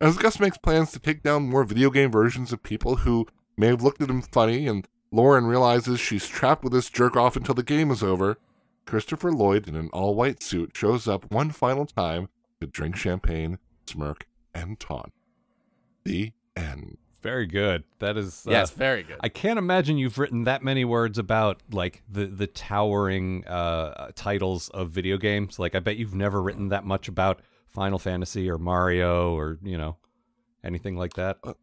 As 0.00 0.16
Gus 0.16 0.38
makes 0.38 0.58
plans 0.58 0.92
to 0.92 1.00
take 1.00 1.24
down 1.24 1.48
more 1.48 1.64
video 1.64 1.90
game 1.90 2.12
versions 2.12 2.52
of 2.52 2.62
people 2.62 2.98
who 2.98 3.26
may 3.56 3.66
have 3.66 3.82
looked 3.82 4.00
at 4.00 4.08
him 4.08 4.22
funny, 4.22 4.68
and 4.68 4.86
Lauren 5.10 5.46
realizes 5.46 5.98
she's 5.98 6.28
trapped 6.28 6.62
with 6.62 6.72
this 6.72 6.88
jerk 6.88 7.16
off 7.16 7.34
until 7.34 7.56
the 7.56 7.64
game 7.64 7.90
is 7.90 8.00
over, 8.00 8.38
Christopher 8.86 9.32
Lloyd 9.32 9.66
in 9.66 9.74
an 9.74 9.88
all 9.92 10.14
white 10.14 10.40
suit 10.40 10.70
shows 10.76 11.08
up 11.08 11.28
one 11.32 11.50
final 11.50 11.84
time 11.84 12.28
to 12.60 12.68
drink 12.68 12.94
champagne, 12.94 13.58
smirk, 13.88 14.28
and 14.54 14.78
taunt. 14.78 15.12
The 16.04 16.30
end. 16.54 16.98
Very 17.22 17.46
good. 17.46 17.84
That 18.00 18.16
is. 18.16 18.44
Uh, 18.46 18.50
yes, 18.50 18.70
very 18.70 19.04
good. 19.04 19.16
I 19.20 19.28
can't 19.28 19.58
imagine 19.58 19.96
you've 19.96 20.18
written 20.18 20.44
that 20.44 20.64
many 20.64 20.84
words 20.84 21.18
about 21.18 21.62
like 21.70 22.02
the 22.10 22.26
the 22.26 22.48
towering 22.48 23.46
uh, 23.46 24.10
titles 24.16 24.68
of 24.70 24.90
video 24.90 25.16
games. 25.16 25.58
Like 25.58 25.76
I 25.76 25.78
bet 25.78 25.96
you've 25.96 26.16
never 26.16 26.42
written 26.42 26.68
that 26.70 26.84
much 26.84 27.06
about 27.06 27.40
Final 27.68 28.00
Fantasy 28.00 28.50
or 28.50 28.58
Mario 28.58 29.34
or 29.36 29.58
you 29.62 29.78
know 29.78 29.96
anything 30.64 30.96
like 30.96 31.14
that. 31.14 31.38
Uh, 31.44 31.54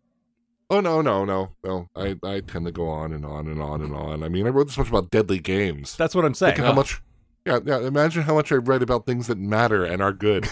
oh 0.69 0.79
no, 0.79 1.01
no, 1.01 1.25
no, 1.25 1.51
no! 1.65 1.89
I 1.93 2.15
I 2.23 2.39
tend 2.39 2.65
to 2.65 2.71
go 2.71 2.87
on 2.87 3.11
and 3.11 3.25
on 3.25 3.47
and 3.47 3.61
on 3.61 3.81
and 3.81 3.93
on. 3.93 4.23
I 4.23 4.29
mean, 4.29 4.47
I 4.47 4.51
wrote 4.51 4.67
this 4.67 4.77
much 4.77 4.87
about 4.87 5.11
deadly 5.11 5.39
games. 5.39 5.97
That's 5.97 6.15
what 6.15 6.23
I'm 6.23 6.33
saying. 6.33 6.55
Think 6.55 6.67
how 6.67 6.73
much. 6.73 7.01
Yeah, 7.45 7.59
yeah. 7.65 7.79
Imagine 7.79 8.23
how 8.23 8.35
much 8.35 8.51
I 8.53 8.55
read 8.55 8.81
about 8.81 9.05
things 9.05 9.27
that 9.27 9.37
matter 9.37 9.83
and 9.83 10.01
are 10.01 10.13
good. 10.13 10.47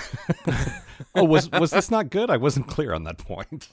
oh, 1.16 1.24
was 1.24 1.50
was 1.52 1.72
this 1.72 1.90
not 1.90 2.10
good? 2.10 2.30
I 2.30 2.36
wasn't 2.36 2.68
clear 2.68 2.94
on 2.94 3.06
that 3.06 3.18
point. 3.18 3.70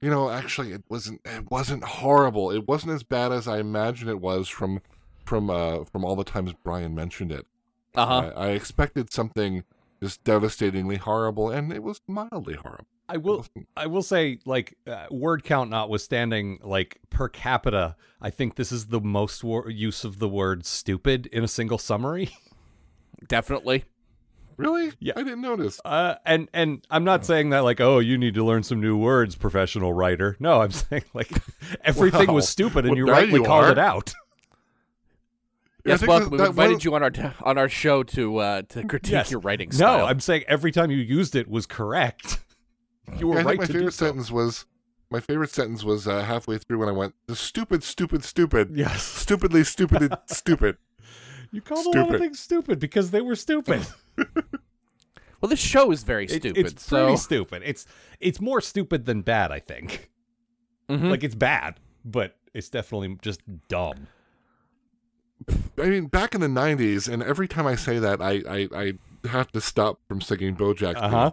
You 0.00 0.10
know, 0.10 0.30
actually, 0.30 0.72
it 0.72 0.82
wasn't. 0.88 1.20
It 1.24 1.50
wasn't 1.50 1.84
horrible. 1.84 2.50
It 2.50 2.66
wasn't 2.66 2.92
as 2.92 3.02
bad 3.02 3.32
as 3.32 3.46
I 3.46 3.58
imagined 3.58 4.10
it 4.10 4.20
was 4.20 4.48
from 4.48 4.80
from 5.24 5.50
uh 5.50 5.84
from 5.84 6.04
all 6.04 6.16
the 6.16 6.24
times 6.24 6.54
Brian 6.64 6.94
mentioned 6.94 7.32
it. 7.32 7.46
Uh-huh. 7.94 8.32
I, 8.36 8.46
I 8.46 8.50
expected 8.50 9.12
something 9.12 9.64
just 10.02 10.24
devastatingly 10.24 10.96
horrible, 10.96 11.50
and 11.50 11.72
it 11.72 11.82
was 11.82 12.00
mildly 12.08 12.54
horrible. 12.54 12.86
I 13.08 13.16
will. 13.16 13.44
I 13.76 13.86
will 13.86 14.02
say, 14.02 14.38
like 14.46 14.76
uh, 14.86 15.06
word 15.10 15.44
count 15.44 15.68
notwithstanding, 15.70 16.60
like 16.62 16.98
per 17.10 17.28
capita, 17.28 17.96
I 18.20 18.30
think 18.30 18.54
this 18.54 18.70
is 18.70 18.86
the 18.86 19.00
most 19.00 19.42
wor- 19.42 19.68
use 19.68 20.04
of 20.04 20.18
the 20.18 20.28
word 20.28 20.64
"stupid" 20.64 21.26
in 21.26 21.42
a 21.42 21.48
single 21.48 21.78
summary. 21.78 22.30
Definitely. 23.28 23.84
Really? 24.60 24.92
Yeah. 25.00 25.14
I 25.16 25.22
didn't 25.22 25.40
notice. 25.42 25.80
Uh, 25.84 26.14
and 26.24 26.48
and 26.52 26.86
I'm 26.90 27.04
not 27.04 27.24
saying 27.24 27.50
that 27.50 27.60
like, 27.60 27.80
oh, 27.80 27.98
you 27.98 28.16
need 28.18 28.34
to 28.34 28.44
learn 28.44 28.62
some 28.62 28.80
new 28.80 28.96
words, 28.96 29.34
professional 29.36 29.92
writer. 29.92 30.36
No, 30.40 30.60
I'm 30.62 30.70
saying 30.82 31.04
like 31.14 31.30
everything 31.82 32.28
Wow. 32.28 32.34
was 32.34 32.48
stupid, 32.48 32.84
and 32.84 32.90
Well, 32.90 32.98
you 32.98 33.06
there 33.06 33.14
rightly 33.14 33.40
you 33.40 33.44
called 33.44 33.64
are. 33.66 33.72
it 33.72 33.78
out. 33.78 34.12
Yeah, 35.86 35.92
I 35.92 35.94
Yes, 35.94 36.00
think 36.00 36.08
welcome. 36.10 36.24
that- 36.28 36.32
We 36.32 36.38
that 36.38 36.48
invited 36.50 36.72
one- 36.74 36.80
you 36.82 36.94
on 36.94 37.02
our 37.02 37.10
t- 37.10 37.22
on 37.42 37.56
our 37.56 37.68
show 37.70 38.02
to 38.02 38.36
uh, 38.36 38.62
to 38.68 38.84
critique 38.84 39.12
Yes. 39.12 39.30
your 39.30 39.40
writing 39.40 39.70
No. 39.78 40.04
I'm 40.04 40.20
saying 40.20 40.44
every 40.46 40.72
time 40.72 40.90
you 40.90 40.98
used 40.98 41.34
it 41.34 41.48
was 41.48 41.66
correct. 41.66 42.40
You 43.18 43.26
were 43.28 43.34
Yeah, 43.36 43.40
I 43.40 43.44
right 43.44 43.50
think 43.52 43.60
my 43.62 43.66
to 43.66 43.72
do 43.72 43.78
favorite 43.78 43.94
so. 43.94 44.06
sentence 44.06 44.30
was 44.30 44.66
my 45.10 45.18
favorite 45.20 45.50
sentence 45.50 45.82
was 45.82 46.06
uh, 46.06 46.22
halfway 46.22 46.58
through 46.58 46.78
when 46.80 46.88
I 46.88 46.92
went 46.92 47.14
the 47.26 47.34
stupid, 47.34 47.82
stupid, 47.82 48.22
stupid, 48.24 48.70
Yes, 48.74 49.02
stupidly, 49.02 49.64
stupid, 49.64 50.12
stupid. 50.26 50.76
you 51.52 51.60
called 51.60 51.86
a 51.86 51.88
lot 51.90 51.96
of 51.98 52.04
Stupid. 52.06 52.20
things 52.20 52.40
stupid 52.40 52.78
because 52.78 53.10
they 53.10 53.20
were 53.20 53.36
stupid. 53.36 53.86
well, 55.40 55.48
this 55.48 55.58
show 55.60 55.90
is 55.90 56.02
very 56.02 56.24
It- 56.24 56.30
stupid. 56.42 56.66
it's 56.66 56.84
so 56.84 57.04
pretty 57.06 57.16
stupid. 57.18 57.62
It's 57.64 57.86
it's 58.20 58.40
more 58.40 58.60
stupid 58.60 59.06
than 59.06 59.22
bad. 59.22 59.50
I 59.52 59.60
think. 59.60 60.10
Mhm. 60.88 61.10
Like 61.10 61.22
it's 61.24 61.34
bad, 61.34 61.80
but 62.04 62.36
it's 62.54 62.68
definitely 62.68 63.16
just 63.22 63.40
dumb. 63.68 64.08
I 65.78 65.86
mean, 65.88 66.06
back 66.06 66.34
in 66.34 66.40
the 66.40 66.48
'90s, 66.48 67.08
and 67.10 67.22
every 67.22 67.48
time 67.48 67.66
I 67.66 67.74
say 67.76 67.98
that, 67.98 68.20
I 68.20 68.42
I, 68.48 68.68
I 68.74 68.92
have 69.28 69.50
to 69.52 69.60
stop 69.60 70.00
from 70.08 70.20
singing 70.20 70.54
BoJack. 70.56 70.96
Uh 70.96 71.08
huh. 71.08 71.30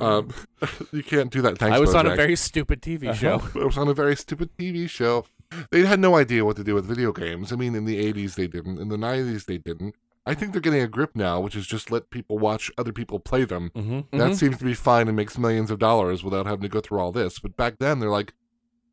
Um, 0.00 0.30
you 0.92 1.02
can't 1.02 1.30
do 1.32 1.42
that. 1.42 1.58
Thanks, 1.58 1.74
I 1.76 1.80
was 1.80 1.92
on 1.94 2.06
a 2.06 2.14
very 2.14 2.36
stupid 2.36 2.80
TV 2.82 3.12
show. 3.14 3.34
Uh-huh. 3.36 3.60
I 3.60 3.64
was 3.64 3.76
on 3.76 3.88
a 3.88 3.94
very 3.94 4.14
stupid 4.14 4.50
TV 4.56 4.88
show. 4.88 5.26
They 5.70 5.84
had 5.86 6.00
no 6.00 6.16
idea 6.16 6.44
what 6.44 6.56
to 6.56 6.64
do 6.64 6.74
with 6.74 6.86
video 6.86 7.12
games. 7.12 7.52
I 7.52 7.56
mean, 7.56 7.74
in 7.74 7.84
the 7.84 8.12
80s 8.12 8.34
they 8.34 8.46
didn't. 8.46 8.78
In 8.78 8.88
the 8.88 8.96
90s 8.96 9.46
they 9.46 9.58
didn't. 9.58 9.94
I 10.28 10.34
think 10.34 10.50
they're 10.52 10.60
getting 10.60 10.82
a 10.82 10.88
grip 10.88 11.12
now, 11.14 11.38
which 11.40 11.54
is 11.54 11.66
just 11.68 11.90
let 11.92 12.10
people 12.10 12.36
watch 12.38 12.70
other 12.76 12.92
people 12.92 13.20
play 13.20 13.44
them. 13.44 13.70
Mm-hmm. 13.76 14.18
That 14.18 14.34
seems 14.34 14.58
to 14.58 14.64
be 14.64 14.74
fine 14.74 15.06
and 15.06 15.16
makes 15.16 15.38
millions 15.38 15.70
of 15.70 15.78
dollars 15.78 16.24
without 16.24 16.46
having 16.46 16.62
to 16.62 16.68
go 16.68 16.80
through 16.80 16.98
all 16.98 17.12
this. 17.12 17.38
But 17.38 17.56
back 17.56 17.78
then 17.78 18.00
they're 18.00 18.10
like, 18.10 18.34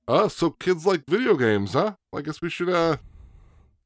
"Oh, 0.08 0.28
so 0.28 0.52
kids 0.52 0.86
like 0.86 1.06
video 1.08 1.36
games, 1.36 1.74
huh? 1.74 1.96
I 2.16 2.22
guess 2.22 2.40
we 2.40 2.52
should 2.52 2.70
uh 2.70 2.98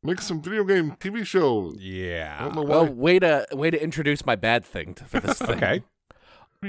make 0.03 0.19
some 0.19 0.41
video 0.41 0.65
game 0.65 0.91
TV 0.99 1.25
show." 1.25 1.71
I 1.71 1.75
Yeah. 1.79 2.43
don't 2.43 2.55
know 2.55 2.63
Well, 2.63 2.85
way 2.85 3.17
to 3.19 3.47
way 3.53 3.71
to 3.71 3.81
introduce 3.81 4.25
my 4.25 4.35
bad 4.35 4.65
thing 4.65 4.93
to, 4.95 5.05
for 5.05 5.21
this 5.21 5.37
thing. 5.47 5.51
Okay. 5.57 5.83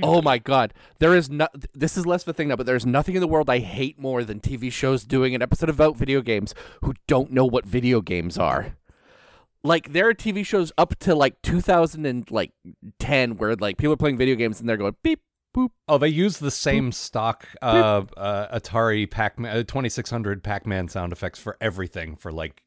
Oh 0.02 0.20
my 0.20 0.36
god, 0.38 0.74
there 0.98 1.14
is 1.14 1.30
no. 1.30 1.48
This 1.72 1.96
is 1.96 2.04
less 2.06 2.22
of 2.22 2.28
a 2.28 2.32
thing 2.34 2.48
now, 2.48 2.56
but 2.56 2.66
there's 2.66 2.84
nothing 2.84 3.14
in 3.14 3.20
the 3.22 3.28
world 3.28 3.48
I 3.48 3.58
hate 3.58 3.98
more 3.98 4.22
than 4.22 4.38
TV 4.38 4.70
shows 4.70 5.04
doing 5.04 5.34
an 5.34 5.40
episode 5.40 5.70
about 5.70 5.96
video 5.96 6.20
games 6.20 6.54
who 6.82 6.92
don't 7.06 7.32
know 7.32 7.46
what 7.46 7.64
video 7.64 8.02
games 8.02 8.36
are. 8.36 8.76
Like 9.64 9.92
there 9.92 10.08
are 10.08 10.14
TV 10.14 10.44
shows 10.44 10.72
up 10.76 10.98
to 11.00 11.14
like 11.14 11.40
2010 11.42 13.36
where 13.36 13.56
like 13.56 13.78
people 13.78 13.92
are 13.94 13.96
playing 13.96 14.18
video 14.18 14.34
games 14.34 14.60
and 14.60 14.68
they're 14.68 14.76
going 14.76 14.94
beep 15.02 15.22
boop. 15.56 15.70
Oh, 15.88 15.96
they 15.98 16.08
use 16.08 16.38
the 16.38 16.50
same 16.50 16.92
stock 16.92 17.46
uh, 17.62 18.02
uh, 18.16 18.58
Atari 18.58 19.10
Pac-Man, 19.10 19.56
uh, 19.56 19.62
2600 19.62 20.44
Pac-Man 20.44 20.88
sound 20.88 21.12
effects 21.12 21.38
for 21.38 21.56
everything 21.60 22.14
for 22.14 22.30
like 22.30 22.62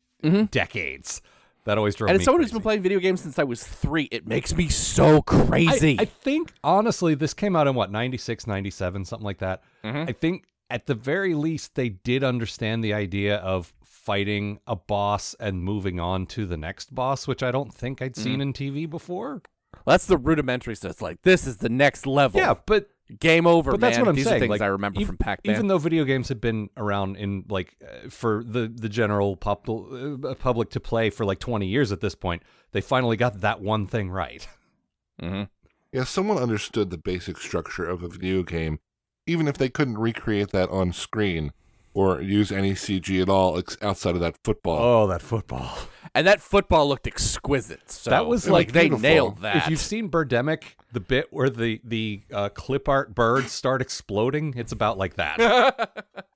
decades. 0.49 1.21
That 1.65 1.77
always 1.77 1.95
drove 1.95 2.09
And 2.09 2.17
me 2.17 2.21
as 2.21 2.25
someone 2.25 2.41
who's 2.41 2.51
been 2.51 2.61
playing 2.61 2.81
video 2.81 2.99
games 2.99 3.21
since 3.21 3.37
I 3.37 3.43
was 3.43 3.63
three, 3.63 4.07
it 4.11 4.25
makes 4.27 4.55
me 4.55 4.67
so 4.67 5.21
crazy. 5.21 5.97
I, 5.99 6.03
I 6.03 6.05
think 6.05 6.53
honestly, 6.63 7.13
this 7.13 7.33
came 7.33 7.55
out 7.55 7.67
in 7.67 7.75
what 7.75 7.91
96, 7.91 8.47
97, 8.47 9.05
something 9.05 9.23
like 9.25 9.37
that. 9.39 9.61
Mm-hmm. 9.83 10.09
I 10.09 10.11
think 10.11 10.45
at 10.69 10.87
the 10.87 10.95
very 10.95 11.35
least 11.35 11.75
they 11.75 11.89
did 11.89 12.23
understand 12.23 12.83
the 12.83 12.93
idea 12.93 13.35
of 13.37 13.73
fighting 13.83 14.59
a 14.65 14.75
boss 14.75 15.35
and 15.39 15.63
moving 15.63 15.99
on 15.99 16.25
to 16.25 16.47
the 16.47 16.57
next 16.57 16.95
boss, 16.95 17.27
which 17.27 17.43
I 17.43 17.51
don't 17.51 17.73
think 17.73 18.01
I'd 18.01 18.13
Mm-hmm. 18.13 18.23
seen 18.23 18.41
in 18.41 18.53
TV 18.53 18.89
before. 18.89 19.41
That's 19.85 20.05
the 20.05 20.17
rudimentary 20.17 20.75
stuff. 20.75 20.91
It's 20.91 21.01
like 21.01 21.21
this 21.21 21.45
is 21.45 21.57
the 21.57 21.69
next 21.69 22.05
level. 22.07 22.39
Yeah, 22.41 22.55
but 22.65 22.89
game 23.19 23.45
over. 23.47 23.71
but 23.71 23.79
that's 23.79 23.97
man. 23.97 24.05
what 24.05 24.09
I'm 24.09 24.15
These 24.15 24.25
saying. 24.25 24.37
are 24.37 24.39
things 24.39 24.49
like, 24.49 24.61
I 24.61 24.67
remember 24.67 25.01
ev- 25.01 25.07
from 25.07 25.17
Pac-Man. 25.17 25.55
Even 25.55 25.67
though 25.67 25.77
video 25.77 26.03
games 26.03 26.29
have 26.29 26.41
been 26.41 26.69
around 26.77 27.17
in 27.17 27.45
like 27.49 27.75
uh, 27.83 28.09
for 28.09 28.43
the 28.43 28.67
the 28.67 28.89
general 28.89 29.35
pop- 29.35 29.67
uh, 29.69 30.33
public 30.39 30.69
to 30.71 30.79
play 30.79 31.09
for 31.09 31.25
like 31.25 31.39
20 31.39 31.67
years 31.67 31.91
at 31.91 32.01
this 32.01 32.15
point, 32.15 32.43
they 32.71 32.81
finally 32.81 33.17
got 33.17 33.41
that 33.41 33.61
one 33.61 33.87
thing 33.87 34.09
right. 34.09 34.47
mm-hmm. 35.21 35.43
Yeah, 35.91 36.05
someone 36.05 36.37
understood 36.37 36.89
the 36.89 36.97
basic 36.97 37.37
structure 37.37 37.85
of 37.85 38.01
a 38.01 38.07
video 38.07 38.43
game, 38.43 38.79
even 39.27 39.47
if 39.47 39.57
they 39.57 39.67
couldn't 39.69 39.97
recreate 39.97 40.51
that 40.51 40.69
on 40.69 40.93
screen 40.93 41.51
or 41.93 42.21
use 42.21 42.49
any 42.51 42.71
CG 42.71 43.21
at 43.21 43.27
all 43.27 43.57
ex- 43.57 43.77
outside 43.81 44.15
of 44.15 44.21
that 44.21 44.37
football. 44.45 44.79
Oh, 44.79 45.07
that 45.07 45.21
football. 45.21 45.69
And 46.15 46.25
that 46.27 46.41
football 46.41 46.87
looked 46.87 47.07
exquisite. 47.07 47.89
So 47.91 48.09
That 48.09 48.25
was 48.25 48.47
It 48.47 48.51
like 48.51 48.71
they 48.71 48.83
beautiful. 48.89 49.01
nailed 49.01 49.41
that. 49.41 49.55
If 49.57 49.67
you've 49.69 49.79
seen 49.79 50.09
Birdemic, 50.09 50.63
the 50.91 50.99
bit 50.99 51.27
where 51.31 51.49
the 51.49 51.79
the 51.83 52.21
uh, 52.33 52.49
clip 52.49 52.89
art 52.89 53.13
birds 53.15 53.51
start 53.51 53.81
exploding, 53.81 54.53
it's 54.57 54.71
about 54.71 54.97
like 54.97 55.15
that. 55.15 56.05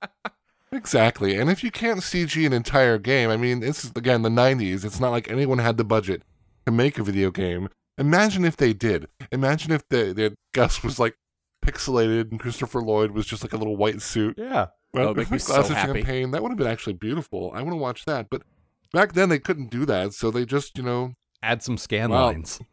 Exactly. 0.72 1.36
And 1.38 1.48
if 1.48 1.62
you 1.62 1.70
can't 1.70 2.00
CG 2.00 2.44
an 2.44 2.52
entire 2.52 2.98
game, 2.98 3.30
I 3.30 3.36
mean, 3.36 3.60
this 3.60 3.84
is 3.84 3.92
again 3.94 4.22
the 4.22 4.28
90s. 4.28 4.84
It's 4.84 4.98
not 5.00 5.10
like 5.10 5.30
anyone 5.30 5.58
had 5.58 5.76
the 5.76 5.84
budget 5.84 6.22
to 6.66 6.72
make 6.72 6.98
a 6.98 7.04
video 7.04 7.30
game. 7.30 7.68
Imagine 7.98 8.44
if 8.44 8.56
they 8.56 8.72
did. 8.72 9.06
Imagine 9.32 9.72
if 9.72 9.88
the, 9.88 10.12
the 10.12 10.36
Gus 10.52 10.82
was 10.82 10.98
like 10.98 11.16
pixelated 11.64 12.30
and 12.32 12.40
Christopher 12.40 12.82
Lloyd 12.82 13.12
was 13.12 13.26
just 13.26 13.42
like 13.44 13.52
a 13.52 13.56
little 13.56 13.76
white 13.76 14.02
suit. 14.02 14.34
yeah. 14.36 14.66
That 14.92 15.08
would 15.08 15.16
make 15.16 15.30
me 15.30 15.38
so 15.38 15.54
glass 15.54 15.70
of 15.70 15.76
happy. 15.76 16.00
champagne. 16.00 16.30
That 16.32 16.42
would 16.42 16.48
have 16.50 16.58
been 16.58 16.66
actually 16.66 16.94
beautiful. 16.94 17.52
I 17.54 17.60
want 17.62 17.72
to 17.72 17.76
watch 17.76 18.04
that. 18.06 18.28
But 18.30 18.42
back 18.92 19.12
then 19.14 19.28
they 19.28 19.38
couldn't 19.38 19.70
do 19.70 19.84
that, 19.86 20.12
so 20.12 20.30
they 20.30 20.44
just, 20.44 20.76
you 20.78 20.84
know, 20.84 21.12
Add 21.42 21.62
some 21.62 21.76
scan 21.78 22.10
Wow. 22.10 22.26
lines. 22.26 22.60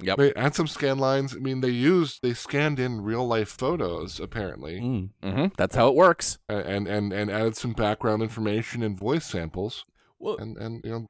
Yep. 0.00 0.16
they 0.18 0.32
add 0.34 0.54
some 0.54 0.68
scan 0.68 0.98
lines. 0.98 1.34
I 1.34 1.40
mean, 1.40 1.60
they 1.60 1.70
used 1.70 2.20
they 2.22 2.32
scanned 2.32 2.78
in 2.78 3.00
real 3.00 3.26
life 3.26 3.48
photos 3.48 4.20
apparently, 4.20 4.80
Mm. 4.80 5.10
hmm 5.24 5.46
That's 5.56 5.74
how 5.74 5.88
it 5.88 5.96
works. 5.96 6.38
and 6.48 6.86
and 6.86 7.12
and 7.12 7.28
added 7.30 7.56
some 7.56 7.72
background 7.72 8.22
information 8.22 8.84
and 8.84 8.96
voice 8.96 9.26
samples, 9.26 9.84
Well, 10.20 10.36
and 10.36 10.56
and 10.56 10.80
you 10.84 10.90
know, 10.92 11.06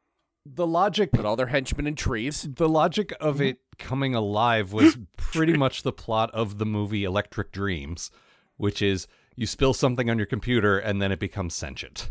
the 0.47 0.67
logic 0.67 1.13
Put 1.13 1.27
all 1.27 1.37
their 1.37 1.49
henchmen 1.49 1.87
in 1.87 1.97
trees. 1.97 2.49
the 2.51 2.67
logic 2.69 3.13
of 3.21 3.43
it 3.43 3.59
coming 3.79 4.15
alive 4.15 4.73
was 4.73 4.97
pretty 5.19 5.53
much 5.59 5.83
the 5.83 5.93
plot 5.93 6.31
of 6.33 6.57
the 6.57 6.65
movie 6.65 7.05
Electric 7.05 7.53
Dreams, 7.53 8.11
which 8.57 8.81
is 8.81 9.07
you 9.37 9.45
spill 9.47 9.75
something 9.75 10.09
on 10.09 10.17
your 10.17 10.27
computer 10.27 10.79
and 10.79 11.03
then 11.03 11.13
it 11.13 11.21
becomes 11.21 11.55
sentient. 11.55 12.11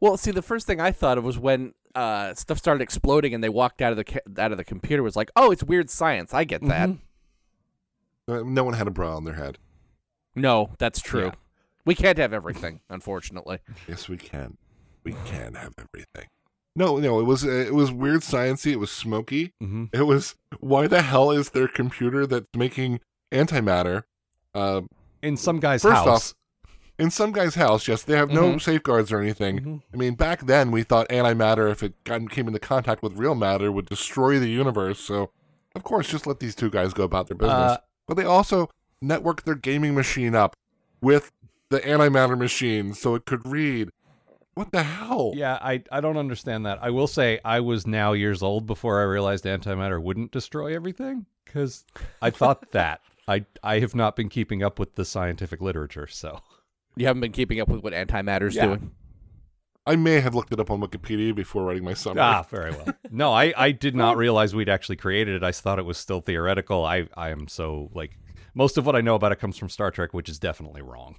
Well, 0.00 0.16
see, 0.16 0.30
the 0.30 0.42
first 0.42 0.66
thing 0.66 0.80
I 0.80 0.92
thought 0.92 1.18
of 1.18 1.24
was 1.24 1.38
when 1.38 1.74
uh, 1.94 2.34
stuff 2.34 2.58
started 2.58 2.82
exploding 2.82 3.34
and 3.34 3.42
they 3.42 3.48
walked 3.48 3.82
out 3.82 3.90
of 3.92 3.96
the 3.96 4.04
ca- 4.04 4.20
out 4.38 4.52
of 4.52 4.58
the 4.58 4.64
computer 4.64 5.02
was 5.02 5.16
like, 5.16 5.30
"Oh, 5.34 5.50
it's 5.50 5.64
weird 5.64 5.90
science. 5.90 6.32
I 6.32 6.44
get 6.44 6.60
that." 6.68 6.88
Mhm. 6.90 6.98
Uh, 8.28 8.42
No 8.44 8.64
one 8.64 8.74
had 8.74 8.86
a 8.86 8.90
bra 8.90 9.16
on 9.16 9.24
their 9.24 9.34
head. 9.34 9.58
No, 10.34 10.70
that's 10.78 11.00
true. 11.00 11.26
Yeah. 11.26 11.32
We 11.84 11.94
can't 11.94 12.18
have 12.18 12.32
everything, 12.32 12.80
unfortunately. 12.90 13.58
Yes, 13.88 14.08
we 14.08 14.16
can. 14.18 14.58
We 15.04 15.14
can 15.24 15.54
have 15.54 15.72
everything. 15.78 16.28
No, 16.76 16.98
no, 16.98 17.18
it 17.18 17.24
was 17.24 17.42
it 17.42 17.74
was 17.74 17.90
weird 17.90 18.20
sciency. 18.20 18.72
It 18.72 18.78
was 18.78 18.90
smoky. 18.92 19.52
Mhm. 19.62 19.88
It 19.92 20.02
was 20.02 20.36
why 20.60 20.86
the 20.86 21.02
hell 21.02 21.30
is 21.30 21.50
their 21.50 21.66
computer 21.66 22.26
that's 22.26 22.46
making 22.54 23.00
antimatter? 23.32 24.04
Uh, 24.54 24.82
In 25.22 25.36
some 25.36 25.58
guy's 25.58 25.82
First 25.82 25.94
house. 26.04 26.34
In 26.98 27.10
some 27.10 27.32
guy's 27.32 27.54
house. 27.54 27.86
Yes, 27.88 28.02
they 28.02 28.16
have 28.16 28.30
no 28.30 28.52
Mhm. 28.54 28.60
safeguards 28.60 29.12
or 29.12 29.20
anything. 29.20 29.60
Mhm. 29.60 29.82
I 29.92 29.96
mean, 29.96 30.14
back 30.14 30.40
then 30.46 30.70
we 30.70 30.82
thought 30.82 31.08
antimatter, 31.08 31.70
if 31.70 31.82
it 31.82 32.02
got, 32.04 32.28
came 32.30 32.46
into 32.48 32.58
contact 32.60 33.02
with 33.02 33.16
real 33.16 33.34
matter, 33.34 33.70
would 33.70 33.86
destroy 33.86 34.38
the 34.38 34.48
universe. 34.48 34.98
So, 35.00 35.30
of 35.74 35.84
course, 35.84 36.08
just 36.08 36.26
let 36.26 36.40
these 36.40 36.54
two 36.54 36.70
guys 36.70 36.92
go 36.92 37.04
about 37.04 37.28
their 37.28 37.36
business. 37.36 37.72
Uh, 37.72 37.76
but 38.06 38.16
they 38.16 38.24
also 38.24 38.68
networked 39.02 39.44
their 39.44 39.54
gaming 39.54 39.94
machine 39.94 40.34
up 40.34 40.56
with 41.00 41.30
the 41.70 41.80
antimatter 41.80 42.36
machine 42.36 42.94
so 42.94 43.14
it 43.14 43.24
could 43.26 43.46
read. 43.46 43.90
What 44.54 44.72
the 44.72 44.82
hell? 44.82 45.32
Yeah, 45.36 45.56
I, 45.62 45.84
I 45.92 46.00
don't 46.00 46.16
understand 46.16 46.66
that. 46.66 46.80
I 46.82 46.90
will 46.90 47.06
say 47.06 47.38
I 47.44 47.60
was 47.60 47.86
now 47.86 48.12
years 48.12 48.42
old 48.42 48.66
before 48.66 48.98
I 49.00 49.04
realized 49.04 49.44
antimatter 49.44 50.02
wouldn't 50.02 50.32
destroy 50.32 50.74
everything 50.74 51.26
because 51.44 51.84
I 52.20 52.30
thought 52.30 52.68
that. 52.72 53.00
I 53.28 53.44
I 53.62 53.78
have 53.78 53.94
not 53.94 54.16
been 54.16 54.28
keeping 54.30 54.62
up 54.64 54.78
with 54.80 54.96
the 54.96 55.04
scientific 55.04 55.60
literature, 55.60 56.06
so 56.08 56.40
You 56.98 57.06
haven't 57.06 57.20
been 57.20 57.32
keeping 57.32 57.60
up 57.60 57.68
with 57.68 57.82
what 57.82 57.92
antimatter's 57.92 58.54
Yeah. 58.56 58.66
doing. 58.66 58.90
I 59.86 59.96
may 59.96 60.20
have 60.20 60.34
looked 60.34 60.52
it 60.52 60.60
up 60.60 60.70
on 60.70 60.80
Wikipedia 60.82 61.34
before 61.34 61.64
writing 61.64 61.82
my 61.84 61.94
summary. 61.94 62.20
ah, 62.20 62.42
very 62.50 62.72
well. 62.72 62.88
No, 63.10 63.32
I, 63.32 63.54
I 63.56 63.70
did 63.72 63.94
not 63.96 64.18
realize 64.18 64.54
we'd 64.54 64.68
actually 64.68 64.96
created 64.96 65.36
it. 65.36 65.42
I 65.42 65.50
thought 65.52 65.78
it 65.78 65.86
was 65.86 65.96
still 65.96 66.20
theoretical. 66.20 66.84
I 66.84 67.08
I 67.16 67.30
am 67.30 67.48
so 67.48 67.88
like 67.94 68.18
most 68.54 68.76
of 68.76 68.84
what 68.84 68.94
I 68.96 69.00
know 69.00 69.14
about 69.14 69.32
it 69.32 69.36
comes 69.38 69.56
from 69.56 69.70
Star 69.70 69.90
Trek, 69.90 70.12
which 70.12 70.28
is 70.28 70.38
definitely 70.38 70.82
wrong. 70.82 71.16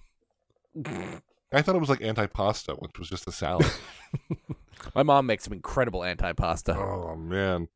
I 1.51 1.61
thought 1.63 1.75
it 1.75 1.79
was 1.79 1.89
like 1.89 1.99
antipasta, 2.01 2.79
which 2.79 2.99
was 2.99 3.09
just 3.09 3.27
a 3.27 3.31
salad. 3.31 3.65
My 4.95 5.01
mom 5.03 5.25
makes 5.25 5.43
some 5.45 5.53
incredible 5.53 6.01
antipasta. 6.01 6.75
oh 6.75 7.15
man, 7.15 7.67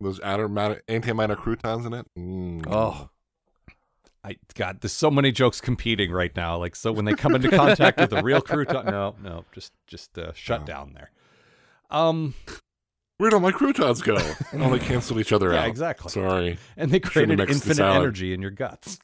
those 0.00 0.20
antimatter, 0.20 0.80
antimatter 0.88 1.36
croutons 1.36 1.86
in 1.86 1.92
it. 1.92 2.06
Mm. 2.16 2.66
Oh, 2.70 3.10
I 4.26 4.36
God, 4.54 4.80
there's 4.80 4.92
so 4.92 5.10
many 5.10 5.30
jokes 5.30 5.60
competing 5.60 6.10
right 6.10 6.34
now. 6.34 6.56
Like 6.58 6.74
so 6.74 6.90
when 6.92 7.04
they 7.04 7.14
come 7.14 7.34
into 7.36 7.48
contact 7.50 7.98
with 8.00 8.10
the 8.10 8.22
real 8.22 8.40
crouton, 8.40 8.86
no, 8.86 9.14
no, 9.22 9.44
just 9.52 9.72
just 9.86 10.18
uh, 10.18 10.32
shut 10.34 10.62
Oh. 10.62 10.64
down 10.66 10.92
there. 10.94 11.10
Um, 11.90 12.34
Where'd 13.18 13.32
all 13.32 13.40
my 13.40 13.52
croutons 13.52 14.02
go? 14.02 14.16
oh, 14.52 14.70
they 14.70 14.78
canceled 14.78 15.20
each 15.20 15.32
other 15.32 15.52
yeah, 15.52 15.62
out. 15.62 15.68
exactly. 15.68 16.10
Sorry. 16.10 16.58
And 16.76 16.90
they 16.90 17.00
created 17.00 17.38
infinite 17.40 17.80
energy 17.80 18.34
in 18.34 18.42
your 18.42 18.50
guts. 18.50 18.98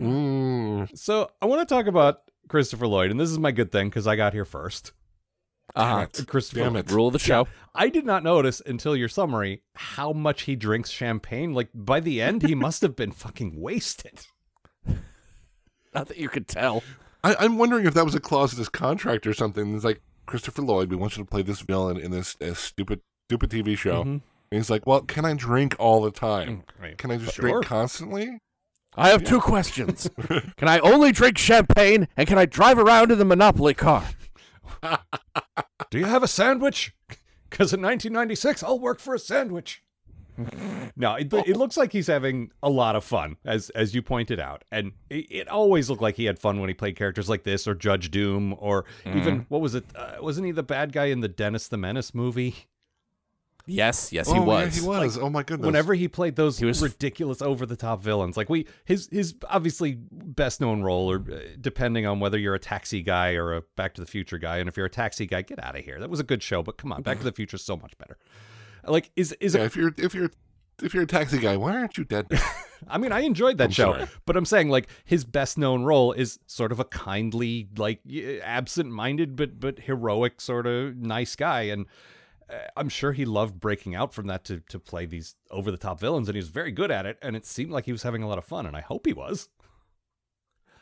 Mm. 0.00 0.96
So 0.96 1.30
I 1.42 1.46
want 1.46 1.68
to 1.68 1.74
talk 1.74 1.86
about 1.86 2.22
Christopher 2.48 2.86
Lloyd, 2.86 3.10
and 3.10 3.18
this 3.18 3.30
is 3.30 3.38
my 3.38 3.50
good 3.50 3.72
thing 3.72 3.88
because 3.88 4.06
I 4.06 4.16
got 4.16 4.32
here 4.32 4.44
first. 4.44 4.92
Uh-huh. 5.74 6.06
Christopher 6.26 6.60
Damn 6.60 6.76
it. 6.76 6.90
Rule 6.90 7.08
of 7.08 7.12
the 7.12 7.18
show. 7.18 7.46
I 7.74 7.88
did 7.88 8.04
not 8.04 8.22
notice 8.22 8.60
until 8.64 8.96
your 8.96 9.08
summary 9.08 9.62
how 9.74 10.12
much 10.12 10.42
he 10.42 10.56
drinks 10.56 10.90
champagne. 10.90 11.52
Like 11.54 11.68
by 11.74 12.00
the 12.00 12.20
end, 12.20 12.42
he 12.42 12.54
must 12.66 12.82
have 12.82 12.96
been 12.96 13.12
fucking 13.12 13.60
wasted. 13.60 14.26
Not 15.94 16.08
that 16.08 16.18
you 16.18 16.28
could 16.28 16.48
tell. 16.48 16.82
I, 17.24 17.34
I'm 17.38 17.58
wondering 17.58 17.86
if 17.86 17.94
that 17.94 18.04
was 18.04 18.14
a 18.14 18.20
clause 18.20 18.52
in 18.52 18.58
his 18.58 18.68
contract 18.68 19.26
or 19.26 19.32
something. 19.34 19.74
It's 19.74 19.84
like 19.84 20.00
Christopher 20.26 20.62
Lloyd, 20.62 20.90
we 20.90 20.96
want 20.96 21.16
you 21.16 21.24
to 21.24 21.28
play 21.30 21.42
this 21.42 21.60
villain 21.60 21.96
in 21.96 22.10
this, 22.10 22.36
uh 22.40 22.54
stupid, 22.54 23.00
stupid 23.28 23.50
TV 23.50 23.76
show. 23.76 24.04
Mhm. 24.04 24.20
And 24.50 24.58
he's 24.58 24.70
like, 24.70 24.86
"Well, 24.86 25.02
can 25.02 25.24
I 25.24 25.34
drink 25.34 25.74
all 25.78 26.02
the 26.02 26.10
time? 26.10 26.64
Right. 26.80 26.96
Can 26.96 27.10
I 27.10 27.16
just 27.16 27.34
Sure. 27.34 27.42
drink 27.50 27.66
constantly?" 27.66 28.40
I 28.96 29.10
have 29.10 29.22
two 29.22 29.40
questions. 29.40 30.10
can 30.56 30.68
I 30.68 30.78
only 30.80 31.12
drink 31.12 31.38
champagne 31.38 32.08
and 32.16 32.26
can 32.26 32.38
I 32.38 32.46
drive 32.46 32.78
around 32.78 33.12
in 33.12 33.18
the 33.18 33.24
Monopoly 33.24 33.74
car? 33.74 34.04
Do 35.90 35.98
you 35.98 36.04
have 36.06 36.22
a 36.22 36.28
sandwich? 36.28 36.94
Because 37.50 37.72
in 37.72 37.80
1996, 37.80 38.62
I'll 38.62 38.78
work 38.78 39.00
for 39.00 39.14
a 39.14 39.18
sandwich. 39.18 39.82
no, 40.96 41.14
it, 41.14 41.32
it 41.32 41.56
looks 41.56 41.76
like 41.76 41.92
he's 41.92 42.06
having 42.06 42.50
a 42.62 42.68
lot 42.68 42.94
of 42.94 43.04
fun, 43.04 43.36
as 43.44 43.70
as 43.70 43.94
you 43.94 44.02
pointed 44.02 44.38
out, 44.38 44.64
and 44.70 44.92
it, 45.10 45.26
it 45.30 45.48
always 45.48 45.88
looked 45.88 46.02
like 46.02 46.16
he 46.16 46.26
had 46.26 46.38
fun 46.38 46.60
when 46.60 46.68
he 46.68 46.74
played 46.74 46.96
characters 46.96 47.28
like 47.28 47.44
this, 47.44 47.66
or 47.66 47.74
Judge 47.74 48.10
Doom, 48.10 48.54
or 48.58 48.84
even 49.06 49.46
what 49.48 49.60
was 49.60 49.74
it? 49.74 49.84
Uh, 49.94 50.16
wasn't 50.20 50.46
he 50.46 50.52
the 50.52 50.62
bad 50.62 50.92
guy 50.92 51.06
in 51.06 51.20
the 51.20 51.28
Dennis 51.28 51.68
the 51.68 51.78
Menace 51.78 52.14
movie? 52.14 52.54
Yes, 53.68 54.12
yes, 54.12 54.28
oh, 54.28 54.32
he 54.34 54.38
yeah, 54.40 54.44
was. 54.46 54.74
he 54.76 54.86
was. 54.86 55.18
oh 55.18 55.30
my 55.30 55.42
goodness. 55.42 55.66
Whenever 55.66 55.94
he 55.94 56.08
played 56.08 56.36
those 56.36 56.58
He 56.58 56.64
was- 56.64 56.82
ridiculous, 56.82 57.40
over 57.42 57.66
the 57.66 57.76
top 57.76 58.00
villains, 58.02 58.36
like 58.36 58.48
we 58.48 58.66
his 58.84 59.08
his 59.12 59.34
obviously 59.48 59.98
best 60.10 60.60
known 60.60 60.82
role, 60.82 61.10
or 61.10 61.16
uh, 61.30 61.38
depending 61.60 62.06
on 62.06 62.18
whether 62.20 62.38
you're 62.38 62.54
a 62.54 62.58
taxi 62.58 63.02
guy 63.02 63.34
or 63.34 63.54
a 63.54 63.62
Back 63.76 63.94
to 63.94 64.00
the 64.00 64.06
Future 64.06 64.38
guy, 64.38 64.58
and 64.58 64.68
if 64.68 64.76
you're 64.76 64.86
a 64.86 64.90
taxi 64.90 65.26
guy, 65.26 65.42
get 65.42 65.62
out 65.62 65.76
of 65.78 65.84
here. 65.84 66.00
That 66.00 66.10
was 66.10 66.20
a 66.20 66.24
good 66.24 66.42
show, 66.42 66.62
but 66.62 66.78
come 66.78 66.92
on, 66.92 67.02
Back 67.02 67.18
to 67.18 67.24
the 67.24 67.32
Future 67.32 67.56
is 67.56 67.64
so 67.64 67.76
much 67.76 67.96
better. 67.98 68.16
Like 68.86 69.10
is 69.16 69.32
is 69.40 69.54
yeah, 69.54 69.64
if 69.64 69.76
you're 69.76 69.92
if 69.98 70.14
you're 70.14 70.30
if 70.82 70.94
you're 70.94 71.02
a 71.02 71.06
taxi 71.06 71.38
guy, 71.38 71.56
why 71.56 71.76
aren't 71.76 71.98
you 71.98 72.04
dead? 72.04 72.26
I 72.88 72.98
mean, 72.98 73.10
I 73.10 73.20
enjoyed 73.22 73.58
that 73.58 73.64
I'm 73.64 73.70
show, 73.72 73.92
sorry. 73.94 74.06
but 74.24 74.36
I'm 74.36 74.44
saying 74.44 74.68
like 74.68 74.88
his 75.04 75.24
best 75.24 75.58
known 75.58 75.82
role 75.82 76.12
is 76.12 76.38
sort 76.46 76.70
of 76.70 76.78
a 76.78 76.84
kindly, 76.84 77.68
like 77.76 78.00
absent-minded 78.42 79.36
but 79.36 79.58
but 79.60 79.80
heroic 79.80 80.40
sort 80.40 80.66
of 80.66 80.96
nice 80.96 81.36
guy, 81.36 81.62
and 81.62 81.86
I'm 82.76 82.88
sure 82.88 83.12
he 83.12 83.24
loved 83.24 83.60
breaking 83.60 83.94
out 83.94 84.14
from 84.14 84.26
that 84.28 84.44
to 84.44 84.60
to 84.70 84.78
play 84.78 85.06
these 85.06 85.34
over 85.50 85.70
the 85.70 85.76
top 85.76 86.00
villains, 86.00 86.28
and 86.28 86.34
he 86.36 86.40
was 86.40 86.48
very 86.48 86.70
good 86.72 86.90
at 86.90 87.06
it, 87.06 87.18
and 87.22 87.36
it 87.36 87.44
seemed 87.46 87.70
like 87.70 87.84
he 87.84 87.92
was 87.92 88.02
having 88.02 88.22
a 88.22 88.28
lot 88.28 88.38
of 88.38 88.44
fun, 88.44 88.64
and 88.66 88.76
I 88.76 88.80
hope 88.80 89.06
he 89.06 89.12
was. 89.12 89.48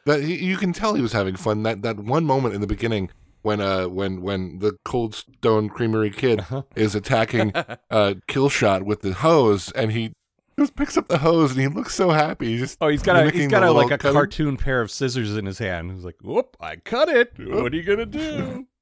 that 0.04 0.22
he, 0.22 0.36
you 0.44 0.56
can 0.56 0.72
tell 0.72 0.94
he 0.94 1.02
was 1.02 1.12
having 1.12 1.36
fun. 1.36 1.62
That 1.64 1.82
that 1.82 1.98
one 1.98 2.24
moment 2.24 2.54
in 2.54 2.60
the 2.60 2.66
beginning 2.66 3.10
when 3.42 3.60
uh 3.60 3.86
when 3.88 4.22
when 4.22 4.58
the 4.60 4.76
Cold 4.84 5.14
Stone 5.14 5.68
Creamery 5.70 6.10
kid 6.10 6.40
Uh-huh. 6.40 6.62
is 6.76 6.94
attacking 6.94 7.52
uh 7.90 8.14
Killshot 8.28 8.82
with 8.82 9.00
the 9.02 9.12
hose, 9.14 9.72
and 9.72 9.92
he 9.92 10.12
just 10.58 10.74
picks 10.76 10.96
up 10.96 11.08
the 11.08 11.18
hose 11.18 11.50
and 11.52 11.60
he 11.60 11.66
looks 11.68 11.94
so 11.94 12.10
happy. 12.10 12.52
He 12.52 12.58
just 12.58 12.78
Oh, 12.80 12.88
he's 12.88 13.02
got 13.02 13.26
a 13.26 13.30
he's 13.30 13.48
got 13.48 13.62
a 13.62 13.70
like 13.72 13.90
a 13.90 13.98
cutting- 13.98 14.14
cartoon 14.14 14.56
pair 14.56 14.80
of 14.80 14.90
scissors 14.90 15.36
in 15.36 15.44
his 15.46 15.58
hand. 15.58 15.90
He's 15.92 16.04
like, 16.04 16.16
"Whoop! 16.22 16.56
I 16.60 16.76
cut 16.76 17.08
it. 17.08 17.32
What 17.38 17.72
are 17.72 17.76
you 17.76 17.82
gonna 17.82 18.06
do?" 18.06 18.66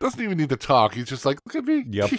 Doesn't 0.00 0.20
even 0.20 0.38
need 0.38 0.48
to 0.50 0.56
talk. 0.56 0.94
He's 0.94 1.06
just 1.08 1.24
like, 1.24 1.38
look 1.46 1.54
at 1.56 1.64
me. 1.64 1.84
Yep. 1.88 2.10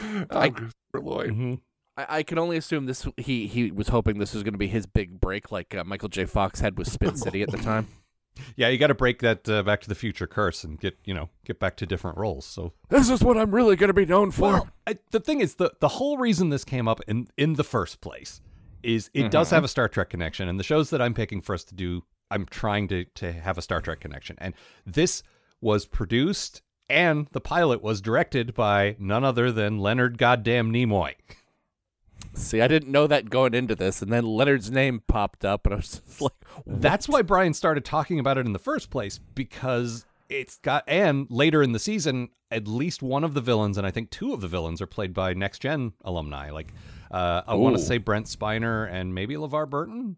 I'm 0.00 0.26
I- 0.30 0.50
Christopher 0.50 1.00
Lloyd. 1.00 1.30
Mhm. 1.30 1.60
I, 1.96 2.06
I 2.18 2.22
can 2.22 2.38
only 2.38 2.56
assume 2.56 2.86
this. 2.86 3.06
He 3.18 3.46
he 3.46 3.70
was 3.70 3.88
hoping 3.88 4.18
this 4.18 4.32
was 4.32 4.42
going 4.42 4.54
to 4.54 4.58
be 4.58 4.68
his 4.68 4.86
big 4.86 5.20
break, 5.20 5.52
like 5.52 5.74
uh, 5.74 5.84
Michael 5.84 6.08
J. 6.08 6.24
Fox 6.24 6.60
had 6.60 6.78
with 6.78 6.88
Spin 6.90 7.16
City 7.16 7.42
at 7.42 7.50
the 7.50 7.58
time. 7.58 7.88
Yeah, 8.56 8.68
you 8.68 8.78
got 8.78 8.86
to 8.86 8.94
break 8.94 9.18
that 9.20 9.46
uh, 9.46 9.62
Back 9.62 9.82
to 9.82 9.90
the 9.90 9.94
Future 9.94 10.26
curse 10.26 10.64
and 10.64 10.80
get 10.80 10.96
you 11.04 11.12
know 11.12 11.28
get 11.44 11.60
back 11.60 11.76
to 11.76 11.84
different 11.86 12.16
roles. 12.16 12.46
So 12.46 12.72
This 12.88 13.10
is 13.10 13.22
what 13.22 13.36
I'm 13.36 13.54
really 13.54 13.76
going 13.76 13.88
to 13.88 13.92
be 13.94 14.06
known 14.06 14.30
for. 14.30 14.40
Well, 14.52 14.68
I, 14.86 14.96
the 15.10 15.20
thing 15.20 15.42
is, 15.42 15.56
the 15.56 15.70
the 15.80 15.88
whole 15.88 16.16
reason 16.16 16.48
this 16.48 16.64
came 16.64 16.88
up 16.88 17.02
in 17.06 17.28
in 17.36 17.56
the 17.56 17.62
first 17.62 18.00
place 18.00 18.40
is 18.82 19.10
it 19.12 19.30
does 19.30 19.50
have 19.50 19.64
a 19.64 19.68
Star 19.68 19.86
Trek 19.86 20.08
connection, 20.08 20.48
and 20.48 20.58
the 20.58 20.64
shows 20.64 20.88
that 20.90 21.02
I'm 21.02 21.12
picking 21.12 21.42
for 21.42 21.54
us 21.54 21.62
to 21.64 21.74
do, 21.74 22.04
I'm 22.30 22.46
trying 22.46 22.88
to 22.88 23.04
to 23.16 23.32
have 23.34 23.58
a 23.58 23.62
Star 23.62 23.82
Trek 23.82 24.00
connection, 24.00 24.36
and 24.40 24.54
this 24.86 25.22
was 25.62 25.86
produced 25.86 26.60
and 26.88 27.26
the 27.32 27.40
pilot 27.40 27.82
was 27.82 28.02
directed 28.02 28.52
by 28.54 28.96
none 28.98 29.24
other 29.24 29.50
than 29.50 29.78
Leonard 29.78 30.18
Goddamn 30.18 30.70
Nimoy. 30.70 31.14
See, 32.34 32.60
I 32.60 32.68
didn't 32.68 32.92
know 32.92 33.06
that 33.06 33.30
going 33.30 33.54
into 33.54 33.74
this, 33.74 34.02
and 34.02 34.12
then 34.12 34.24
Leonard's 34.24 34.70
name 34.70 35.02
popped 35.06 35.44
up, 35.44 35.66
and 35.66 35.74
I 35.74 35.76
was 35.76 36.00
just 36.04 36.20
like, 36.20 36.32
That's 36.66 37.08
why 37.08 37.22
Brian 37.22 37.54
started 37.54 37.84
talking 37.84 38.18
about 38.18 38.38
it 38.38 38.46
in 38.46 38.52
the 38.52 38.58
first 38.58 38.90
place 38.90 39.18
because 39.18 40.04
it's 40.28 40.58
got 40.58 40.84
and 40.86 41.26
later 41.30 41.62
in 41.62 41.72
the 41.72 41.78
season, 41.78 42.30
at 42.50 42.66
least 42.68 43.02
one 43.02 43.24
of 43.24 43.34
the 43.34 43.40
villains, 43.40 43.78
and 43.78 43.86
I 43.86 43.90
think 43.90 44.10
two 44.10 44.32
of 44.32 44.40
the 44.40 44.48
villains 44.48 44.80
are 44.80 44.86
played 44.86 45.12
by 45.14 45.34
next 45.34 45.60
gen 45.60 45.92
alumni. 46.04 46.50
Like 46.50 46.68
uh, 47.10 47.42
I 47.46 47.54
want 47.54 47.76
to 47.76 47.82
say 47.82 47.98
Brent 47.98 48.26
Spiner 48.26 48.90
and 48.90 49.14
maybe 49.14 49.34
LeVar 49.34 49.68
Burton. 49.68 50.16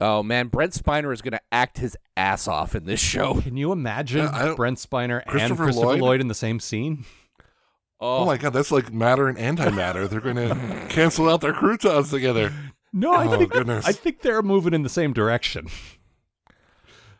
Oh 0.00 0.22
man, 0.22 0.48
Brent 0.48 0.72
Spiner 0.72 1.12
is 1.12 1.22
going 1.22 1.32
to 1.32 1.40
act 1.52 1.78
his 1.78 1.96
ass 2.16 2.46
off 2.48 2.74
in 2.74 2.84
this 2.84 3.00
show. 3.00 3.40
Can 3.40 3.56
you 3.56 3.72
imagine 3.72 4.20
Yeah, 4.22 4.50
I 4.50 4.54
Brent 4.54 4.78
Spiner 4.78 5.20
and 5.22 5.26
Christopher 5.30 5.64
Christopher 5.64 5.86
Lloyd? 5.86 6.00
Lloyd? 6.00 6.20
in 6.20 6.28
the 6.28 6.34
same 6.34 6.60
scene? 6.60 7.04
Oh, 8.00 8.18
Oh 8.18 8.24
my 8.26 8.36
god, 8.36 8.52
that's 8.52 8.70
like 8.70 8.92
matter 8.92 9.28
and 9.28 9.36
antimatter. 9.38 10.08
They're 10.08 10.20
going 10.20 10.36
to 10.36 10.86
cancel 10.88 11.28
out 11.28 11.40
their 11.40 11.52
croutons 11.52 12.10
together. 12.10 12.52
No, 12.92 13.12
I 13.12 13.26
Oh, 13.26 13.36
think 13.38 13.50
goodness. 13.52 13.86
I 13.86 13.92
think 13.92 14.22
they're 14.22 14.42
moving 14.42 14.72
in 14.72 14.82
the 14.82 14.88
same 14.88 15.12
direction. 15.12 15.68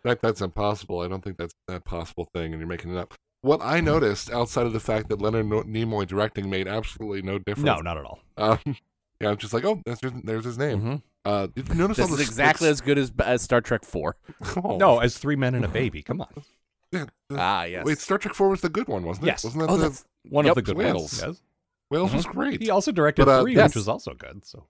That 0.05 0.23
that's 0.23 0.41
impossible. 0.41 1.01
I 1.01 1.09
don't 1.09 1.23
think 1.23 1.37
that's 1.39 1.55
a 1.69 1.81
possible 1.81 2.29
thing, 2.33 2.53
and 2.53 2.61
you're 2.61 2.69
making 2.69 2.95
it 2.95 2.99
up. 2.99 3.15
What 3.43 3.61
I 3.63 3.81
noticed, 3.81 4.31
outside 4.33 4.67
of 4.67 4.73
the 4.73 4.81
fact 4.81 5.09
that 5.09 5.21
Leonard 5.21 5.47
No- 5.47 5.63
Nimoy 5.63 6.07
directing 6.07 6.49
made 6.49 6.67
absolutely 6.69 7.23
no 7.23 7.39
difference. 7.39 7.67
No, 7.67 7.79
not 7.81 7.99
at 7.99 8.05
all. 8.05 8.21
Um, 8.37 8.59
yeah, 9.21 9.31
I'm 9.31 9.37
just 9.37 9.53
like, 9.53 9.65
oh, 9.65 9.81
that's, 9.85 10.01
there's 10.25 10.45
his 10.45 10.59
name. 10.59 10.81
Mhm. 10.81 11.03
Uh, 11.29 11.47
did 11.55 11.69
you 11.69 11.75
notice 11.75 11.97
this 11.99 12.07
all 12.07 12.13
is 12.13 12.19
the 12.19 12.25
exactly 12.25 12.67
splits? 12.67 12.81
as 12.81 12.81
good 12.81 12.99
as, 12.99 13.13
as 13.25 13.43
Star 13.43 13.61
Trek 13.61 13.85
Four. 13.85 14.17
Oh. 14.65 14.77
No, 14.77 14.99
as 15.01 15.19
three 15.19 15.37
men 15.37 15.55
and 15.55 15.65
a 15.65 15.69
baby. 15.69 16.03
Come 16.03 16.21
on. 16.21 16.29
Yeah. 16.91 17.05
the- 17.29 17.37
Ah, 17.39 17.65
yes. 17.65 17.85
Wait, 17.85 17.99
Star 17.99 18.17
Trek 18.17 18.35
Four 18.35 18.49
was 18.49 18.63
the 18.63 18.71
good 18.71 18.89
one, 18.89 19.03
wasn't 19.05 19.27
it? 19.27 19.33
Yes. 19.33 19.45
Wasn't 19.45 19.61
that 19.63 19.69
oh, 19.71 19.77
the 19.77 19.89
that's 19.91 20.05
One 20.31 20.47
Yep. 20.47 20.53
of 20.53 20.55
the 20.57 20.63
good 20.63 20.77
Whales. 20.79 21.23
ones. 21.23 21.23
Yes. 21.23 21.43
Whales 21.91 22.11
Mhm. 22.11 22.15
was 22.15 22.25
great. 22.27 22.63
He 22.63 22.71
also 22.71 22.93
directed 22.93 23.27
But, 23.27 23.31
uh, 23.31 23.43
three, 23.43 23.55
yes. 23.55 23.71
which 23.71 23.77
was 23.77 23.89
also 23.89 24.15
good. 24.15 24.45
So 24.47 24.65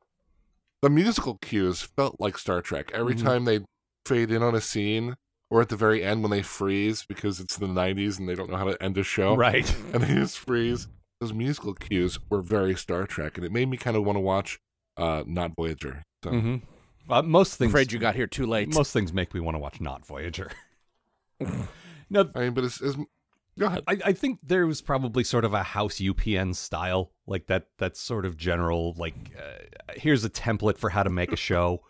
the 0.83 0.91
musical 0.91 1.39
cues 1.41 1.83
felt 1.83 2.17
like 2.19 2.37
Star 2.39 2.61
Trek. 2.61 2.91
Every 2.93 3.15
Mhm. 3.15 3.23
time 3.23 3.45
they 3.45 3.61
fade 4.05 4.33
in 4.33 4.43
on 4.43 4.55
a 4.57 4.61
scene, 4.61 5.15
or 5.51 5.61
at 5.63 5.69
the 5.69 5.77
very 5.77 6.03
end 6.03 6.23
when 6.23 6.31
they 6.33 6.43
freeze 6.43 7.05
because 7.09 7.39
it's 7.41 7.57
the 7.57 7.69
'90s 7.69 8.19
and 8.19 8.29
they 8.29 8.35
don't 8.35 8.51
know 8.51 8.57
how 8.57 8.65
to 8.65 8.83
end 8.83 8.99
a 8.99 9.05
show, 9.05 9.37
right. 9.37 9.73
and 9.95 10.03
they 10.03 10.15
just 10.15 10.39
freeze. 10.41 10.89
Those 11.21 11.33
musical 11.33 11.75
cues 11.75 12.19
were 12.29 12.43
very 12.43 12.75
Star 12.75 13.07
Trek, 13.07 13.37
and 13.37 13.47
it 13.47 13.53
made 13.53 13.69
me 13.71 13.77
kind 13.77 13.97
of 13.97 14.03
want 14.05 14.17
to 14.17 14.21
watch, 14.21 14.59
uh, 14.99 15.23
not 15.27 15.53
Voyager. 15.57 16.03
So 16.25 16.31
hmm 16.31 16.57
Uh, 17.09 17.23
most 17.23 17.55
I'm 17.55 17.59
things. 17.59 17.71
afraid 17.73 17.93
you 17.93 17.99
got 17.99 18.15
here 18.17 18.27
too 18.27 18.45
late. 18.47 18.69
Most 18.75 18.93
things 18.93 19.13
make 19.15 19.33
me 19.33 19.41
want 19.41 19.55
to 19.55 19.59
watch 19.59 19.81
not 19.81 20.05
Voyager. 20.05 20.51
no, 22.11 22.29
I 22.35 22.41
mean, 22.41 22.53
but 22.55 22.65
it's, 22.65 22.81
it's 22.81 22.97
go 23.59 23.67
ahead. 23.67 23.85
I, 23.87 23.99
I 24.07 24.13
think 24.13 24.41
there 24.43 24.67
was 24.67 24.81
probably 24.83 25.23
sort 25.25 25.45
of 25.45 25.55
a 25.55 25.63
house 25.63 25.99
UPN 26.01 26.55
style, 26.55 27.13
like 27.27 27.47
that. 27.47 27.69
That 27.79 27.97
sort 27.97 28.27
of 28.27 28.37
general. 28.37 28.95
Like, 28.99 29.15
uh, 29.39 29.93
here's 29.95 30.25
a 30.25 30.31
template 30.31 30.79
for 30.79 30.91
how 30.91 31.03
to 31.05 31.11
make 31.11 31.33
a 31.33 31.37
show. 31.37 31.83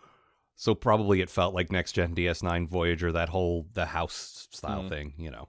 So 0.55 0.75
probably 0.75 1.21
it 1.21 1.29
felt 1.29 1.55
like 1.55 1.71
next 1.71 1.93
gen 1.93 2.13
DS9 2.13 2.67
Voyager, 2.67 3.11
that 3.13 3.29
whole 3.29 3.65
the 3.73 3.85
house 3.87 4.47
style 4.51 4.83
Mhm. 4.83 4.89
thing, 4.89 5.13
you 5.17 5.31
know. 5.31 5.47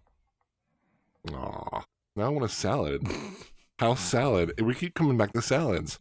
Aw, 1.34 1.82
now 2.16 2.24
I 2.24 2.28
want 2.28 2.44
a 2.44 2.48
salad. 2.48 3.02
House 3.78 4.00
salad. 4.00 4.60
We 4.60 4.74
keep 4.74 4.94
coming 4.94 5.16
back 5.16 5.32
to 5.32 5.42
salads. 5.42 5.98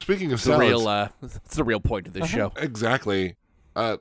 Speaking 0.00 0.28
of 0.28 0.34
it's 0.34 0.44
the 0.44 0.52
salads, 0.52 0.68
real. 0.70 0.88
Uh, 0.88 1.08
it's 1.22 1.56
the 1.56 1.64
real 1.64 1.80
point 1.80 2.06
of 2.06 2.12
this 2.12 2.24
Uh-huh. 2.24 2.50
show. 2.50 2.52
exactly. 2.56 3.36
Uh, 3.74 3.96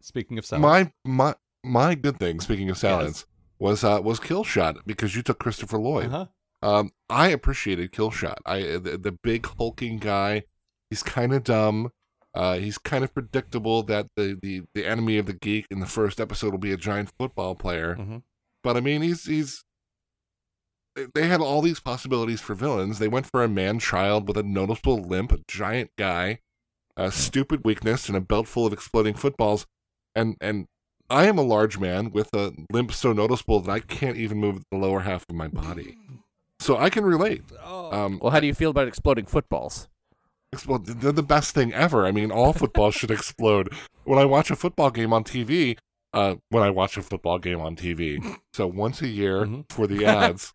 Speaking 0.00 0.36
of 0.38 0.44
salad, 0.44 0.62
my 0.62 0.92
my 1.04 1.34
my 1.64 1.94
good 1.94 2.18
thing. 2.18 2.40
Speaking 2.40 2.68
of 2.70 2.76
salads, 2.78 3.24
was 3.60 3.84
uh 3.84 4.00
was 4.02 4.18
Kill 4.18 4.42
Shot 4.44 4.78
because 4.86 5.14
you 5.14 5.22
took 5.22 5.38
Christopher 5.38 5.78
Lloyd. 5.78 6.06
uh-huh. 6.06 6.26
Um, 6.64 6.90
I 7.10 7.28
appreciated 7.28 7.92
Killshot. 7.92 8.36
I 8.46 8.60
the, 8.78 8.98
the 9.00 9.12
big 9.22 9.46
hulking 9.58 9.98
guy. 9.98 10.44
He's 10.90 11.02
kind 11.02 11.32
of 11.32 11.42
dumb. 11.44 11.90
Uh, 12.34 12.54
he's 12.58 12.78
kind 12.78 13.02
of 13.04 13.12
predictable 13.12 13.82
that 13.84 14.06
the, 14.16 14.38
the 14.40 14.62
the 14.74 14.86
enemy 14.86 15.18
of 15.18 15.26
the 15.26 15.32
geek 15.34 15.66
in 15.70 15.80
the 15.80 15.86
first 15.86 16.20
episode 16.20 16.50
will 16.52 16.58
be 16.58 16.72
a 16.72 16.76
giant 16.76 17.10
football 17.18 17.54
player. 17.54 17.96
Mhm. 17.96 18.22
But 18.62 18.76
I 18.76 18.80
mean, 18.80 19.02
he's 19.02 19.24
he's. 19.26 19.64
They- 21.14 21.28
had 21.28 21.40
all 21.40 21.62
these 21.62 21.80
possibilities 21.80 22.40
for 22.40 22.54
villains. 22.54 22.98
They 22.98 23.08
went 23.08 23.26
for 23.26 23.42
a 23.42 23.48
man 23.48 23.78
child 23.78 24.28
with 24.28 24.36
a 24.36 24.42
noticeable 24.42 24.98
limp, 25.00 25.32
a 25.32 25.38
giant 25.48 25.90
guy, 25.96 26.40
a 26.96 27.10
stupid 27.10 27.62
weakness, 27.64 28.08
and 28.08 28.16
a 28.16 28.20
belt 28.20 28.46
full 28.48 28.66
of 28.66 28.72
exploding 28.72 29.14
footballs. 29.14 29.66
And 30.14 30.36
and 30.40 30.66
I 31.10 31.26
am 31.26 31.38
a 31.38 31.42
large 31.42 31.78
man 31.78 32.10
with 32.10 32.32
a 32.34 32.52
limp 32.70 32.92
so 32.92 33.12
noticeable 33.12 33.60
that 33.60 33.70
I 33.72 33.80
can't 33.80 34.16
even 34.16 34.38
move 34.38 34.62
the 34.70 34.78
lower 34.78 35.00
half 35.00 35.24
of 35.28 35.34
my 35.34 35.48
body. 35.48 35.96
So 36.60 36.76
I 36.78 36.90
can 36.90 37.04
relate. 37.04 37.42
Um, 37.62 38.18
Well, 38.22 38.30
how 38.30 38.40
do 38.40 38.46
you 38.46 38.54
feel 38.54 38.70
about 38.70 38.88
exploding 38.88 39.26
footballs? 39.26 39.88
explode. 40.52 40.84
They're 40.86 41.12
the 41.12 41.22
best 41.22 41.54
thing 41.54 41.72
ever. 41.72 42.04
I 42.06 42.12
mean, 42.12 42.30
all 42.30 42.52
footballs 42.52 42.94
should 42.94 43.10
explode. 43.10 43.72
When 44.04 44.18
I 44.18 44.24
watch 44.26 44.50
a 44.50 44.56
football 44.56 44.90
game 44.90 45.12
on 45.12 45.24
TV, 45.24 45.78
uh, 46.12 46.36
when 46.50 46.62
I 46.62 46.68
watch 46.70 46.96
a 46.98 47.02
football 47.02 47.38
game 47.38 47.60
on 47.60 47.74
TV, 47.74 48.18
so 48.52 48.66
once 48.66 49.00
a 49.00 49.08
year 49.08 49.46
Mhm. 49.46 49.64
for 49.72 49.86
the 49.86 50.04
ads, 50.06 50.52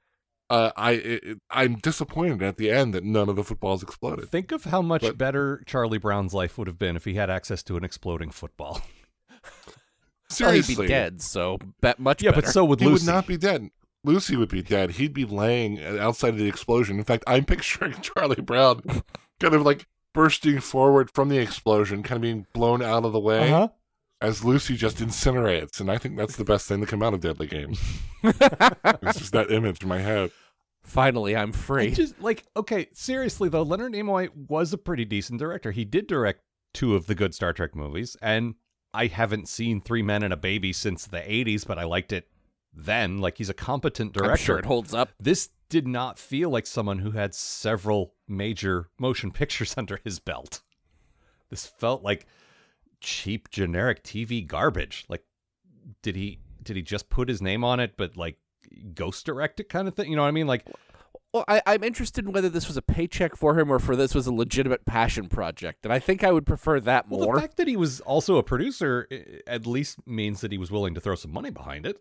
uh, 0.50 0.72
I 0.76 0.92
it, 0.92 1.24
it- 1.24 1.42
I'm 1.50 1.76
disappointed 1.76 2.42
at 2.44 2.58
the 2.58 2.70
end 2.72 2.94
that 2.94 3.04
none 3.04 3.30
of 3.30 3.36
the 3.36 3.44
footballs 3.44 3.84
exploded. 3.84 4.30
Think 4.30 4.52
of 4.52 4.66
how 4.66 4.82
much 4.82 5.02
But- 5.02 5.18
better 5.18 5.64
Charlie 5.66 5.98
Brown's 5.98 6.34
life 6.34 6.58
would 6.58 6.68
have 6.68 6.78
been 6.80 6.96
if 6.96 7.06
he 7.06 7.16
had 7.16 7.30
access 7.30 7.64
to 7.64 7.78
an 7.78 7.84
exploding 7.84 8.32
football. 8.32 8.82
Well, 10.40 10.52
he'd 10.52 10.66
Seriously, 10.66 10.86
be 10.88 10.90
dead, 10.90 11.22
so 11.22 11.58
bet 11.80 12.00
much 12.00 12.22
yeah, 12.22 12.32
better. 12.32 12.42
but 12.42 12.52
so 12.52 12.66
would 12.66 12.82
he 12.82 12.86
Lucy. 12.86 13.06
would 13.06 13.14
not 13.14 13.28
be 13.28 13.38
dead. 13.38 13.70
Lucy 14.04 14.36
would 14.36 14.50
be 14.50 14.62
dead. 14.62 14.92
He'd 14.92 15.14
be 15.14 15.24
laying 15.24 15.82
outside 15.82 16.30
of 16.30 16.38
the 16.38 16.50
explosion. 16.50 16.98
In 16.98 17.06
fact, 17.06 17.24
I'm 17.28 17.46
picturing 17.46 17.94
Charlie 18.02 18.42
Brown 18.42 18.82
kind 19.40 19.54
of 19.54 19.62
like 19.62 19.88
bursting 20.14 20.60
forward 20.60 21.10
from 21.14 21.30
the 21.30 21.38
explosion, 21.38 22.04
kind 22.04 22.18
of 22.18 22.22
being 22.24 22.46
blown 22.52 22.82
out 22.82 23.06
of 23.06 23.14
the 23.14 23.20
way. 23.22 23.54
Uh-huh. 23.54 23.70
As 24.22 24.44
Lucy 24.44 24.76
just 24.76 24.98
incinerates, 24.98 25.80
and 25.80 25.92
I 25.92 25.98
think 25.98 26.18
that's 26.18 26.36
the 26.36 26.44
best 26.44 26.68
thing 26.68 26.80
to 26.82 26.88
come 26.88 27.04
out 27.04 27.14
of 27.14 27.20
Deadly 27.22 27.48
Games. 27.48 27.80
it's 28.24 29.20
just 29.20 29.32
that 29.34 29.52
image 29.52 29.84
in 29.84 29.90
my 29.90 30.00
head. 30.00 30.32
Finally, 30.84 31.36
I'm 31.36 31.50
I 31.50 31.52
free. 31.52 31.92
just 31.92 32.20
like 32.22 32.46
okay, 32.56 32.88
seriously 32.94 33.50
though, 33.50 33.62
Leonard 33.64 33.94
Nimoy 33.94 34.30
was 34.36 34.74
a 34.74 34.78
pretty 34.78 35.06
decent 35.06 35.40
director. 35.40 35.72
He 35.72 35.86
did 35.86 36.08
direct 36.08 36.42
two 36.74 36.96
of 36.96 37.08
the 37.08 37.16
good 37.16 37.36
Star 37.36 37.54
Trek 37.54 37.76
movies, 37.76 38.16
and 38.22 38.56
I 38.94 39.08
haven't 39.08 39.50
seen 39.50 39.82
Three 39.82 40.02
Men 40.02 40.24
and 40.24 40.34
a 40.34 40.38
Baby 40.38 40.72
since 40.74 41.06
the 41.06 41.18
'80s, 41.20 41.68
but 41.68 41.78
I 41.78 41.84
liked 41.84 42.14
it 42.14 42.28
then. 42.74 43.18
Like 43.18 43.38
he's 43.38 43.50
a 43.50 43.54
competent 43.54 44.16
I'm 44.18 44.24
director. 44.24 44.44
sure 44.44 44.60
it 44.60 44.66
holds 44.66 44.94
up. 44.94 45.10
this 45.20 45.50
did 45.70 45.86
not 45.88 46.18
feel 46.18 46.50
like 46.50 46.66
someone 46.66 47.00
who 47.00 47.12
had 47.12 47.36
several 47.36 48.14
major 48.28 48.88
motion 48.98 49.32
pictures 49.34 49.76
under 49.78 50.00
his 50.04 50.20
belt. 50.20 50.62
This 51.50 51.66
felt 51.66 52.02
like 52.04 52.26
cheap 53.00 53.50
generic 53.50 54.04
TV 54.04 54.46
garbage. 54.46 55.06
Like 55.10 55.24
did 56.02 56.16
he 56.16 56.40
did 56.64 56.76
he 56.76 56.82
just 56.82 57.10
put 57.10 57.30
his 57.30 57.42
name 57.42 57.64
on 57.64 57.80
it 57.80 57.94
but 57.98 58.18
like 58.18 58.38
ghost 58.94 59.26
direct 59.26 59.60
it 59.60 59.70
kind 59.70 59.88
of 59.88 59.96
thing? 59.96 60.10
You 60.10 60.16
know 60.16 60.24
what 60.24 60.28
I 60.30 60.32
mean? 60.32 60.48
Like 60.48 60.66
Well, 61.34 61.46
I, 61.48 61.62
I'm 61.66 61.84
interested 61.84 62.26
in 62.26 62.32
whether 62.32 62.50
this 62.50 62.68
was 62.68 62.78
a 62.78 62.82
paycheck 62.82 63.36
for 63.36 63.60
him 63.60 63.72
or 63.72 63.80
for 63.80 63.96
this 63.96 64.16
was 64.16 64.28
a 64.28 64.34
legitimate 64.34 64.86
passion 64.86 65.28
project, 65.30 65.86
and 65.86 65.94
I 65.94 66.00
think 66.00 66.24
I 66.24 66.32
would 66.32 66.46
prefer 66.46 66.80
that 66.82 67.10
well, 67.10 67.22
more. 67.26 67.36
the 67.36 67.42
fact 67.42 67.58
that 67.58 67.68
he 67.68 67.76
was 67.78 68.00
also 68.02 68.38
a 68.38 68.44
producer 68.44 69.08
at 69.46 69.66
least 69.68 70.06
means 70.08 70.42
that 70.42 70.52
he 70.52 70.58
was 70.58 70.72
willing 70.72 70.94
to 70.96 71.02
throw 71.02 71.16
some 71.16 71.32
money 71.32 71.50
behind 71.50 71.86
it. 71.86 71.98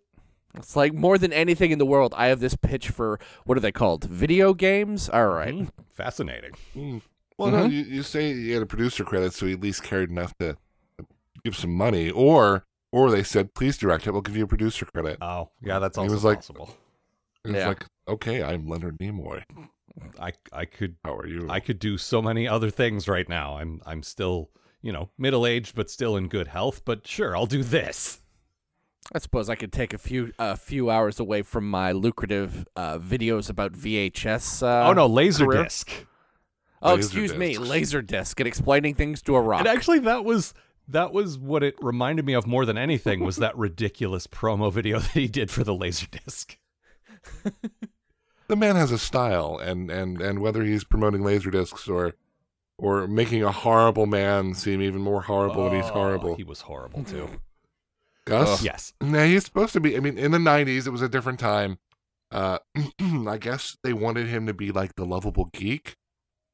It's 0.55 0.75
like 0.75 0.95
more 0.95 1.19
than 1.19 1.33
anything 1.35 1.71
in 1.71 1.79
the 1.79 1.85
world, 1.85 2.15
I 2.17 2.29
have 2.29 2.41
this 2.41 2.57
pitch 2.57 2.89
for 2.89 3.21
what 3.45 3.59
are 3.59 3.61
they 3.61 3.73
called? 3.73 4.05
Video 4.05 4.55
games. 4.55 5.09
All 5.11 5.27
right. 5.29 5.55
Mm, 5.55 5.69
fascinating. 5.93 6.53
Mm. 6.75 7.03
Well, 7.37 7.51
no, 7.51 7.65
Mhm. 7.67 7.73
you, 7.73 7.83
you 7.83 8.03
say 8.03 8.33
he 8.33 8.53
had 8.53 8.63
a 8.63 8.67
producer 8.67 9.05
credit, 9.05 9.35
so 9.35 9.45
he 9.47 9.53
at 9.53 9.61
least 9.61 9.83
cared 9.83 10.09
enough 10.11 10.37
to 10.39 10.57
give 11.47 11.57
some 11.57 11.73
money, 11.75 12.11
or 12.11 12.65
or 12.93 13.11
they 13.11 13.23
said, 13.23 13.55
"Please 13.55 13.77
direct 13.79 14.07
it. 14.07 14.13
We'll 14.13 14.23
give 14.23 14.37
you 14.37 14.45
a 14.45 14.49
producer 14.49 14.85
credit." 14.87 15.19
Oh, 15.21 15.51
yeah, 15.63 15.79
that's 15.79 15.97
He 15.97 16.03
also 16.03 16.13
was 16.15 16.25
like- 16.25 16.39
possible. 16.39 16.71
And 17.45 17.55
it's 17.55 17.63
Yeah. 17.63 17.69
like, 17.69 17.87
okay, 18.09 18.43
I'm 18.43 18.67
Leonard 18.67 18.99
Nimoy. 18.99 19.45
I 20.21 20.33
I 20.53 20.65
could 20.65 20.97
How 21.05 21.17
are 21.17 21.27
you? 21.27 21.47
I 21.49 21.61
could 21.61 21.79
do 21.79 21.97
so 21.97 22.21
many 22.21 22.47
other 22.49 22.71
things 22.71 23.09
right 23.09 23.29
now. 23.29 23.57
I'm 23.59 23.81
I'm 23.87 24.03
still, 24.03 24.51
you 24.83 24.93
know, 24.93 25.11
middle-aged 25.17 25.75
but 25.77 25.89
still 25.91 26.17
in 26.17 26.29
good 26.29 26.49
health, 26.49 26.83
but 26.85 27.07
sure, 27.07 27.37
I'll 27.37 27.47
do 27.47 27.63
this. 27.63 28.21
I 29.15 29.21
suppose 29.21 29.49
I 29.49 29.55
could 29.55 29.73
take 29.73 29.95
a 29.95 29.99
few 29.99 30.33
a 30.39 30.57
few 30.57 30.91
hours 30.91 31.21
away 31.21 31.43
from 31.43 31.71
my 31.71 31.93
lucrative 31.93 32.67
uh, 32.75 32.99
videos 32.99 33.49
about 33.49 33.73
VHS. 33.73 34.63
Uh, 34.65 34.89
oh 34.89 34.93
no, 34.93 35.07
laser 35.07 35.47
career? 35.47 35.63
disc. 35.63 35.91
Oh, 36.83 36.95
Laser 36.97 37.07
excuse 37.07 37.35
me, 37.35 37.49
discs. 37.55 37.69
laser 37.69 38.03
disc 38.03 38.39
and 38.41 38.47
explaining 38.49 38.95
things 38.97 39.23
to 39.23 39.37
a 39.37 39.41
rock. 39.41 39.61
And 39.61 39.69
actually 39.69 40.01
that 40.01 40.25
was 40.25 40.53
that 40.89 41.13
was 41.13 41.39
what 41.39 41.63
it 41.63 41.75
reminded 41.81 42.25
me 42.25 42.35
of 42.35 42.47
more 42.47 42.65
than 42.65 42.79
anything 42.79 43.21
was 43.21 43.37
that 43.37 43.57
ridiculous 43.57 44.27
promo 44.27 44.73
video 44.73 44.99
that 45.01 45.11
he 45.13 45.29
did 45.29 45.51
for 45.51 45.65
the 45.65 45.75
Laserdisc. 45.75 46.57
the 48.49 48.57
man 48.57 48.77
has 48.77 48.93
a 48.93 48.99
style, 48.99 49.59
and 49.59 49.91
and 49.91 50.21
and 50.21 50.41
whether 50.41 50.63
he's 50.63 50.85
promoting 50.85 51.23
laser 51.23 51.51
discs 51.51 51.89
or 51.89 52.15
or 52.79 53.07
making 53.07 53.43
a 53.43 53.51
horrible 53.53 54.07
man 54.07 54.55
seem 54.55 54.83
even 54.83 55.01
more 55.01 55.23
horrible 55.23 55.65
when 55.65 55.75
he's 55.77 55.91
Oh, 55.91 55.95
horrible. 55.95 56.35
He 56.37 56.45
was 56.45 56.63
horrible 56.63 57.05
too. 57.05 57.29
Gus, 58.27 58.63
yes. 58.63 58.93
Now 59.01 59.25
he's 59.25 59.45
supposed 59.45 59.73
to 59.75 59.81
be. 59.81 59.97
I 59.97 60.01
mean, 60.01 60.19
in 60.19 60.33
the 60.33 60.39
'90s, 60.39 60.87
it 60.87 60.91
was 60.91 61.03
a 61.03 61.09
different 61.09 61.39
time. 61.41 61.79
Uh, 62.31 62.59
I 63.01 63.39
guess 63.39 63.77
they 63.83 63.93
wanted 63.93 64.27
him 64.27 64.47
to 64.47 64.55
be 64.55 64.73
like 64.73 64.97
the 64.97 65.07
lovable 65.07 65.47
geek. 65.53 65.97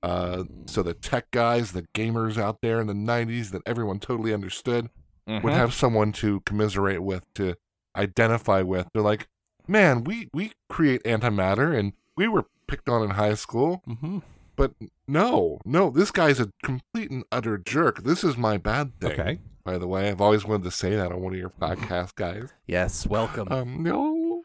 Uh, 0.03 0.45
so 0.67 0.83
the 0.83 0.95
tech 0.95 1.31
guys, 1.31 1.73
the 1.73 1.87
gamers 1.95 2.37
out 2.37 2.59
there 2.63 2.81
in 2.81 2.87
the 2.87 2.93
'90s 2.95 3.51
that 3.51 3.63
everyone 3.67 3.99
totally 4.01 4.33
understood 4.35 4.89
Mhm. 5.29 5.43
would 5.45 5.53
have 5.53 5.73
someone 5.73 6.11
to 6.13 6.41
commiserate 6.41 7.03
with, 7.03 7.25
to 7.35 7.55
identify 7.97 8.63
with. 8.63 8.89
They're 8.93 9.03
like, 9.03 9.29
man, 9.69 10.03
we 10.05 10.29
we 10.35 10.53
create 10.69 11.03
antimatter, 11.05 11.79
and 11.79 11.93
we 12.17 12.27
were 12.29 12.47
picked 12.67 12.89
on 12.89 13.03
in 13.03 13.11
high 13.11 13.35
school, 13.35 13.83
Mm-hmm. 13.89 14.19
but 14.57 14.73
no, 15.07 15.61
no, 15.65 15.91
this 15.91 16.11
guy's 16.11 16.41
a 16.41 16.51
complete 16.65 17.11
and 17.11 17.25
utter 17.31 17.59
jerk. 17.59 18.03
This 18.03 18.25
is 18.25 18.37
my 18.37 18.57
bad 18.59 18.99
thing. 19.01 19.13
Okay. 19.13 19.39
By 19.65 19.79
the 19.79 19.87
way, 19.87 20.09
I've 20.09 20.21
always 20.21 20.45
wanted 20.45 20.65
to 20.65 20.71
say 20.73 20.97
that 20.97 21.13
on 21.13 21.21
one 21.23 21.33
of 21.35 21.39
your 21.39 21.51
podcast 21.51 22.17
guys. 22.17 22.51
yes, 22.67 23.07
welcome. 23.07 23.47
Um, 23.53 23.83
no, 23.85 24.43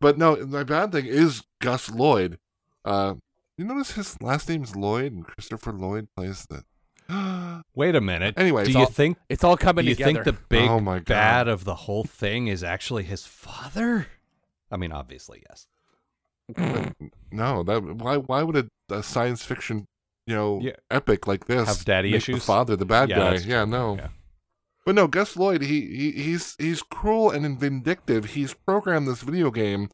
but 0.00 0.16
no, 0.18 0.36
my 0.46 0.62
bad 0.62 0.92
thing 0.92 1.06
is 1.06 1.42
Gus 1.60 1.90
Lloyd. 1.90 2.38
Uh, 2.84 3.14
you 3.56 3.64
notice 3.64 3.92
his 3.92 4.20
last 4.22 4.48
name's 4.48 4.74
Lloyd, 4.76 5.12
and 5.12 5.26
Christopher 5.26 5.72
Lloyd 5.72 6.08
plays 6.16 6.46
the. 6.46 6.64
Wait 7.74 7.94
a 7.94 8.00
minute. 8.00 8.34
Anyway, 8.36 8.64
do 8.64 8.72
you 8.72 8.78
all- 8.80 8.86
think 8.86 9.18
it's 9.28 9.44
all 9.44 9.56
coming 9.56 9.84
do 9.84 9.90
you 9.90 9.94
together. 9.96 10.12
think 10.22 10.24
the 10.24 10.44
big 10.48 10.68
Oh 10.68 10.80
my 10.80 10.96
God. 10.98 11.06
bad 11.06 11.48
of 11.48 11.64
the 11.64 11.74
whole 11.74 12.04
thing 12.04 12.46
is 12.48 12.62
actually 12.64 13.02
his 13.04 13.26
father? 13.26 14.06
I 14.70 14.76
mean, 14.76 14.92
obviously, 14.92 15.42
yes. 15.48 15.66
no, 17.32 17.62
that 17.62 17.82
why 17.96 18.16
why 18.16 18.42
would 18.42 18.56
a, 18.56 18.68
a 18.94 19.02
science 19.02 19.44
fiction, 19.44 19.86
you 20.26 20.34
know, 20.34 20.60
Yeah. 20.62 20.72
epic 20.90 21.26
like 21.26 21.46
this 21.46 21.66
Have 21.68 21.84
daddy 21.84 22.10
make 22.10 22.18
issues? 22.18 22.36
The 22.36 22.40
father, 22.46 22.76
the 22.76 22.84
bad 22.86 23.10
Yeah, 23.10 23.16
guy. 23.18 23.34
Yeah, 23.36 23.64
no. 23.64 23.96
Yeah. 23.96 24.08
But 24.84 24.94
no, 24.96 25.06
Gus 25.06 25.36
Lloyd, 25.36 25.62
he, 25.62 25.80
he 25.96 26.10
he's 26.12 26.56
he's 26.58 26.82
cruel 26.82 27.30
and 27.30 27.58
vindictive. 27.58 28.26
He's 28.26 28.54
programmed 28.54 29.06
this 29.06 29.22
video 29.22 29.50
game 29.50 29.90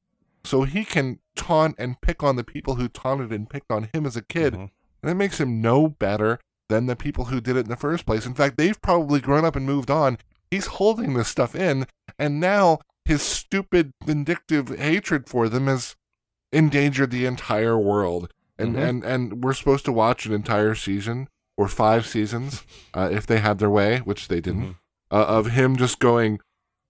so 0.48 0.62
he 0.62 0.84
can 0.84 1.18
taunt 1.36 1.74
and 1.78 2.00
pick 2.00 2.22
on 2.22 2.36
the 2.36 2.44
people 2.44 2.74
who 2.76 2.88
taunted 2.88 3.30
and 3.32 3.48
picked 3.50 3.70
on 3.70 3.88
him 3.92 4.06
as 4.06 4.16
a 4.16 4.22
kid. 4.22 4.54
Mhm. 4.54 4.70
And 5.02 5.10
it 5.10 5.14
makes 5.14 5.38
him 5.40 5.60
no 5.60 5.88
better 5.88 6.40
than 6.68 6.86
the 6.86 6.96
people 6.96 7.26
who 7.26 7.40
did 7.40 7.56
it 7.56 7.60
in 7.66 7.70
the 7.70 7.76
first 7.76 8.04
place. 8.06 8.26
In 8.26 8.34
fact, 8.34 8.56
they've 8.56 8.80
probably 8.82 9.20
grown 9.20 9.44
up 9.44 9.56
and 9.56 9.64
moved 9.64 9.90
on. 9.90 10.18
He's 10.50 10.66
holding 10.66 11.14
this 11.14 11.28
stuff 11.28 11.54
in, 11.54 11.86
and 12.18 12.40
now 12.40 12.78
his 13.04 13.22
stupid, 13.22 13.92
vindictive 14.04 14.68
hatred 14.78 15.28
for 15.28 15.48
them 15.48 15.66
has 15.66 15.94
endangered 16.52 17.10
the 17.10 17.26
entire 17.26 17.78
world. 17.78 18.32
And 18.58 18.74
Mhm. 18.74 18.88
and 18.88 19.04
and 19.04 19.44
we're 19.44 19.52
supposed 19.52 19.84
to 19.84 19.92
watch 19.92 20.26
an 20.26 20.32
entire 20.32 20.74
season 20.74 21.28
or 21.56 21.68
five 21.68 22.06
seasons, 22.06 22.64
uh, 22.94 23.08
if 23.12 23.26
they 23.26 23.38
had 23.38 23.58
their 23.58 23.70
way, 23.70 23.98
which 23.98 24.28
they 24.28 24.40
didn't, 24.40 24.76
uh, 25.10 25.24
of 25.26 25.46
him 25.52 25.76
just 25.76 25.98
going. 26.00 26.40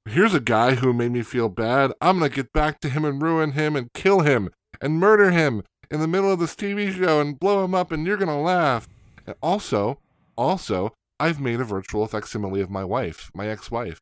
Here's 0.08 0.34
a 0.34 0.40
guy 0.40 0.74
who 0.76 0.92
made 0.92 1.12
me 1.12 1.22
feel 1.22 1.48
bad. 1.48 1.92
I'm 2.00 2.18
gonna 2.18 2.30
get 2.30 2.52
back 2.52 2.80
to 2.80 2.88
him 2.88 3.04
and 3.04 3.20
ruin 3.20 3.52
him 3.52 3.76
and 3.76 3.92
kill 3.92 4.20
him 4.20 4.48
and 4.80 4.98
murder 4.98 5.30
him 5.30 5.62
in 5.90 6.00
the 6.00 6.08
middle 6.08 6.32
of 6.32 6.38
this 6.38 6.54
TV 6.54 6.92
show 6.92 7.20
and 7.20 7.38
blow 7.38 7.64
him 7.64 7.74
up, 7.74 7.92
and 7.92 8.06
you're 8.06 8.16
gonna 8.16 8.40
laugh. 8.40 8.88
And 9.26 9.34
also, 9.42 9.98
also, 10.36 10.94
I've 11.20 11.40
made 11.40 11.60
a 11.60 11.64
virtual 11.64 12.06
facsimile 12.06 12.60
of 12.60 12.70
my 12.70 12.84
wife, 12.84 13.30
my 13.34 13.48
ex-wife, 13.48 14.00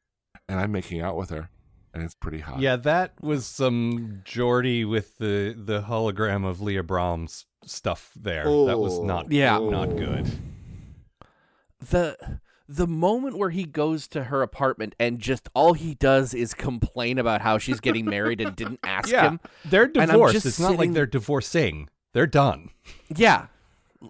and 0.48 0.60
I'm 0.60 0.70
making 0.72 1.00
out 1.00 1.16
with 1.16 1.30
her, 1.30 1.48
and 1.92 2.02
it's 2.02 2.14
pretty 2.14 2.40
hot. 2.40 2.60
Yeah, 2.60 2.76
that 2.76 3.12
was 3.20 3.46
some 3.46 4.22
Geordi 4.24 4.88
with 4.88 5.18
the 5.18 5.54
the 5.58 5.82
hologram 5.82 6.46
of 6.46 6.60
Leah 6.60 6.82
Brahms 6.84 7.46
stuff 7.64 8.12
there. 8.14 8.44
that 8.44 8.78
was 8.78 9.00
not 9.00 9.32
Yeah. 9.32 9.58
not 9.58 9.96
good. 9.96 10.30
the 11.90 12.38
the 12.68 12.86
moment 12.86 13.38
where 13.38 13.50
he 13.50 13.64
goes 13.64 14.08
to 14.08 14.24
her 14.24 14.42
apartment 14.42 14.94
and 14.98 15.18
just 15.18 15.48
all 15.54 15.74
he 15.74 15.94
does 15.94 16.34
is 16.34 16.52
complain 16.54 17.18
about 17.18 17.40
how 17.40 17.58
she's 17.58 17.80
getting 17.80 18.04
married 18.04 18.40
and 18.40 18.56
didn't 18.56 18.80
ask 18.84 19.08
Yeah, 19.10 19.22
him. 19.30 19.40
they're 19.64 19.86
divorced. 19.86 20.44
It's 20.46 20.58
not 20.60 20.76
like 20.76 20.92
they're 20.92 21.06
divorcing. 21.06 21.88
They're 22.12 22.26
done. 22.26 22.70
Yeah. 23.14 23.46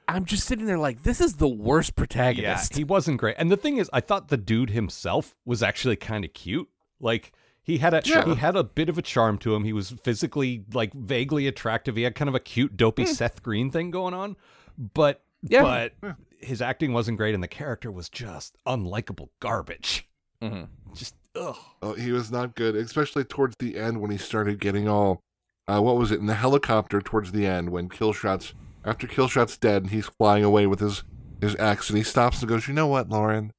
I'm 0.09 0.25
just 0.25 0.47
sitting 0.47 0.67
there 0.67 0.79
like 0.79 1.03
this 1.05 1.21
is 1.21 1.35
the 1.37 1.49
worst 1.49 1.95
protagonist. 1.97 2.73
Yeah, 2.73 2.79
he 2.79 2.85
wasn't 2.85 3.19
great. 3.19 3.37
And 3.39 3.51
the 3.51 3.57
thing 3.57 3.77
is, 3.77 3.89
I 3.93 4.01
thought 4.01 4.29
the 4.29 4.37
dude 4.37 4.71
himself 4.71 5.35
was 5.45 5.63
actually 5.63 5.97
kind 5.97 6.25
of 6.25 6.33
cute. 6.33 6.69
Like 7.01 7.33
he 7.63 7.79
had 7.79 7.95
a 7.95 8.03
Yeah. 8.05 8.25
he 8.25 8.35
had 8.35 8.57
a 8.57 8.65
bit 8.65 8.89
of 8.89 8.99
a 8.99 9.03
charm 9.03 9.39
to 9.39 9.55
him. 9.55 9.65
He 9.65 9.73
was 9.73 9.91
physically 10.03 10.65
like 10.73 10.93
vaguely 10.93 11.47
attractive. 11.47 11.97
He 11.97 12.03
had 12.03 12.15
kind 12.15 12.29
of 12.29 12.35
a 12.35 12.41
cute, 12.41 12.77
dopey 12.77 13.05
hmm. 13.05 13.13
Seth 13.13 13.43
Green 13.43 13.71
thing 13.71 13.91
going 13.91 14.13
on. 14.15 14.37
But 14.77 15.23
Yeah. 15.43 15.63
but 16.01 16.17
his 16.47 16.63
acting 16.63 16.93
wasn't 16.93 17.19
great, 17.19 17.35
and 17.35 17.43
the 17.43 17.49
character 17.49 17.91
was 17.91 18.09
just 18.09 18.57
unlikable 18.67 19.29
garbage. 19.41 20.09
Mhm. 20.43 20.69
Just 20.95 21.15
ugh. 21.35 21.57
Oh, 21.83 21.95
he 21.95 22.13
was 22.13 22.31
not 22.31 22.55
good, 22.55 22.77
especially 22.77 23.25
towards 23.25 23.57
the 23.59 23.77
end 23.77 24.01
when 24.01 24.11
he 24.11 24.19
started 24.19 24.61
getting 24.61 24.89
all, 24.89 25.21
uh, 25.69 25.81
what 25.81 25.97
was 25.97 26.11
it, 26.13 26.21
in 26.21 26.27
the 26.27 26.35
helicopter 26.35 27.01
towards 27.01 27.33
the 27.33 27.47
end 27.47 27.71
when 27.71 27.89
Killshot's, 27.89 28.55
after 28.85 29.07
Killshot's 29.07 29.59
dead 29.59 29.83
and 29.83 29.91
he's 29.91 30.07
flying 30.07 30.45
away 30.45 30.67
with 30.67 30.81
his, 30.81 31.03
his 31.41 31.57
axe, 31.57 31.91
and 31.91 31.99
he 31.99 32.05
stops 32.05 32.41
and 32.41 32.49
goes, 32.49 32.69
you 32.69 32.75
know 32.75 32.87
what, 32.87 33.09
Lauren? 33.09 33.53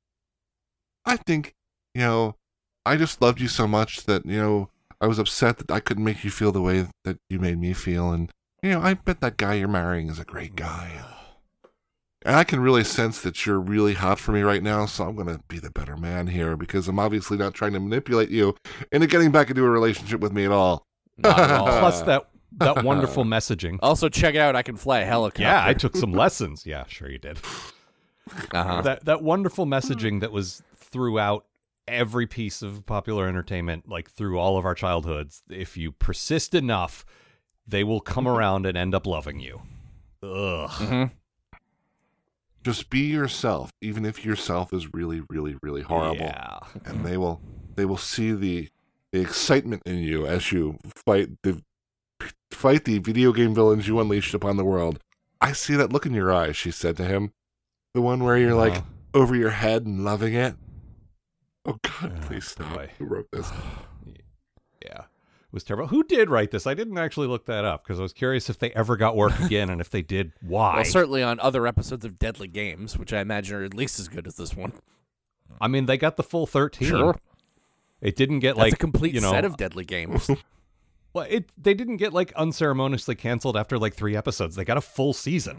I 1.05 1.17
think, 1.17 1.55
you 1.93 2.01
know, 2.01 2.35
I 2.85 2.95
just 2.95 3.21
loved 3.21 3.41
you 3.41 3.47
so 3.47 3.67
much 3.67 4.03
that, 4.05 4.25
you 4.25 4.39
know, 4.39 4.69
I 4.99 5.07
was 5.07 5.19
upset 5.19 5.57
that 5.57 5.71
I 5.71 5.79
couldn't 5.79 6.03
make 6.03 6.23
you 6.23 6.31
feel 6.31 6.51
the 6.51 6.61
way 6.61 6.87
that 7.03 7.17
you 7.29 7.39
made 7.39 7.59
me 7.59 7.73
feel. 7.73 8.11
And, 8.11 8.31
you 8.63 8.71
know, 8.71 8.81
I 8.81 8.95
bet 8.95 9.21
that 9.21 9.37
guy 9.37 9.55
you're 9.55 9.67
marrying 9.67 10.09
is 10.09 10.19
a 10.19 10.25
great 10.25 10.55
guy. 10.55 11.01
And 12.27 12.35
I 12.35 12.43
can 12.43 12.59
really 12.59 12.83
sense 12.83 13.21
that 13.21 13.45
you're 13.45 13.59
really 13.59 13.93
hot 13.93 14.19
for 14.19 14.33
me 14.33 14.41
right 14.41 14.61
now, 14.61 14.85
so 14.85 15.05
I'm 15.05 15.15
going 15.15 15.27
to 15.33 15.41
be 15.47 15.59
the 15.59 15.71
better 15.71 15.95
man 15.95 16.27
here 16.27 16.57
because 16.57 16.89
I'm 16.89 16.99
obviously 16.99 17.37
not 17.37 17.53
trying 17.53 17.71
to 17.71 17.79
manipulate 17.79 18.29
you 18.29 18.53
into 18.91 19.07
getting 19.07 19.31
back 19.31 19.49
into 19.49 19.63
a 19.63 19.69
relationship 19.69 20.19
with 20.19 20.33
me 20.33 20.43
at 20.43 20.51
all. 20.51 20.85
Not 21.17 21.39
at 21.39 21.51
all. 21.51 21.65
Plus 21.79 22.01
that 22.01 22.29
that 22.57 22.83
wonderful 22.83 23.23
messaging. 23.23 23.79
also 23.81 24.09
check 24.09 24.35
it 24.35 24.39
out, 24.39 24.55
I 24.57 24.61
can 24.61 24.75
fly 24.75 24.99
a 24.99 25.05
helicopter. 25.05 25.43
Yeah, 25.43 25.65
I 25.65 25.73
took 25.73 25.95
some 25.95 26.11
lessons. 26.23 26.65
Yeah, 26.65 26.83
sure 26.87 27.09
you 27.09 27.17
did. 27.17 27.39
uh-huh. 28.51 28.81
that 28.81 29.05
that 29.05 29.23
wonderful 29.23 29.65
messaging 29.65 30.19
that 30.19 30.33
was 30.33 30.61
throughout 30.75 31.45
every 31.87 32.27
piece 32.27 32.61
of 32.61 32.85
popular 32.85 33.25
entertainment 33.27 33.87
like 33.87 34.11
through 34.11 34.37
all 34.37 34.57
of 34.57 34.65
our 34.65 34.75
childhoods 34.75 35.41
if 35.49 35.77
you 35.77 35.93
persist 35.93 36.53
enough 36.53 37.05
they 37.65 37.85
will 37.85 38.01
come 38.01 38.27
around 38.27 38.65
and 38.65 38.77
end 38.77 38.93
up 38.93 39.07
loving 39.07 39.39
you 39.39 39.61
ugh 40.21 40.69
Mhm. 40.71 41.11
Just 42.67 42.89
be 42.89 42.99
yourself, 42.99 43.71
even 43.81 44.03
if 44.05 44.25
yourself 44.25 44.73
is 44.73 44.93
really, 44.93 45.21
really, 45.29 45.55
really 45.63 45.83
horrible. 45.83 46.25
yeah 46.25 46.59
And 46.85 47.05
they 47.05 47.15
will 47.15 47.39
they 47.75 47.85
will 47.85 47.95
see 47.97 48.33
the 48.33 48.67
the 49.13 49.21
excitement 49.21 49.83
in 49.85 49.99
you 49.99 50.27
as 50.27 50.51
you 50.51 50.77
fight 51.05 51.29
the 51.43 51.61
fight 52.51 52.83
the 52.83 52.99
video 52.99 53.31
game 53.31 53.55
villains 53.55 53.87
you 53.87 53.99
unleashed 54.01 54.33
upon 54.33 54.57
the 54.57 54.65
world. 54.65 54.99
I 55.39 55.53
see 55.53 55.75
that 55.75 55.93
look 55.93 56.05
in 56.05 56.13
your 56.13 56.29
eyes, 56.33 56.57
she 56.57 56.71
said 56.71 56.97
to 56.97 57.05
him. 57.05 57.31
The 57.93 58.01
one 58.01 58.23
where 58.25 58.37
you're 58.37 58.53
like 58.53 58.77
Uh, 58.79 58.81
over 59.13 59.33
your 59.35 59.51
head 59.51 59.85
and 59.85 60.03
loving 60.03 60.33
it. 60.33 60.55
Oh 61.65 61.77
God, 61.81 62.11
Oh, 62.17 62.27
please 62.27 62.47
stop. 62.49 62.73
boy. 62.73 62.89
Who 62.97 63.05
wrote 63.05 63.27
this? 63.31 63.49
was 65.51 65.63
terrible 65.63 65.87
who 65.87 66.03
did 66.03 66.29
write 66.29 66.51
this 66.51 66.67
i 66.67 66.73
didn't 66.73 66.97
actually 66.97 67.27
look 67.27 67.45
that 67.45 67.63
up 67.65 67.83
because 67.83 67.99
i 67.99 68.01
was 68.03 68.13
curious 68.13 68.49
if 68.49 68.59
they 68.59 68.71
ever 68.71 68.97
got 68.97 69.15
work 69.15 69.39
again 69.41 69.69
and 69.69 69.79
if 69.81 69.89
they 69.89 70.01
did 70.01 70.33
why 70.41 70.75
Well, 70.77 70.85
certainly 70.85 71.23
on 71.23 71.39
other 71.39 71.65
episodes 71.65 72.03
of 72.05 72.19
Deadly 72.19 72.47
Games, 72.47 72.97
which 72.97 73.13
I 73.13 73.19
imagine 73.21 73.55
are 73.57 73.63
at 73.63 73.73
least 73.73 73.99
as 73.99 74.07
good 74.07 74.27
as 74.27 74.35
this 74.35 74.55
one. 74.55 74.73
i 75.61 75.67
mean 75.67 75.85
they 75.85 75.97
got 75.97 76.17
the 76.17 76.23
full 76.23 76.45
13 76.47 76.87
Sure. 76.87 77.15
it 78.01 78.15
didn't 78.15 78.39
get 78.39 78.55
That's 78.55 78.65
like 78.65 78.73
a 78.73 78.77
complete 78.77 79.13
you 79.13 79.21
know 79.21 79.31
set 79.31 79.45
of 79.45 79.57
Deadly 79.57 79.85
Games. 79.85 80.29
Well, 81.13 81.25
it 81.29 81.49
they 81.57 81.73
didn't 81.73 81.97
get 81.97 82.13
like 82.13 82.31
unceremoniously 82.33 83.15
canceled 83.15 83.57
after 83.57 83.79
like 83.79 83.95
three 83.95 84.15
episodes. 84.15 84.55
They 84.55 84.63
got 84.65 84.77
a 84.77 84.81
full 84.81 85.13
season. 85.13 85.57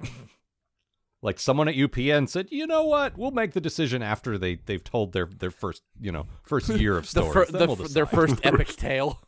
like 1.23 1.41
someone 1.41 1.67
at 1.67 1.75
UPN 1.75 2.29
said, 2.29 2.47
you 2.53 2.65
know 2.65 2.85
what? 2.85 3.19
We'll 3.19 3.33
make 3.33 3.55
the 3.55 3.61
decision 3.61 4.01
after 4.01 4.39
they 4.39 4.57
they've 4.67 4.85
told 4.85 5.13
their 5.15 5.27
their 5.27 5.51
first 5.51 5.83
you 6.01 6.13
know 6.13 6.27
first 6.45 6.69
year 6.69 6.97
of 6.97 7.05
the 7.05 7.09
stories. 7.09 7.33
fir- 7.33 7.59
Then 7.59 7.69
the, 7.69 7.75
we'll 7.75 7.89
their 7.89 8.07
first 8.07 8.37
epic 8.45 8.69
tale. 8.77 9.21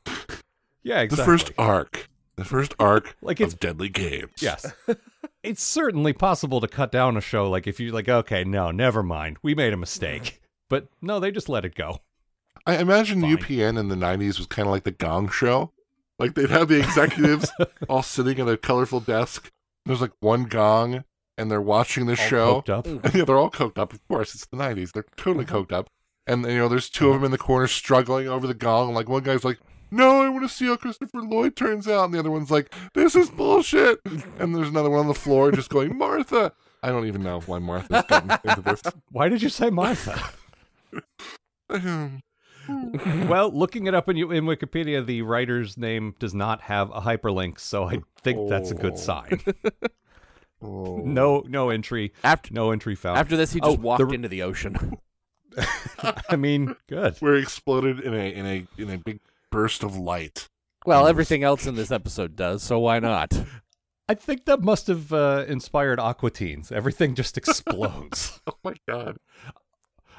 Yeah, 0.83 1.01
exactly. 1.01 1.24
The 1.24 1.39
first 1.39 1.53
arc. 1.59 2.09
The 2.37 2.45
first 2.45 2.74
arc 2.78 3.16
Like 3.20 3.41
it's- 3.41 3.53
of 3.53 3.61
Deadly 3.61 3.89
Games. 3.89 4.33
yes. 4.41 4.72
it's 5.43 5.62
certainly 5.62 6.12
possible 6.12 6.61
to 6.61 6.68
cut 6.68 6.91
down 6.93 7.16
a 7.16 7.20
show 7.20 7.49
like 7.49 7.66
if 7.66 7.81
you're 7.81 7.93
like 7.93 8.09
okay, 8.09 8.45
no, 8.45 8.70
never 8.70 9.03
mind. 9.03 9.39
We 9.43 9.55
made 9.55 9.72
a 9.72 9.76
mistake. 9.76 10.41
But 10.68 10.87
no, 11.03 11.20
they 11.20 11.33
just 11.33 11.49
let 11.49 11.64
it 11.64 11.74
go. 11.74 12.01
I 12.64 12.76
imagine 12.76 13.20
Fine. 13.20 13.37
UPN 13.37 13.78
in 13.78 13.89
the 13.89 13.97
'90s 13.97 14.39
was 14.39 14.47
kind 14.47 14.66
of 14.66 14.72
like 14.72 14.85
the 14.85 14.93
Gong 14.93 15.28
Show. 15.28 15.72
Like 16.18 16.35
they'd 16.35 16.51
have 16.51 16.68
the 16.68 16.78
executives 16.78 17.51
all 17.89 18.03
sitting 18.03 18.39
at 18.39 18.49
a 18.49 18.57
colorful 18.57 19.01
desk. 19.01 19.51
There's 19.87 20.01
like 20.01 20.12
one 20.20 20.45
gong, 20.45 21.05
and 21.39 21.51
they're 21.51 21.61
watching 21.61 22.07
the 22.07 22.14
show. 22.14 22.61
coked 22.61 22.68
up. 22.68 22.87
And 22.87 23.03
yeah, 23.14 23.24
they're 23.24 23.39
all 23.39 23.51
coked 23.51 23.78
up. 23.78 23.93
Of 23.93 24.07
course, 24.07 24.35
it's 24.35 24.47
the 24.47 24.57
'90s. 24.57 24.93
They're 24.93 25.07
totally 25.16 25.45
mm-hmm. 25.45 25.57
coked 25.57 25.72
up. 25.72 25.89
And 26.26 26.45
you 26.45 26.59
know, 26.59 26.68
there's 26.68 26.91
two 26.91 27.09
of 27.09 27.14
mm-hmm. 27.14 27.22
them 27.22 27.24
in 27.26 27.31
the 27.33 27.39
corner 27.39 27.66
struggling 27.66 28.28
over 28.28 28.47
the 28.47 28.55
gong. 28.55 28.95
Like 28.95 29.09
one 29.09 29.22
guy's 29.22 29.45
like, 29.45 29.59
"No, 29.91 30.22
I 30.22 30.28
want 30.28 30.43
to 30.43 30.49
see 30.55 30.66
how 30.66 30.76
Christopher 30.76 31.20
Lloyd 31.22 31.57
turns 31.57 31.86
out," 31.88 32.05
and 32.07 32.14
the 32.14 32.18
other 32.18 32.30
one's 32.30 32.51
like, 32.51 32.74
"This 32.95 33.14
is 33.16 33.30
bullshit." 33.30 34.01
And 34.38 34.55
there's 34.55 34.68
another 34.68 34.91
one 34.91 35.01
on 35.01 35.09
the 35.09 35.14
floor 35.14 35.51
just 35.53 35.70
going, 35.70 35.97
"Martha." 35.97 36.53
I 36.82 36.88
don't 36.88 37.07
even 37.07 37.22
know 37.22 37.41
why 37.41 37.59
Martha's 37.59 38.05
gotten 38.09 38.30
into 38.45 38.62
this. 38.62 38.82
Why 39.12 39.28
did 39.28 39.43
you 39.43 39.49
say 39.51 39.68
Martha? 39.70 40.18
well, 43.28 43.51
looking 43.53 43.86
it 43.86 43.95
up 43.95 44.09
in, 44.09 44.16
in 44.16 44.45
Wikipedia, 44.45 45.05
the 45.05 45.22
writer's 45.22 45.76
name 45.76 46.14
does 46.18 46.34
not 46.34 46.62
have 46.62 46.91
a 46.91 47.01
hyperlink, 47.01 47.59
so 47.59 47.84
I 47.84 48.01
think 48.22 48.49
that's 48.49 48.70
a 48.70 48.74
good 48.74 48.95
Oh. 48.95 48.97
sign. 48.97 49.41
Oh. 50.62 50.99
no, 51.03 51.43
no 51.49 51.70
entry, 51.70 52.12
After 52.22 52.53
no 52.53 52.70
entry 52.70 52.95
found. 52.95 53.16
after 53.16 53.34
this, 53.34 53.51
he 53.51 53.61
oh, 53.62 53.68
just 53.70 53.78
Oh, 53.78 53.80
walked 53.82 54.07
the- 54.07 54.14
into 54.14 54.28
the 54.28 54.43
ocean. 54.43 54.99
I 56.28 56.36
mean, 56.36 56.76
good. 56.86 57.16
where 57.20 57.34
he 57.36 57.41
exploded 57.43 58.01
in 58.01 58.12
a 58.12 58.30
in 58.34 58.45
a 58.47 58.66
in 58.76 58.91
a 58.91 58.99
big 58.99 59.20
burst 59.51 59.82
of 59.82 59.96
light. 59.96 60.48
Well, 60.86 61.07
everything 61.07 61.42
else 61.42 61.66
in 61.66 61.74
this 61.74 61.90
episode 61.90 62.36
does, 62.36 62.62
so 62.62 62.78
why 62.78 63.01
not? 63.01 63.32
I 64.09 64.14
think 64.14 64.46
that 64.46 64.61
must 64.62 64.86
have 64.88 65.12
uh, 65.12 65.44
inspired 65.46 66.01
Aqua 66.01 66.30
Teens. 66.30 66.72
Everything 66.72 67.14
just 67.14 67.36
explodes. 67.36 68.40
Oh 68.51 68.57
my 68.64 68.74
god! 68.88 69.16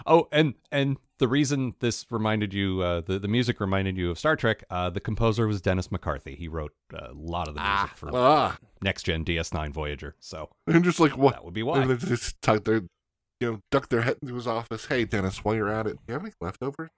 oh, 0.06 0.28
and 0.32 0.54
and 0.72 0.98
the 1.18 1.28
reason 1.28 1.74
this 1.80 2.06
reminded 2.10 2.54
you, 2.54 2.82
uh, 2.82 3.02
the 3.02 3.20
the 3.20 3.28
music 3.28 3.60
reminded 3.60 3.98
you 3.98 4.10
of 4.12 4.18
Star 4.20 4.36
Trek. 4.36 4.64
Uh, 4.70 4.90
the 4.90 5.00
composer 5.02 5.48
was 5.48 5.62
Dennis 5.62 5.92
McCarthy. 5.92 6.36
He 6.36 6.48
wrote 6.48 6.72
uh, 6.94 7.08
a 7.12 7.14
lot 7.14 7.48
of 7.50 7.56
the 7.56 7.62
music 7.62 7.90
Ah. 7.90 7.94
for 7.96 8.10
Ah, 8.14 8.58
Next 8.82 9.04
Gen 9.04 9.26
DS9 9.26 9.72
Voyager. 9.74 10.16
So 10.20 10.50
and 10.68 10.84
just 10.84 11.00
like 11.00 11.18
what? 11.18 11.34
that 11.34 11.44
would 11.46 11.54
be 11.54 11.62
And 11.62 11.68
why. 11.70 11.86
they 11.86 11.96
just 12.08 12.42
tuck 12.42 12.64
their, 12.64 12.82
you 13.40 13.52
know, 13.52 13.60
duck 13.72 13.90
their 13.90 14.02
head 14.04 14.18
into 14.22 14.36
his 14.36 14.48
office. 14.48 14.86
Hey, 14.86 15.04
Dennis, 15.06 15.44
while 15.44 15.56
you're 15.56 15.70
at 15.70 15.86
it, 15.88 15.94
do 15.98 16.02
you 16.08 16.14
have 16.14 16.24
any 16.24 16.34
leftovers? 16.40 16.90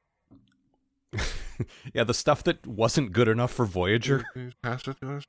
Yeah, 1.94 2.04
the 2.04 2.14
stuff 2.14 2.44
that 2.44 2.66
wasn't 2.66 3.12
good 3.14 3.28
enough 3.28 3.52
for 3.52 3.66
Voyager. 3.66 4.24
Pass 4.62 4.88
it 4.88 4.98
to 5.02 5.18
us? 5.18 5.24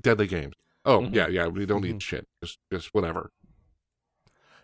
Deadly 0.00 0.26
games. 0.26 0.54
Oh 0.84 1.00
Mm-hmm. 1.00 1.12
Mhm. 1.12 1.16
yeah, 1.16 1.28
yeah. 1.28 1.46
We 1.48 1.66
don't 1.66 1.82
need 1.82 1.96
Mhm. 1.96 2.02
shit. 2.02 2.26
Just 2.42 2.58
just 2.72 2.88
whatever. 2.92 3.30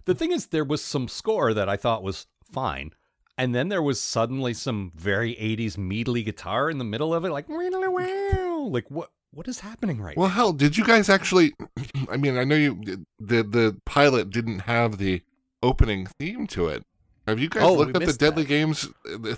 The 0.06 0.14
thing 0.14 0.32
is, 0.32 0.46
there 0.48 0.64
was 0.64 0.82
some 0.84 1.08
score 1.08 1.54
that 1.54 1.68
I 1.68 1.76
thought 1.76 2.02
was 2.02 2.26
fine. 2.52 2.92
and 3.36 3.52
then 3.52 3.68
there 3.68 3.82
was 3.82 4.00
suddenly 4.00 4.54
some 4.54 4.92
very 4.94 5.34
80s 5.34 5.76
meadly 5.76 6.22
guitar 6.22 6.70
in 6.70 6.78
the 6.78 6.84
middle 6.84 7.12
of 7.12 7.24
it, 7.24 7.30
like 7.32 7.46
like 8.70 8.88
what 8.90 9.10
what 9.32 9.48
is 9.48 9.58
happening 9.60 10.00
right 10.00 10.16
now? 10.16 10.20
Well, 10.20 10.28
now? 10.30 10.34
hell, 10.36 10.52
did 10.52 10.76
you 10.76 10.84
guys 10.84 11.08
actually? 11.08 11.52
I 12.10 12.16
mean, 12.16 12.38
I 12.38 12.44
know 12.44 12.54
you 12.54 13.04
the 13.18 13.42
the 13.42 13.76
pilot 13.84 14.30
didn't 14.30 14.60
have 14.60 14.98
the 14.98 15.22
opening 15.62 16.06
theme 16.20 16.46
to 16.48 16.68
it. 16.68 16.84
Have 17.26 17.38
you 17.38 17.48
guys 17.48 17.62
Oh, 17.64 17.74
looked 17.74 17.96
we 17.96 18.04
up 18.04 18.10
the 18.10 18.12
Deadly 18.18 18.42
that. 18.42 18.48
Games 18.48 18.88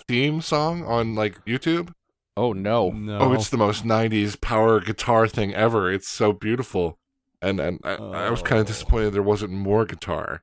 theme 0.09 0.41
song 0.41 0.84
on 0.84 1.14
like 1.14 1.45
YouTube? 1.45 1.93
Oh 2.37 2.53
no. 2.53 2.91
No. 2.91 3.18
Oh, 3.18 3.32
it's 3.32 3.49
the 3.51 3.57
most 3.57 3.84
'90s 3.84 4.41
power 4.41 4.80
guitar 4.80 5.26
thing 5.28 5.55
ever. 5.55 5.91
It's 5.93 6.09
so 6.09 6.32
beautiful, 6.32 6.99
and 7.41 7.61
and 7.61 7.80
I, 7.84 7.95
I 7.95 8.30
was 8.30 8.43
kind 8.43 8.59
Oh. 8.59 8.62
of 8.62 8.66
disappointed 8.66 9.11
there 9.11 9.22
wasn't 9.22 9.53
more 9.53 9.84
guitar. 9.84 10.43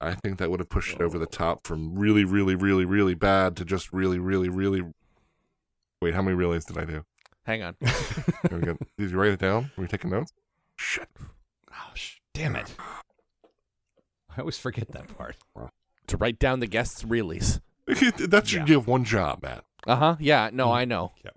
I 0.00 0.14
think 0.14 0.38
that 0.38 0.50
would 0.50 0.60
have 0.60 0.68
pushed 0.68 0.94
it 0.94 1.00
over 1.02 1.18
the 1.18 1.26
top 1.26 1.66
from 1.66 1.98
really, 1.98 2.24
really, 2.24 2.54
really, 2.54 2.84
really 2.84 3.14
bad 3.14 3.56
to 3.56 3.64
just 3.64 3.92
really, 3.92 4.18
really, 4.18 4.48
really. 4.48 4.82
Wait, 6.02 6.14
how 6.14 6.22
many 6.22 6.36
reallys 6.36 6.64
did 6.66 6.76
I 6.78 6.84
do? 6.84 7.04
Hang 7.46 7.62
on. 7.62 7.76
We 8.50 8.58
go. 8.60 8.76
Did 8.98 9.10
you 9.10 9.18
write 9.18 9.32
it 9.32 9.38
down? 9.40 9.70
Were 9.76 9.84
you 9.84 9.88
taking 9.88 10.10
notes? 10.10 10.32
Shit. 10.78 11.08
Oh, 11.72 11.90
sh- 11.94 12.18
damn 12.34 12.56
it. 12.56 12.74
I 14.36 14.40
always 14.40 14.58
forget 14.58 14.90
that 14.92 15.16
part. 15.16 15.36
To 16.08 16.16
write 16.16 16.38
down 16.38 16.60
the 16.60 16.66
guests' 16.66 17.02
reallys. 17.02 17.60
That's 18.28 18.52
Yeah. 18.52 18.64
you 18.66 18.74
have 18.74 18.86
one 18.86 19.04
job, 19.04 19.42
Matt. 19.42 19.64
Uh 19.86 19.96
huh. 19.96 20.16
Yeah. 20.20 20.50
No, 20.52 20.72
I 20.72 20.84
know. 20.84 21.12
Yeah. 21.24 21.30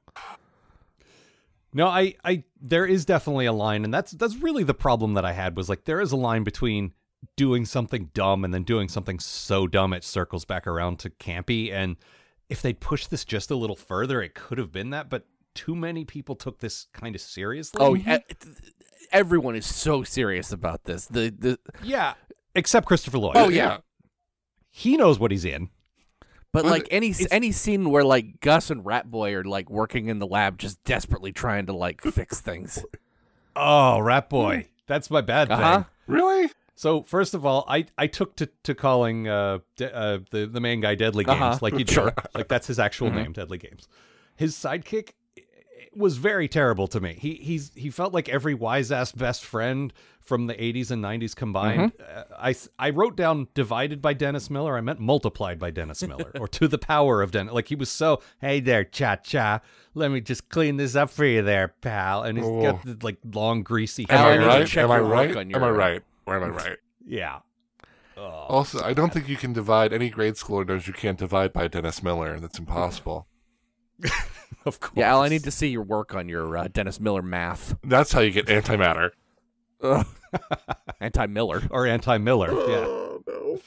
No, 1.74 1.88
I, 1.88 2.16
I, 2.24 2.44
there 2.60 2.86
is 2.86 3.06
definitely 3.06 3.46
a 3.46 3.52
line, 3.54 3.84
and 3.84 3.94
that's 3.94 4.12
that's 4.14 4.38
really 4.38 4.64
the 4.64 4.74
problem 4.74 5.14
that 5.16 5.26
I 5.26 5.34
had 5.34 5.56
was 5.58 5.70
like 5.70 5.84
there 5.84 6.00
is 6.02 6.12
a 6.12 6.16
line 6.16 6.44
between 6.44 6.94
doing 7.36 7.66
something 7.66 8.10
dumb 8.14 8.44
and 8.46 8.54
then 8.54 8.64
doing 8.64 8.88
something 8.88 9.20
so 9.20 9.68
dumb 9.68 9.94
it 9.94 10.04
circles 10.04 10.46
back 10.46 10.66
around 10.66 10.98
to 11.00 11.10
campy. 11.10 11.72
And 11.72 11.98
if 12.50 12.62
they'd 12.62 12.80
pushed 12.80 13.12
this 13.12 13.26
just 13.26 13.52
a 13.52 13.56
little 13.56 13.76
further, 13.76 14.22
it 14.22 14.34
could 14.34 14.58
have 14.58 14.72
been 14.72 14.92
that. 14.92 15.10
But 15.10 15.28
too 15.54 15.76
many 15.76 16.06
people 16.06 16.36
took 16.36 16.60
this 16.60 16.88
kind 16.94 17.16
of 17.16 17.22
seriously. 17.22 17.80
Oh, 17.82 17.94
yeah. 17.96 18.20
Everyone 19.12 19.56
is 19.56 19.66
so 19.66 20.04
serious 20.04 20.52
about 20.52 20.86
this. 20.86 21.06
The 21.08 21.30
the 21.38 21.60
yeah, 21.84 22.14
except 22.56 22.88
Christopher 22.88 23.18
Lloyd. 23.20 23.36
Oh, 23.36 23.50
yeah. 23.50 23.80
He 24.78 24.96
knows 24.96 25.18
what 25.20 25.32
he's 25.32 25.44
in. 25.46 25.70
but 26.54 26.64
Well, 26.64 26.74
like 26.74 26.88
any 26.92 27.14
any 27.32 27.52
scene 27.52 27.90
where 27.90 28.04
like 28.04 28.40
Gus 28.42 28.70
and 28.70 28.84
Ratboy 28.86 29.34
are 29.34 29.44
like 29.44 29.70
working 29.72 30.08
in 30.08 30.20
the 30.20 30.28
lab, 30.28 30.58
just 30.60 30.84
desperately 30.84 31.32
trying 31.32 31.66
to 31.66 31.74
like 31.74 32.02
fix 32.02 32.40
things. 32.42 32.86
Oh, 33.60 33.98
Ratboy, 34.00 34.68
that's 34.86 35.10
my 35.10 35.22
bad 35.22 35.50
Uh-huh. 35.52 35.78
thing. 35.78 35.86
Really? 36.06 36.52
So 36.76 37.02
first 37.02 37.34
of 37.34 37.44
all, 37.44 37.66
I, 37.68 37.86
I 37.98 38.06
took 38.06 38.36
to, 38.36 38.46
to 38.66 38.76
calling 38.76 39.28
uh, 39.28 39.60
de- 39.78 39.92
uh 39.92 40.20
the 40.30 40.46
the 40.46 40.60
main 40.62 40.80
guy 40.80 40.94
Deadly 40.94 41.24
Games 41.24 41.42
Uh-huh. 41.42 41.58
like 41.64 41.74
you 41.80 41.84
do, 41.84 41.92
Sure. 41.94 42.14
like 42.36 42.50
that's 42.50 42.68
his 42.68 42.78
actual 42.78 43.10
name, 43.10 43.32
Deadly 43.34 43.58
Games. 43.58 43.88
His 44.36 44.54
sidekick 44.56 45.14
was 45.98 46.18
very 46.18 46.48
terrible 46.48 46.88
to 46.88 47.00
me. 47.00 47.18
He 47.20 47.36
he's 47.36 47.72
he 47.76 47.90
felt 47.90 48.14
like 48.14 48.30
every 48.30 48.54
wise 48.54 48.92
ass 48.92 49.12
best 49.12 49.44
friend 49.46 49.92
from 50.22 50.48
the 50.48 50.54
80s 50.56 50.92
and 50.92 51.02
90s 51.04 51.36
combined. 51.36 51.94
Uh, 52.00 52.24
I 52.38 52.56
I 52.78 52.90
wrote 52.92 53.16
down 53.16 53.48
divided 53.54 54.02
by 54.02 54.14
Dennis 54.14 54.50
Miller. 54.50 54.78
I 54.78 54.82
meant 54.82 55.00
multiplied 55.00 55.58
by 55.58 55.72
Dennis 55.72 56.02
Miller 56.06 56.32
or 56.40 56.48
to 56.50 56.68
the 56.68 56.78
power 56.78 57.22
of 57.22 57.32
Dennis. 57.32 57.54
Like 57.54 57.68
he 57.70 57.76
was 57.76 57.90
so 57.90 58.22
hey 58.42 58.60
there 58.60 58.84
cha 58.84 59.16
cha. 59.18 59.62
Let 59.94 60.12
me 60.12 60.22
just 60.22 60.50
clean 60.50 60.78
this 60.78 60.96
up 60.96 61.10
for 61.10 61.26
you 61.26 61.42
there, 61.42 61.70
pal. 61.82 62.24
And 62.24 62.38
he's 62.38 62.48
got 62.48 62.76
Oh. 62.76 62.80
the, 62.84 62.98
like 63.02 63.18
long 63.34 63.64
greasy 63.64 64.06
Am 64.10 64.18
hair. 64.18 64.42
I 64.42 64.46
right? 64.60 64.78
Am 64.78 64.92
I 64.92 65.00
right? 65.00 65.36
on 65.36 65.56
Am 65.56 65.64
I 65.64 65.70
right? 65.70 66.04
Or 66.26 66.36
am 66.36 66.44
I 66.44 66.50
right? 66.50 66.78
Yeah. 67.06 67.40
Oh. 68.18 68.22
Also, 68.24 68.84
I 68.84 68.94
don't 68.94 69.14
think 69.14 69.30
you 69.30 69.38
can 69.38 69.54
divide 69.54 69.94
any 69.94 70.10
grade 70.10 70.34
schooler 70.36 70.68
knows 70.68 70.88
you 70.88 70.94
can't 70.94 71.20
divide 71.20 71.54
by 71.54 71.68
Dennis 71.68 72.02
Miller. 72.02 72.40
That's 72.40 72.58
impossible. 72.60 73.28
Of 74.66 74.82
course. 74.82 74.94
Yeah, 74.98 75.12
Al, 75.12 75.22
I 75.22 75.30
need 75.30 75.46
to 75.46 75.52
see 75.52 75.70
your 75.70 75.84
work 75.84 76.14
on 76.14 76.28
your 76.28 76.58
uh, 76.58 76.68
Dennis 76.68 77.00
Miller 77.00 77.22
math. 77.22 77.78
That's 77.86 78.12
how 78.12 78.20
you 78.20 78.32
get 78.32 78.48
antimatter. 78.48 79.12
Anti 81.00 81.26
Miller. 81.28 81.64
or 81.72 81.88
anti 81.88 82.18
Miller. 82.18 82.52
Yeah. 82.52 82.86
Oh, 82.86 83.24
no. 83.26 83.62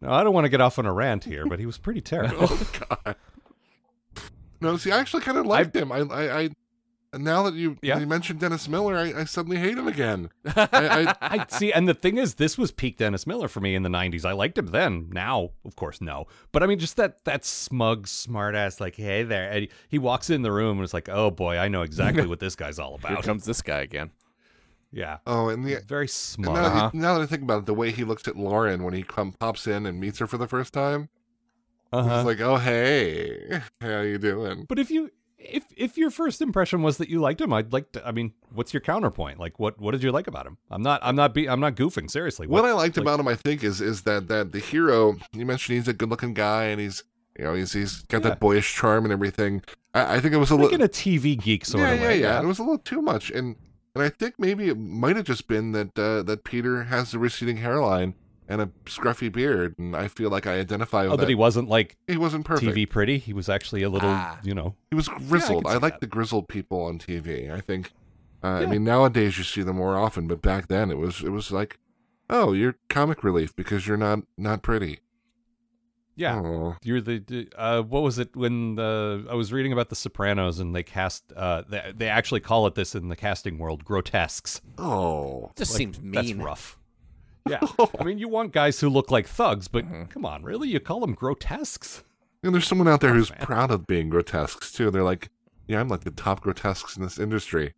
No, 0.00 0.12
I 0.12 0.22
don't 0.22 0.32
want 0.32 0.44
to 0.44 0.48
get 0.48 0.60
off 0.60 0.78
on 0.78 0.86
a 0.86 0.92
rant 0.92 1.24
here, 1.24 1.46
but 1.46 1.58
he 1.58 1.66
was 1.66 1.78
pretty 1.78 2.00
terrible. 2.02 2.46
Oh 2.48 2.70
God. 2.88 3.16
No, 4.60 4.76
see, 4.76 4.92
I 4.92 4.98
actually 4.98 5.22
kind 5.22 5.38
of 5.38 5.46
liked 5.46 5.74
him. 5.74 5.90
I, 5.90 5.98
I, 5.98 6.38
I, 6.42 6.48
now 7.14 7.42
that 7.44 7.54
you, 7.54 7.76
Yeah. 7.82 7.98
you 7.98 8.06
mentioned 8.06 8.40
Dennis 8.40 8.68
Miller, 8.68 8.96
I, 8.96 9.20
I 9.20 9.24
suddenly 9.24 9.56
hate 9.58 9.78
him 9.78 9.88
again. 9.88 10.30
I, 10.56 11.14
I 11.20 11.46
see, 11.48 11.72
and 11.72 11.88
the 11.88 11.94
thing 11.94 12.18
is, 12.18 12.34
this 12.34 12.58
was 12.58 12.70
peak 12.70 12.98
Dennis 12.98 13.26
Miller 13.26 13.48
for 13.48 13.60
me 13.60 13.74
in 13.74 13.82
the 13.82 13.88
'90s. 13.88 14.24
I 14.24 14.32
liked 14.32 14.58
him 14.58 14.66
then. 14.68 15.08
Now, 15.12 15.50
of 15.64 15.76
course, 15.76 16.00
no. 16.00 16.26
But 16.52 16.62
I 16.62 16.66
mean, 16.66 16.78
just 16.78 16.96
that 16.96 17.24
that 17.24 17.44
smug, 17.44 18.06
smartass, 18.06 18.80
like, 18.80 18.96
hey 18.96 19.22
there. 19.22 19.50
And 19.50 19.62
he, 19.62 19.70
he 19.88 19.98
walks 19.98 20.30
in 20.30 20.42
the 20.42 20.52
room 20.52 20.78
and 20.78 20.84
it's 20.84 20.94
like, 20.94 21.08
oh 21.08 21.30
boy, 21.30 21.56
I 21.58 21.68
know 21.68 21.82
exactly 21.82 22.26
what 22.28 22.40
this 22.40 22.54
guy's 22.56 22.78
all 22.78 22.94
about." 22.94 23.12
Here 23.12 23.22
comes 23.22 23.44
this 23.44 23.62
guy 23.62 23.80
again. 23.80 24.10
Yeah, 24.90 25.18
oh, 25.26 25.48
and 25.50 25.64
the 25.66 25.82
very 25.86 26.04
and 26.04 26.10
smug. 26.10 26.54
now, 26.54 26.64
Uh-huh. 26.64 26.90
now 26.94 27.14
that 27.14 27.22
I 27.22 27.26
think 27.26 27.42
about 27.42 27.58
it, 27.60 27.66
the 27.66 27.74
way 27.74 27.90
he 27.90 28.04
looks 28.04 28.26
at 28.26 28.36
Lauren 28.36 28.82
when 28.84 28.94
he 28.94 29.02
come 29.02 29.32
pops 29.32 29.66
in 29.66 29.84
and 29.84 30.00
meets 30.00 30.18
her 30.18 30.26
for 30.26 30.38
the 30.38 30.48
first 30.48 30.72
time, 30.72 31.10
Uh-huh. 31.92 32.16
he's 32.16 32.24
like, 32.24 32.40
"Oh, 32.40 32.56
hey, 32.56 33.60
how 33.82 34.00
you 34.00 34.16
doing?" 34.18 34.64
But 34.66 34.78
if 34.78 34.90
you 34.90 35.10
if 35.38 35.64
if 35.76 35.96
your 35.96 36.10
first 36.10 36.40
impression 36.42 36.82
was 36.82 36.96
that 36.98 37.08
you 37.08 37.20
liked 37.20 37.40
him, 37.40 37.52
I'd 37.52 37.72
like 37.72 37.92
to. 37.92 38.06
I 38.06 38.12
mean, 38.12 38.32
what's 38.52 38.72
your 38.74 38.80
counterpoint? 38.80 39.38
Like, 39.38 39.58
what 39.58 39.80
what 39.80 39.92
did 39.92 40.02
you 40.02 40.10
like 40.12 40.26
about 40.26 40.46
him? 40.46 40.58
I'm 40.70 40.82
not 40.82 41.00
I'm 41.02 41.16
not 41.16 41.34
be 41.34 41.48
I'm 41.48 41.60
not 41.60 41.74
goofing. 41.76 42.10
Seriously, 42.10 42.46
What 42.46 42.64
I 42.64 42.72
liked 42.72 42.96
like- 42.96 43.02
about 43.04 43.20
him, 43.20 43.28
I 43.28 43.34
think, 43.36 43.62
is 43.62 43.80
is 43.80 44.02
that 44.02 44.28
that 44.28 44.52
the 44.52 44.58
hero 44.58 45.16
you 45.32 45.46
mentioned 45.46 45.76
he's 45.78 45.88
a 45.88 45.92
good 45.92 46.10
looking 46.10 46.34
guy 46.34 46.64
and 46.64 46.80
he's 46.80 47.04
you 47.38 47.44
know 47.44 47.54
he's 47.54 47.72
he's 47.72 48.02
got 48.02 48.22
Yeah. 48.22 48.30
that 48.30 48.40
boyish 48.40 48.74
charm 48.74 49.04
and 49.04 49.12
everything. 49.12 49.62
I, 49.94 50.16
I 50.16 50.20
think 50.20 50.34
it 50.34 50.38
was 50.38 50.50
a 50.50 50.54
like 50.56 50.64
little 50.64 50.74
in 50.76 50.82
a 50.82 50.88
TV 50.88 51.40
geek 51.40 51.64
sort 51.64 51.82
yeah, 51.82 51.90
of 51.92 52.00
yeah, 52.00 52.06
way. 52.08 52.20
yeah, 52.20 52.40
It 52.42 52.46
was 52.46 52.58
a 52.58 52.62
little 52.62 52.78
too 52.78 53.00
much, 53.00 53.30
and 53.30 53.54
and 53.94 54.02
I 54.04 54.08
think 54.10 54.34
maybe 54.38 54.68
it 54.68 54.78
might 54.78 55.16
have 55.16 55.24
just 55.24 55.46
been 55.48 55.72
that 55.72 55.98
uh, 55.98 56.22
that 56.24 56.44
Peter 56.44 56.84
has 56.84 57.12
the 57.12 57.18
receding 57.18 57.58
hairline 57.58 58.14
and 58.48 58.60
a 58.62 58.66
scruffy 58.86 59.30
beard, 59.30 59.74
and 59.78 59.94
I 59.94 60.08
feel 60.08 60.30
like 60.30 60.46
I 60.46 60.58
identify 60.58 61.02
with 61.02 61.12
Oh, 61.12 61.16
that. 61.16 61.22
that 61.24 61.28
he 61.28 61.34
wasn't 61.34 61.68
like 61.68 61.96
He 62.06 62.16
wasn't 62.16 62.44
perfect. 62.44 62.72
TV 62.74 62.88
pretty. 62.88 63.18
He 63.18 63.32
was 63.32 63.48
actually 63.48 63.82
a 63.82 63.90
little, 63.90 64.10
Ah. 64.10 64.38
you 64.42 64.54
know. 64.54 64.74
He 64.90 64.96
was 64.96 65.08
grizzled. 65.08 65.66
see 65.66 65.72
I, 65.74 65.76
like 65.76 66.00
the 66.00 66.06
grizzled 66.06 66.48
people 66.48 66.82
on 66.82 66.98
TV. 66.98 67.50
I 67.50 67.60
think. 67.60 67.92
Uh, 68.42 68.46
I 68.62 68.66
mean, 68.66 68.84
nowadays 68.84 69.36
you 69.36 69.44
see 69.44 69.62
them 69.62 69.76
more 69.76 69.96
often, 69.98 70.26
but 70.28 70.40
back 70.40 70.68
then 70.68 70.90
it 70.90 70.96
was 70.98 71.22
it 71.22 71.30
was 71.30 71.50
like, 71.50 71.78
oh, 72.30 72.52
you're 72.52 72.76
comic 72.88 73.22
relief 73.24 73.54
because 73.56 73.86
you're 73.86 73.96
not 73.96 74.20
not 74.36 74.62
pretty. 74.62 75.00
Yeah, 76.16 76.40
Oh. 76.40 76.76
you're 76.82 77.00
the. 77.00 77.18
the- 77.20 77.48
Uh, 77.56 77.82
what 77.82 78.02
was 78.02 78.18
it 78.18 78.34
when 78.34 78.74
the 78.74 79.24
I 79.30 79.34
was 79.34 79.52
reading 79.52 79.72
about 79.72 79.88
the 79.88 79.94
Sopranos 79.94 80.58
and 80.58 80.74
they 80.74 80.82
cast? 80.82 81.32
Uh, 81.36 81.62
they, 81.68 81.92
they 81.96 82.08
actually 82.08 82.40
call 82.40 82.66
it 82.66 82.74
this 82.74 82.94
in 82.96 83.08
the 83.08 83.14
casting 83.16 83.56
world, 83.58 83.84
grotesques. 83.84 84.60
Oh. 84.78 85.52
Just 85.56 85.72
Like, 85.72 85.78
seems 85.78 85.98
That's 86.02 86.28
mean. 86.28 86.42
rough. 86.42 86.77
Yeah, 87.48 87.60
I 88.00 88.04
mean, 88.04 88.18
you 88.18 88.28
want 88.28 88.52
guys 88.52 88.80
who 88.80 88.88
look 88.88 89.10
like 89.10 89.26
thugs, 89.26 89.68
but 89.68 89.84
Mm-hmm. 89.84 90.04
come 90.04 90.24
on, 90.26 90.42
really? 90.42 90.68
You 90.68 90.80
call 90.80 91.00
them 91.00 91.14
grotesques? 91.14 92.02
And 92.42 92.54
there's 92.54 92.66
someone 92.66 92.86
out 92.88 93.00
there 93.00 93.14
who's 93.14 93.30
man. 93.30 93.40
proud 93.40 93.70
of 93.70 93.86
being 93.86 94.08
grotesques 94.10 94.70
too. 94.72 94.90
They're 94.90 95.02
like, 95.02 95.30
yeah, 95.66 95.80
I'm 95.80 95.88
like 95.88 96.04
the 96.04 96.10
top 96.10 96.40
grotesques 96.40 96.96
in 96.96 97.02
this 97.02 97.18
industry. 97.18 97.74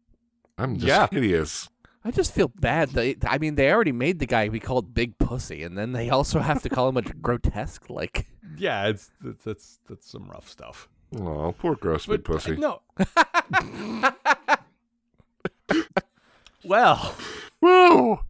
I'm 0.58 0.74
just 0.74 0.86
Yeah. 0.86 1.08
hideous. 1.10 1.68
I 2.04 2.10
just 2.10 2.32
feel 2.34 2.48
bad. 2.48 2.90
They, 2.90 3.16
I 3.26 3.36
mean, 3.38 3.56
they 3.56 3.70
already 3.70 3.92
made 3.92 4.18
the 4.20 4.26
guy 4.26 4.48
be 4.48 4.58
called 4.60 4.94
Big 4.94 5.18
Pussy, 5.18 5.62
and 5.62 5.76
then 5.76 5.92
they 5.92 6.08
also 6.08 6.38
have 6.40 6.62
to 6.62 6.68
call 6.70 6.88
him 6.88 6.96
a 6.96 7.02
grotesque. 7.02 7.90
Like, 7.90 8.26
Yeah, 8.56 8.86
it's 8.88 9.10
that's 9.22 9.44
that's, 9.44 9.78
that's 9.88 10.10
some 10.10 10.28
rough 10.30 10.48
stuff. 10.48 10.88
Oh, 11.20 11.54
poor 11.58 11.74
gross 11.76 12.06
big 12.06 12.24
pussy. 12.24 12.56
no. 12.56 12.80
well, 16.64 17.14
Whoa! 17.60 18.20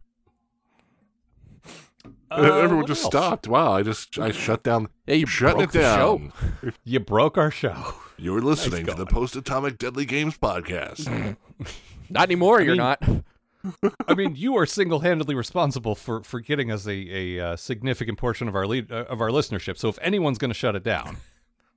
Uh, 2.31 2.41
Everyone 2.63 2.85
just 2.87 3.03
else? 3.03 3.11
stopped. 3.13 3.47
Wow, 3.47 3.73
I 3.73 3.83
just 3.83 4.17
I 4.19 4.31
shut 4.31 4.63
down. 4.63 4.87
yeah, 5.05 5.15
you 5.15 5.25
shutting 5.25 5.57
broke 5.57 5.69
it 5.75 5.79
the 5.79 5.95
show. 5.95 6.17
down. 6.17 6.73
You 6.83 6.99
broke 6.99 7.37
our 7.37 7.51
show. 7.51 7.93
You're 8.17 8.41
listening 8.41 8.85
to 8.85 8.93
the. 8.93 9.05
Post 9.05 9.35
Atomic 9.35 9.77
Deadly 9.77 10.05
Games 10.05 10.37
podcast. 10.37 11.35
Not 12.09 12.23
anymore. 12.23 12.61
you're 12.61 12.71
mean- 12.75 12.77
not. 12.77 13.03
I 14.07 14.15
mean, 14.15 14.35
you 14.35 14.55
are 14.57 14.65
single-handedly 14.65 15.35
responsible 15.35 15.93
for 15.95 16.23
for 16.23 16.39
getting 16.39 16.71
us 16.71 16.87
a 16.87 16.91
a 16.93 17.39
uh, 17.51 17.55
significant 17.55 18.17
portion 18.17 18.47
of 18.47 18.55
our 18.55 18.65
lead 18.65 18.91
uh, 18.91 19.05
of 19.07 19.21
our 19.21 19.29
listenership. 19.29 19.77
So 19.77 19.87
if 19.89 19.99
anyone's 20.01 20.37
going 20.39 20.49
to 20.49 20.55
shut 20.57 20.75
it 20.75 20.83
down, 20.83 21.17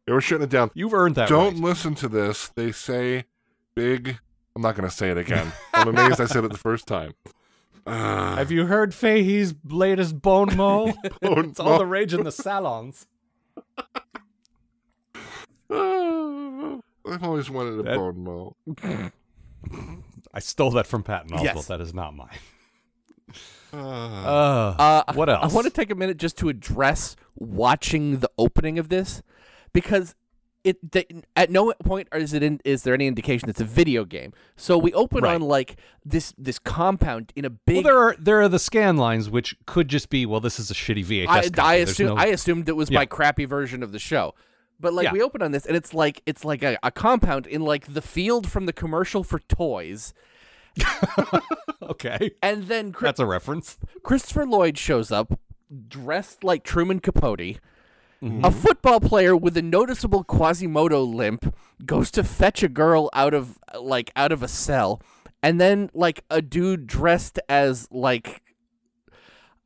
Yeah, 0.08 0.14
we're 0.14 0.20
shutting 0.22 0.44
it 0.44 0.50
down. 0.50 0.70
you've 0.74 0.94
earned 0.94 1.14
that. 1.16 1.28
Don't 1.28 1.54
right. 1.54 1.62
listen 1.62 1.94
to 1.96 2.08
this. 2.08 2.48
They 2.54 2.72
say 2.72 3.24
big. 3.74 4.18
I'm 4.56 4.62
not 4.62 4.76
going 4.76 4.88
to 4.88 4.94
say 4.94 5.10
it 5.10 5.18
again. 5.18 5.52
I'm 5.74 5.88
amazed 5.88 6.20
I 6.20 6.26
said 6.26 6.44
it 6.44 6.52
the 6.52 6.58
first 6.58 6.86
time. 6.86 7.14
Uh, 7.86 8.36
Have 8.36 8.50
you 8.50 8.66
heard 8.66 8.94
Fahey's 8.94 9.54
latest 9.64 10.20
bone 10.22 10.56
mo? 10.56 10.86
bone 11.22 11.44
it's 11.50 11.60
all 11.60 11.78
the 11.78 11.86
rage 11.86 12.14
in 12.14 12.24
the 12.24 12.32
salons. 12.44 13.06
Uh, 15.70 16.76
I've 17.06 17.22
always 17.22 17.50
wanted 17.50 17.80
a 17.80 17.82
That- 17.82 17.96
bone 17.96 18.24
mo. 18.24 18.56
I 20.32 20.40
stole 20.40 20.70
that 20.72 20.86
from 20.86 21.02
Patton 21.02 21.30
Oswalt. 21.30 21.44
Yes. 21.44 21.66
That 21.66 21.80
is 21.80 21.94
not 21.94 22.14
mine. 22.14 22.28
Uh, 23.72 23.76
Uh, 23.76 24.74
Uh, 25.06 25.12
what 25.14 25.28
else? 25.28 25.52
I 25.52 25.54
want 25.54 25.66
to 25.66 25.72
take 25.72 25.90
a 25.90 25.94
minute 25.94 26.16
just 26.16 26.36
to 26.38 26.48
address 26.48 27.16
watching 27.36 28.18
the 28.20 28.30
opening 28.38 28.78
of 28.78 28.88
this 28.88 29.22
because 29.72 30.14
it 30.64 30.92
they, 30.92 31.06
at 31.36 31.50
no 31.50 31.72
point 31.84 32.08
is 32.12 32.32
it 32.32 32.42
in, 32.42 32.60
is 32.64 32.82
there 32.82 32.94
any 32.94 33.06
indication 33.06 33.48
it's 33.50 33.60
a 33.60 33.64
video 33.64 34.04
game. 34.04 34.32
So 34.56 34.78
we 34.78 34.92
open 34.94 35.22
Right. 35.22 35.34
on 35.34 35.42
like 35.42 35.76
this 36.04 36.32
this 36.38 36.58
compound 36.58 37.32
in 37.36 37.44
a 37.44 37.50
big. 37.50 37.76
well, 37.76 37.82
there 37.84 37.98
are 37.98 38.16
there 38.18 38.40
are 38.40 38.48
the 38.48 38.58
scan 38.58 38.96
lines, 38.96 39.28
which 39.30 39.56
could 39.66 39.88
just 39.88 40.08
be 40.10 40.24
well, 40.26 40.40
this 40.40 40.58
is 40.58 40.70
a 40.70 40.74
shitty 40.74 41.04
VHS. 41.04 41.58
I. 41.58 41.72
I 41.72 41.74
assume 41.76 42.06
no- 42.08 42.16
I 42.16 42.26
assumed 42.26 42.68
it 42.68 42.76
was 42.76 42.90
Yeah. 42.90 43.00
my 43.00 43.06
crappy 43.06 43.44
version 43.44 43.82
of 43.82 43.92
the 43.92 43.98
show. 43.98 44.34
But 44.80 44.92
like 44.94 45.04
Yeah. 45.04 45.12
we 45.12 45.22
open 45.22 45.40
on 45.42 45.52
this 45.52 45.66
and 45.66 45.76
it's 45.76 45.94
like 45.94 46.22
it's 46.26 46.44
like 46.44 46.62
a, 46.62 46.76
a 46.82 46.90
compound 46.90 47.46
in 47.46 47.62
like 47.62 47.92
the 47.92 48.02
field 48.02 48.50
from 48.50 48.66
the 48.66 48.72
commercial 48.72 49.22
for 49.22 49.38
toys. 49.40 50.14
okay, 51.82 52.32
And 52.42 52.64
then 52.64 52.92
Chris, 52.92 53.08
that's 53.08 53.20
a 53.20 53.26
reference. 53.26 53.78
Christopher 54.02 54.46
Lloyd 54.46 54.76
shows 54.78 55.12
up 55.12 55.38
dressed 55.88 56.42
like 56.44 56.64
Truman 56.64 57.00
Capote. 57.00 57.58
Mm-hmm. 58.24 58.44
A 58.44 58.50
football 58.50 59.00
player 59.00 59.36
with 59.36 59.54
a 59.58 59.62
noticeable 59.62 60.24
Quasimodo 60.24 61.02
limp 61.02 61.54
goes 61.84 62.10
to 62.12 62.24
fetch 62.24 62.62
a 62.62 62.68
girl 62.70 63.10
out 63.12 63.34
of 63.34 63.58
like 63.78 64.10
out 64.16 64.32
of 64.32 64.42
a 64.42 64.48
cell, 64.48 65.02
and 65.42 65.60
then 65.60 65.90
like 65.92 66.24
a 66.30 66.40
dude 66.40 66.86
dressed 66.86 67.38
as 67.50 67.86
like 67.90 68.40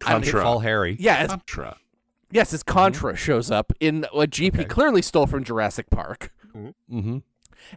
I 0.05 0.13
don't- 0.13 0.23
Contra. 0.23 0.43
Fall 0.43 0.59
Harry. 0.61 0.97
yeah, 0.99 1.19
as, 1.19 1.31
Contra. 1.31 1.77
yes, 2.33 2.53
as 2.53 2.65
Contra 2.65 3.15
shows 3.17 3.51
up 3.51 3.73
in 3.79 4.07
a 4.13 4.27
jeep 4.27 4.57
he 4.57 4.65
clearly 4.65 5.03
stole 5.03 5.27
from 5.29 5.45
Jurassic 5.45 5.89
Park. 5.91 6.33
Mm-hmm. 6.57 7.19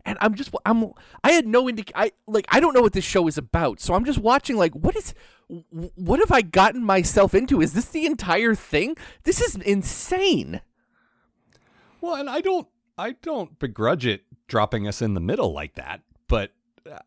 And 0.05 0.17
I'm 0.21 0.33
just 0.35 0.51
I'm 0.65 0.91
I 1.23 1.31
had 1.31 1.45
no 1.45 1.65
indic 1.65 1.91
I 1.93 2.11
like 2.27 2.45
I 2.49 2.59
don't 2.59 2.73
know 2.73 2.81
what 2.81 2.93
this 2.93 3.03
show 3.05 3.27
is 3.27 3.37
about, 3.37 3.79
so 3.79 3.93
I'm 3.93 4.05
just 4.05 4.19
watching 4.19 4.55
like 4.57 4.73
what 4.73 4.95
is 4.95 5.13
what 5.95 6.19
have 6.19 6.31
I 6.31 6.41
gotten 6.41 6.83
myself 6.83 7.35
into? 7.35 7.61
Is 7.61 7.73
this 7.73 7.85
the 7.85 8.05
entire 8.07 8.55
thing? 8.55 8.95
This 9.23 9.41
is 9.41 9.55
insane. 9.57 10.61
Well, 12.01 12.15
and 12.15 12.29
I 12.29 12.41
don't 12.41 12.67
I 12.97 13.11
don't 13.21 13.57
begrudge 13.59 14.05
it 14.05 14.23
dropping 14.47 14.87
us 14.87 15.01
in 15.01 15.13
the 15.13 15.21
middle 15.21 15.53
like 15.53 15.75
that, 15.75 16.01
but 16.27 16.51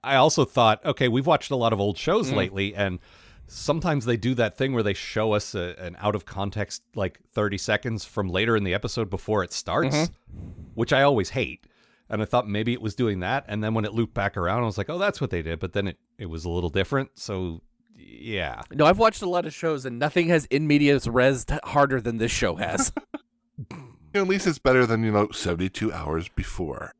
I 0.03 0.14
also 0.16 0.45
thought, 0.45 0.84
okay, 0.84 1.09
we've 1.09 1.26
watched 1.26 1.51
a 1.51 1.57
lot 1.57 1.72
of 1.72 1.80
old 1.80 1.99
shows 1.99 2.30
Mm. 2.30 2.36
lately 2.36 2.74
and 2.74 2.99
sometimes 3.47 4.05
they 4.07 4.16
do 4.16 4.34
that 4.34 4.57
thing 4.57 4.72
where 4.72 4.82
they 4.82 4.95
show 4.95 5.32
us 5.32 5.55
a, 5.55 5.74
an 5.78 5.97
out 6.01 6.14
of 6.14 6.24
context 6.24 6.82
like 6.95 7.18
30 7.32 7.59
seconds 7.59 8.05
from 8.05 8.28
later 8.30 8.57
in 8.57 8.64
the 8.64 8.72
episode 8.72 9.11
before 9.11 9.45
it 9.45 9.53
starts, 9.53 9.95
Mm-hmm. 9.97 10.42
which 10.74 10.92
I 10.92 11.03
always 11.03 11.30
hate. 11.30 11.66
And 12.09 12.22
I 12.22 12.24
thought 12.24 12.49
maybe 12.49 12.72
it 12.72 12.80
was 12.80 12.95
doing 12.95 13.20
that 13.20 13.45
and 13.49 13.62
then 13.62 13.74
when 13.74 13.84
it 13.84 13.92
looped 13.92 14.14
back 14.14 14.36
around 14.36 14.62
I 14.62 14.66
was 14.66 14.78
like, 14.78 14.88
"Oh, 14.90 14.99
that's 14.99 15.20
what 15.20 15.30
they 15.30 15.42
did." 15.42 15.59
But 15.59 15.72
then 15.74 15.88
it 15.88 15.99
it 16.18 16.26
was 16.26 16.45
a 16.45 16.51
little 16.51 16.70
different. 16.70 17.11
So 17.14 17.61
yeah. 17.97 18.62
No, 18.72 18.86
I've 18.86 18.99
watched 18.99 19.22
a 19.22 19.28
lot 19.28 19.45
of 19.47 19.53
shows 19.55 19.84
and 19.84 19.99
nothing 19.99 20.28
has 20.28 20.47
in 20.47 20.66
medias 20.66 21.07
res 21.09 21.45
t- 21.45 21.59
harder 21.64 22.01
than 22.01 22.18
this 22.18 22.32
show 22.32 22.57
has. 22.57 22.92
Yeah, 24.15 24.23
at 24.23 24.29
least 24.29 24.47
it's 24.47 24.59
better 24.59 24.87
than, 24.87 25.03
you 25.03 25.11
know, 25.12 25.29
72 25.31 25.93
hours 25.93 26.29
before. 26.29 26.93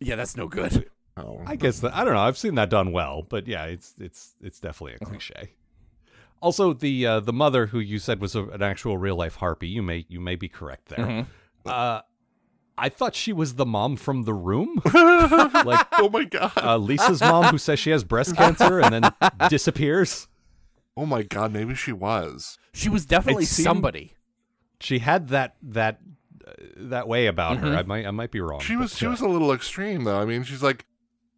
yeah, 0.00 0.16
that's 0.16 0.36
no 0.36 0.48
good. 0.48 0.90
Oh. 1.16 1.42
I 1.46 1.56
guess 1.56 1.80
that 1.80 1.94
I 1.94 2.04
don't 2.04 2.14
know. 2.14 2.20
I've 2.20 2.38
seen 2.38 2.54
that 2.54 2.70
done 2.70 2.90
well, 2.90 3.22
but 3.22 3.46
yeah, 3.46 3.64
it's 3.66 3.94
it's 4.00 4.34
it's 4.40 4.58
definitely 4.58 4.94
a 4.98 5.04
cliche. 5.04 5.50
Also, 6.40 6.72
the 6.72 7.06
uh, 7.06 7.20
the 7.20 7.34
mother 7.34 7.66
who 7.66 7.78
you 7.80 7.98
said 7.98 8.18
was 8.18 8.34
a, 8.34 8.44
an 8.44 8.62
actual 8.62 8.96
real 8.96 9.14
life 9.16 9.36
harpy. 9.36 9.68
You 9.68 9.82
may 9.82 10.06
you 10.08 10.20
may 10.20 10.36
be 10.36 10.48
correct 10.48 10.88
there. 10.88 11.26
Uh, 11.66 12.00
I 12.78 12.88
thought 12.88 13.14
she 13.14 13.34
was 13.34 13.56
the 13.56 13.66
mom 13.66 13.96
from 13.96 14.22
the 14.24 14.32
room, 14.32 14.80
like 14.94 15.86
oh 15.98 16.08
my 16.10 16.24
god. 16.24 16.52
uh, 16.56 16.78
Lisa's 16.78 17.20
mom, 17.20 17.44
who 17.44 17.58
says 17.58 17.78
she 17.78 17.90
has 17.90 18.02
breast 18.04 18.34
cancer 18.34 18.80
and 18.80 18.94
then 19.04 19.12
disappears. 19.50 20.28
oh 20.96 21.04
my 21.04 21.22
god, 21.22 21.52
maybe 21.52 21.74
she 21.74 21.92
was. 21.92 22.56
She 22.72 22.88
was 22.88 23.04
definitely 23.04 23.44
seemed- 23.44 23.64
somebody. 23.64 24.14
She 24.80 24.98
had 25.00 25.28
that 25.28 25.56
that 25.62 26.00
that 26.76 27.08
way 27.08 27.26
about 27.26 27.58
her. 27.58 27.74
I 27.76 27.82
might 27.82 28.06
I 28.06 28.10
might 28.10 28.30
be 28.30 28.40
wrong. 28.40 28.60
She 28.60 28.76
was 28.76 28.96
she 28.96 29.06
uh, 29.06 29.10
was 29.10 29.20
a 29.20 29.28
little 29.28 29.52
extreme 29.52 30.04
though. 30.04 30.20
I 30.20 30.24
mean, 30.24 30.42
she's 30.44 30.62
like, 30.62 30.84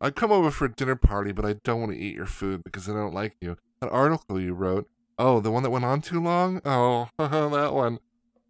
I'd 0.01 0.17
come 0.17 0.33
over 0.33 0.51
for 0.51 0.65
a 0.67 0.73
dinner 0.73 0.97
party, 0.97 1.33
but 1.33 1.45
I 1.45 1.55
don't 1.65 1.81
want 1.81 1.93
to 1.93 1.99
eat 1.99 2.15
your 2.15 2.27
food 2.27 2.63
because 2.65 2.89
I 2.89 2.93
don't 2.93 3.15
like 3.15 3.37
you. 3.41 3.57
That 3.81 3.91
article 3.91 4.41
you 4.41 4.55
wrote. 4.55 4.89
Oh, 5.19 5.41
the 5.41 5.51
one 5.51 5.63
that 5.63 5.71
went 5.71 5.85
on 5.85 6.01
too 6.01 6.21
long? 6.21 6.61
Oh, 6.65 7.09
that 7.19 7.73
one. 7.73 7.99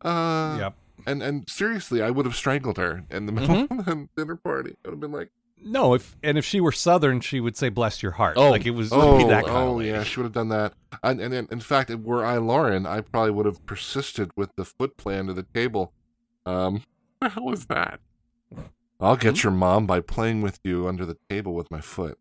Uh 0.03 0.57
Yep. 0.59 0.75
and 1.07 1.23
and 1.23 1.49
seriously, 1.49 2.03
I 2.03 2.11
would 2.11 2.27
have 2.27 2.35
strangled 2.37 2.77
her 2.79 3.05
in 3.11 3.27
the 3.27 3.33
middle 3.39 3.63
of 3.63 3.69
the 3.85 4.09
dinner 4.17 4.37
party. 4.37 4.77
I 4.85 4.89
would 4.89 4.93
have 4.95 5.01
been 5.01 5.13
like, 5.13 5.31
No, 5.63 5.95
if 5.95 6.17
and 6.23 6.37
if 6.39 6.45
she 6.45 6.61
were 6.61 6.73
Southern, 6.73 7.21
she 7.21 7.41
would 7.41 7.57
say 7.57 7.69
"bless 7.69 8.03
your 8.03 8.13
heart." 8.13 8.37
Oh. 8.37 8.51
like 8.51 8.67
it 8.67 8.71
was 8.73 8.91
Oh, 8.93 9.19
be 9.19 9.25
that 9.25 9.45
kind 9.45 9.57
oh 9.57 9.81
yeah, 9.81 10.03
she 10.05 10.21
would 10.21 10.25
have 10.25 10.33
done 10.33 10.49
that. 10.51 10.75
And, 11.03 11.21
and, 11.21 11.35
and 11.35 11.51
in 11.53 11.61
fact, 11.61 11.91
were 11.95 12.25
I 12.25 12.37
Lauren, 12.39 12.87
I 12.87 13.01
probably 13.01 13.33
would 13.33 13.47
have 13.47 13.65
persisted 13.67 14.31
with 14.37 14.55
the 14.57 14.65
foot 14.65 14.97
plan 14.97 15.21
under 15.21 15.33
the 15.35 15.43
table. 15.55 15.93
Um, 16.47 16.75
what 16.75 16.83
the 17.21 17.29
hell 17.31 17.45
was 17.45 17.67
that? 17.67 18.01
I'll 19.01 19.17
get 19.17 19.39
Hmm? 19.41 19.47
your 19.49 19.53
mom 19.53 19.87
by 19.87 20.01
playing 20.01 20.43
with 20.43 20.61
you 20.65 20.87
under 20.89 21.05
the 21.05 21.17
table 21.29 21.55
with 21.55 21.71
my 21.71 21.81
foot. 21.81 22.19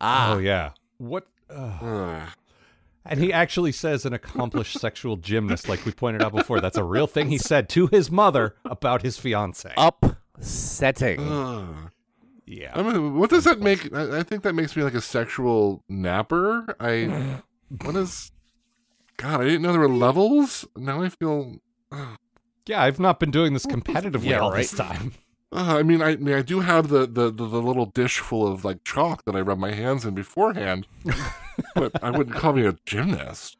Ah, 0.00 0.34
Oh 0.34 0.38
yeah. 0.38 0.70
What? 0.98 1.26
Uh, 1.48 1.78
Ugh. 1.80 2.28
and 3.04 3.20
he 3.20 3.32
actually 3.32 3.72
says 3.72 4.04
an 4.04 4.12
accomplished 4.12 4.78
sexual 4.78 5.16
gymnast, 5.16 5.68
like 5.68 5.84
we 5.86 5.92
pointed 5.92 6.22
out 6.22 6.32
before. 6.32 6.60
That's 6.60 6.76
a 6.76 6.84
real 6.84 7.06
thing 7.06 7.28
he 7.30 7.38
said 7.38 7.68
to 7.70 7.86
his 7.88 8.10
mother 8.10 8.54
about 8.64 9.02
his 9.02 9.18
fiance. 9.18 9.72
upsetting. 9.76 11.20
Ugh. 11.20 11.90
yeah. 12.46 12.72
I 12.74 12.82
mean, 12.82 13.16
what 13.16 13.30
does 13.30 13.44
that 13.44 13.60
make? 13.60 13.92
I, 13.94 14.18
I 14.18 14.22
think 14.22 14.42
that 14.42 14.54
makes 14.54 14.76
me 14.76 14.82
like 14.82 14.94
a 14.94 15.00
sexual 15.00 15.82
napper. 15.88 16.76
I 16.78 17.40
what 17.82 17.96
is? 17.96 18.32
God, 19.16 19.40
I 19.40 19.44
didn't 19.44 19.62
know 19.62 19.72
there 19.72 19.80
were 19.80 19.88
levels. 19.88 20.66
Now 20.76 21.02
I 21.02 21.08
feel. 21.08 21.56
Yeah, 22.66 22.82
I've 22.82 23.00
not 23.00 23.18
been 23.20 23.30
doing 23.30 23.52
this 23.52 23.66
competitively 23.66 24.26
Yeah, 24.26 24.38
all 24.40 24.50
right. 24.52 24.58
this 24.58 24.72
time. 24.72 25.12
Uh, 25.52 25.78
I 25.78 25.82
mean, 25.82 26.00
I, 26.00 26.10
I 26.10 26.16
mean, 26.16 26.36
I 26.36 26.42
do 26.42 26.60
have 26.60 26.90
the, 26.90 27.08
the, 27.08 27.24
the, 27.28 27.44
the 27.44 27.60
little 27.60 27.86
dish 27.86 28.20
full 28.20 28.46
of 28.46 28.64
like 28.64 28.84
chalk 28.84 29.24
that 29.24 29.34
I 29.34 29.40
rub 29.40 29.58
my 29.58 29.72
hands 29.72 30.04
in 30.04 30.14
beforehand, 30.14 30.86
but 31.74 31.90
I 32.04 32.10
wouldn't 32.12 32.36
call 32.36 32.52
me 32.52 32.64
a 32.64 32.76
gymnast. 32.86 33.56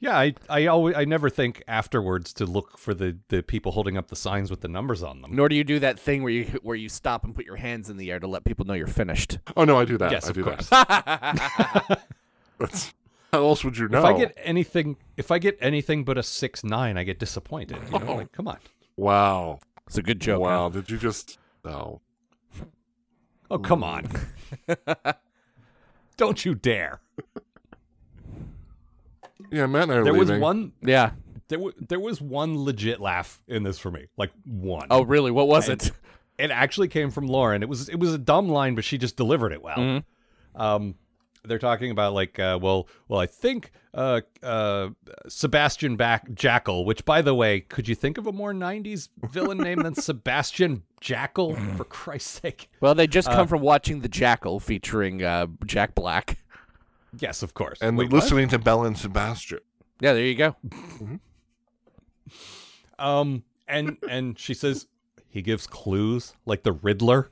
Yeah, 0.00 0.18
I, 0.18 0.34
I 0.50 0.66
always 0.66 0.94
I 0.96 1.06
never 1.06 1.30
think 1.30 1.62
afterwards 1.66 2.34
to 2.34 2.44
look 2.44 2.76
for 2.76 2.92
the, 2.92 3.16
the 3.28 3.42
people 3.42 3.72
holding 3.72 3.96
up 3.96 4.08
the 4.08 4.16
signs 4.16 4.50
with 4.50 4.60
the 4.60 4.68
numbers 4.68 5.02
on 5.02 5.22
them. 5.22 5.34
Nor 5.34 5.48
do 5.48 5.56
you 5.56 5.64
do 5.64 5.78
that 5.78 5.98
thing 5.98 6.22
where 6.22 6.32
you 6.32 6.44
where 6.62 6.76
you 6.76 6.90
stop 6.90 7.24
and 7.24 7.34
put 7.34 7.46
your 7.46 7.56
hands 7.56 7.88
in 7.88 7.96
the 7.96 8.10
air 8.12 8.20
to 8.20 8.26
let 8.26 8.44
people 8.44 8.66
know 8.66 8.74
you're 8.74 8.86
finished. 8.86 9.38
Oh 9.56 9.64
no, 9.64 9.78
I 9.78 9.86
do 9.86 9.96
that. 9.96 10.12
Yes, 10.12 10.26
I 10.26 10.28
of 10.28 10.34
do 10.34 10.44
course. 10.44 10.68
that. 10.68 12.02
That's, 12.58 12.92
how 13.32 13.44
else 13.44 13.64
would 13.64 13.76
you 13.78 13.88
know? 13.88 13.98
If 13.98 14.04
I 14.04 14.16
get 14.18 14.34
anything 14.42 14.96
if 15.16 15.30
I 15.30 15.38
get 15.38 15.56
anything 15.60 16.04
but 16.04 16.18
a 16.18 16.22
six 16.22 16.64
nine, 16.64 16.96
I 16.96 17.04
get 17.04 17.18
disappointed. 17.18 17.78
You 17.92 17.98
know, 17.98 18.14
like 18.16 18.32
come 18.32 18.48
on. 18.48 18.58
wow, 18.96 19.60
It's 19.86 19.98
a 19.98 20.02
good 20.02 20.20
joke. 20.20 20.40
wow, 20.42 20.68
did 20.68 20.90
you 20.90 20.98
just? 20.98 21.38
Oh, 21.64 22.00
Oh 23.50 23.58
come 23.58 23.82
on. 23.82 24.06
Don't 26.16 26.44
you 26.44 26.54
dare. 26.54 27.00
yeah, 29.50 29.66
Matt 29.66 29.84
and 29.84 29.92
I 29.92 29.96
are 29.96 30.04
There 30.04 30.14
was 30.14 30.30
one 30.30 30.72
Yeah. 30.82 31.12
there, 31.48 31.58
w- 31.58 31.74
there 31.88 32.00
was 32.00 32.20
one 32.20 32.62
legit 32.64 33.00
laugh 33.00 33.40
in 33.48 33.62
this 33.62 33.78
for 33.78 33.90
me. 33.90 34.06
Like 34.16 34.30
one. 34.44 34.86
Oh, 34.90 35.02
really? 35.04 35.30
What 35.30 35.48
was 35.48 35.68
And 35.68 35.80
it? 35.82 35.92
It 36.38 36.50
actually 36.50 36.88
came 36.88 37.10
from 37.10 37.26
Lauren. 37.26 37.62
It 37.62 37.68
was 37.68 37.88
it 37.88 37.98
was 37.98 38.14
a 38.14 38.18
dumb 38.18 38.48
line, 38.48 38.74
but 38.74 38.84
she 38.84 38.96
just 38.98 39.16
delivered 39.16 39.52
it 39.52 39.62
well. 39.62 39.76
Mm-hmm. 39.78 40.60
Um, 40.60 40.94
they're 41.44 41.58
talking 41.58 41.90
about 41.90 42.14
like, 42.14 42.38
uh, 42.38 42.58
well, 42.60 42.88
well, 43.08 43.20
I 43.20 43.26
think 43.26 43.70
uh, 43.94 44.20
uh, 44.42 44.90
Sebastian 45.28 45.96
Back 45.96 46.32
Jackal. 46.34 46.84
Which, 46.84 47.04
by 47.04 47.22
the 47.22 47.34
way, 47.34 47.60
could 47.60 47.88
you 47.88 47.94
think 47.94 48.18
of 48.18 48.26
a 48.26 48.32
more 48.32 48.52
'90s 48.52 49.08
villain 49.30 49.58
name 49.58 49.80
than 49.82 49.94
Sebastian 50.00 50.82
Jackal? 51.00 51.56
For 51.76 51.84
Christ's 51.84 52.40
sake! 52.40 52.70
Well, 52.80 52.94
they 52.94 53.06
just 53.06 53.28
come 53.28 53.46
from 53.48 53.60
watching 53.60 54.00
The 54.00 54.08
Jackal 54.08 54.60
featuring 54.60 55.22
uh, 55.22 55.46
Jack 55.66 55.94
Black. 55.94 56.38
Yes, 57.18 57.42
of 57.42 57.54
course. 57.54 57.78
and 57.80 57.96
Wait, 57.96 58.12
what? 58.12 58.22
listening 58.22 58.48
to 58.48 58.58
Belle 58.58 58.84
and 58.84 58.96
Sebastian. 58.96 59.60
Yeah, 60.00 60.12
there 60.12 60.24
you 60.24 60.34
go. 60.34 60.56
Um, 62.98 63.44
and 63.66 63.96
and 64.08 64.38
she 64.38 64.54
says 64.54 64.86
he 65.28 65.42
gives 65.42 65.66
clues 65.66 66.34
like 66.46 66.62
the 66.62 66.72
Riddler, 66.72 67.30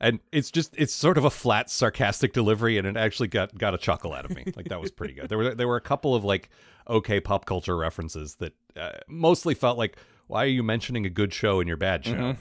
and 0.00 0.20
it's 0.32 0.50
just 0.50 0.74
it's 0.78 0.94
sort 0.94 1.18
of 1.18 1.24
a 1.24 1.30
flat, 1.30 1.70
sarcastic 1.70 2.32
delivery, 2.32 2.78
and 2.78 2.86
it 2.86 2.96
actually 2.96 3.28
got 3.28 3.56
got 3.56 3.74
a 3.74 3.78
chuckle 3.78 4.12
out 4.12 4.24
of 4.24 4.34
me. 4.36 4.44
Like 4.56 4.68
that 4.68 4.80
was 4.80 4.90
pretty 4.90 5.14
good. 5.14 5.28
There 5.28 5.38
were 5.38 5.54
there 5.54 5.68
were 5.68 5.76
a 5.76 5.80
couple 5.80 6.14
of 6.14 6.24
like 6.24 6.50
okay 6.88 7.20
pop 7.20 7.44
culture 7.46 7.76
references 7.76 8.36
that 8.36 8.54
uh, 8.76 8.92
mostly 9.08 9.54
felt 9.54 9.76
like 9.78 9.96
why 10.26 10.44
are 10.44 10.48
you 10.48 10.62
mentioning 10.62 11.06
a 11.06 11.10
good 11.10 11.32
show 11.32 11.60
in 11.60 11.66
your 11.66 11.76
bad 11.76 12.04
show? 12.04 12.36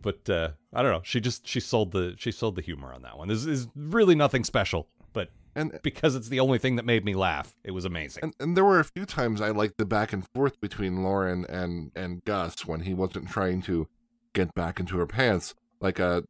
But 0.00 0.28
uh, 0.28 0.50
I 0.72 0.82
don't 0.82 0.90
know. 0.90 1.02
She 1.04 1.20
just 1.20 1.46
she 1.46 1.60
sold 1.60 1.92
the 1.92 2.14
she 2.18 2.32
sold 2.32 2.56
the 2.56 2.62
humor 2.62 2.92
on 2.92 3.02
that 3.02 3.18
one. 3.18 3.28
This 3.28 3.44
is 3.46 3.68
really 3.76 4.14
nothing 4.16 4.42
special, 4.42 4.88
but 5.12 5.28
And 5.54 5.78
because 5.82 6.16
it's 6.16 6.28
the 6.28 6.40
only 6.40 6.58
thing 6.58 6.76
that 6.76 6.84
made 6.84 7.04
me 7.04 7.14
laugh, 7.14 7.54
it 7.62 7.70
was 7.72 7.84
amazing. 7.84 8.24
and, 8.24 8.34
and 8.40 8.56
there 8.56 8.64
were 8.64 8.80
a 8.80 8.84
few 8.84 9.04
times 9.04 9.40
I 9.40 9.50
liked 9.50 9.76
the 9.78 9.84
back 9.84 10.12
and 10.12 10.26
forth 10.34 10.60
between 10.60 11.04
Lauren 11.04 11.44
and 11.48 11.92
and 11.94 12.24
Gus 12.24 12.66
when 12.66 12.80
he 12.80 12.94
wasn't 12.94 13.28
trying 13.28 13.62
to 13.62 13.86
get 14.32 14.52
back 14.54 14.80
into 14.80 14.96
her 14.98 15.06
pants. 15.06 15.54
Like 15.80 16.00
uh, 16.00 16.22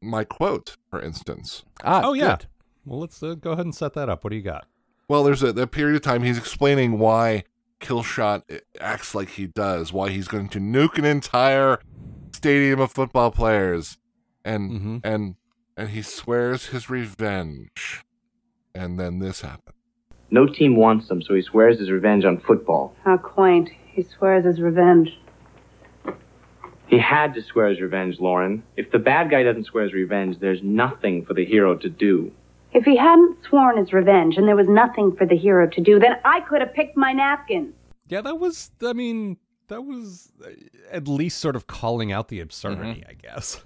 my 0.00 0.24
quote, 0.24 0.76
for 0.90 1.00
instance. 1.00 1.64
Ah, 1.84 2.02
oh 2.04 2.12
yeah. 2.14 2.36
good. 2.36 2.46
Well, 2.84 3.00
let's 3.00 3.22
uh, 3.22 3.34
go 3.34 3.52
ahead 3.52 3.64
and 3.66 3.74
set 3.74 3.94
that 3.94 4.08
up. 4.08 4.24
What 4.24 4.30
do 4.30 4.36
you 4.36 4.42
got? 4.42 4.66
Well, 5.08 5.22
there's 5.24 5.42
a, 5.42 5.48
a 5.48 5.66
period 5.66 5.96
of 5.96 6.02
time 6.02 6.22
he's 6.22 6.38
explaining 6.38 6.98
why 6.98 7.44
Killshot 7.80 8.42
acts 8.80 9.14
like 9.14 9.30
he 9.30 9.46
does, 9.46 9.92
why 9.92 10.10
he's 10.10 10.28
going 10.28 10.48
to 10.50 10.58
nuke 10.58 10.98
an 10.98 11.04
entire 11.04 11.78
stadium 12.32 12.80
of 12.80 12.92
football 12.92 13.30
players, 13.30 13.98
and 14.44 14.70
Mhm. 14.70 15.00
and 15.04 15.34
and 15.76 15.90
he 15.90 16.02
swears 16.02 16.66
his 16.66 16.90
revenge, 16.90 18.04
and 18.74 18.98
then 18.98 19.18
this 19.20 19.42
happens. 19.42 19.76
No 20.30 20.46
team 20.46 20.76
wants 20.76 21.10
him, 21.10 21.22
so 21.22 21.34
he 21.34 21.42
swears 21.42 21.78
his 21.78 21.90
revenge 21.90 22.24
on 22.24 22.38
football. 22.40 22.94
How 23.04 23.16
quaint. 23.16 23.70
He 23.92 24.02
swears 24.02 24.44
his 24.44 24.60
revenge. 24.60 25.10
He 26.88 26.98
had 26.98 27.34
to 27.34 27.42
swear 27.42 27.68
his 27.68 27.80
revenge, 27.80 28.18
Lauren. 28.18 28.62
If 28.76 28.90
the 28.90 28.98
bad 28.98 29.30
guy 29.30 29.42
doesn't 29.42 29.64
swear 29.64 29.84
his 29.84 29.92
revenge, 29.92 30.38
there's 30.40 30.62
nothing 30.62 31.24
for 31.24 31.34
the 31.34 31.44
hero 31.44 31.76
to 31.76 31.88
do. 31.88 32.32
If 32.72 32.84
he 32.84 32.96
hadn't 32.96 33.38
sworn 33.48 33.76
his 33.76 33.92
revenge 33.92 34.36
and 34.36 34.48
there 34.48 34.56
was 34.56 34.68
nothing 34.68 35.14
for 35.16 35.26
the 35.26 35.36
hero 35.36 35.68
to 35.68 35.80
do, 35.80 35.98
then 35.98 36.16
I 36.24 36.40
could 36.40 36.60
have 36.60 36.74
picked 36.74 36.96
my 36.96 37.12
napkins. 37.12 37.74
Yeah, 38.08 38.22
that 38.22 38.38
was. 38.38 38.70
I 38.82 38.94
mean, 38.94 39.36
that 39.68 39.82
was 39.82 40.32
uh, 40.44 40.48
at 40.90 41.06
least 41.08 41.38
sort 41.38 41.56
of 41.56 41.66
calling 41.66 42.10
out 42.10 42.28
the 42.28 42.40
absurdity, 42.40 43.04
I 43.08 43.12
guess. 43.12 43.62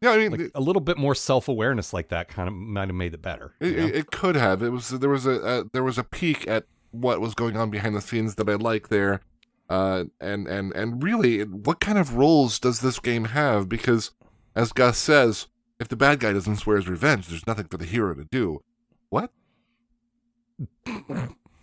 Yeah, 0.00 0.10
I 0.10 0.18
mean, 0.18 0.30
Like 0.30 0.40
it, 0.40 0.52
a 0.54 0.60
little 0.60 0.80
bit 0.80 0.96
more 0.96 1.14
self 1.14 1.48
awareness 1.48 1.92
like 1.92 2.08
that 2.08 2.28
kind 2.28 2.48
of 2.48 2.54
might 2.54 2.88
have 2.88 2.94
made 2.94 3.14
it 3.14 3.22
better. 3.22 3.54
you 3.60 3.68
it, 3.68 3.76
know? 3.76 3.86
it 3.86 4.10
could 4.10 4.36
have. 4.36 4.62
It 4.62 4.70
was 4.70 4.90
there 4.90 5.10
was 5.10 5.26
a, 5.26 5.32
a 5.32 5.64
there 5.72 5.82
was 5.82 5.98
a 5.98 6.04
peek 6.04 6.46
at 6.46 6.66
what 6.90 7.20
was 7.20 7.34
going 7.34 7.56
on 7.56 7.70
behind 7.70 7.94
the 7.96 8.00
scenes 8.00 8.36
that 8.36 8.48
I 8.48 8.54
like 8.54 8.88
there, 8.88 9.20
uh, 9.68 10.04
and 10.20 10.46
and 10.46 10.72
and 10.74 11.02
really, 11.02 11.42
what 11.44 11.80
kind 11.80 11.98
of 11.98 12.14
roles 12.16 12.58
does 12.58 12.80
this 12.80 12.98
game 12.98 13.26
have? 13.26 13.68
Because 13.68 14.10
as 14.54 14.72
Gus 14.72 14.98
says, 14.98 15.46
if 15.78 15.88
the 15.88 15.96
bad 15.96 16.20
guy 16.20 16.32
doesn't 16.32 16.56
swear 16.56 16.76
his 16.76 16.88
revenge, 16.88 17.28
there's 17.28 17.46
nothing 17.46 17.66
for 17.66 17.76
the 17.76 17.84
hero 17.84 18.14
to 18.14 18.24
do. 18.24 18.62
What? 19.10 19.30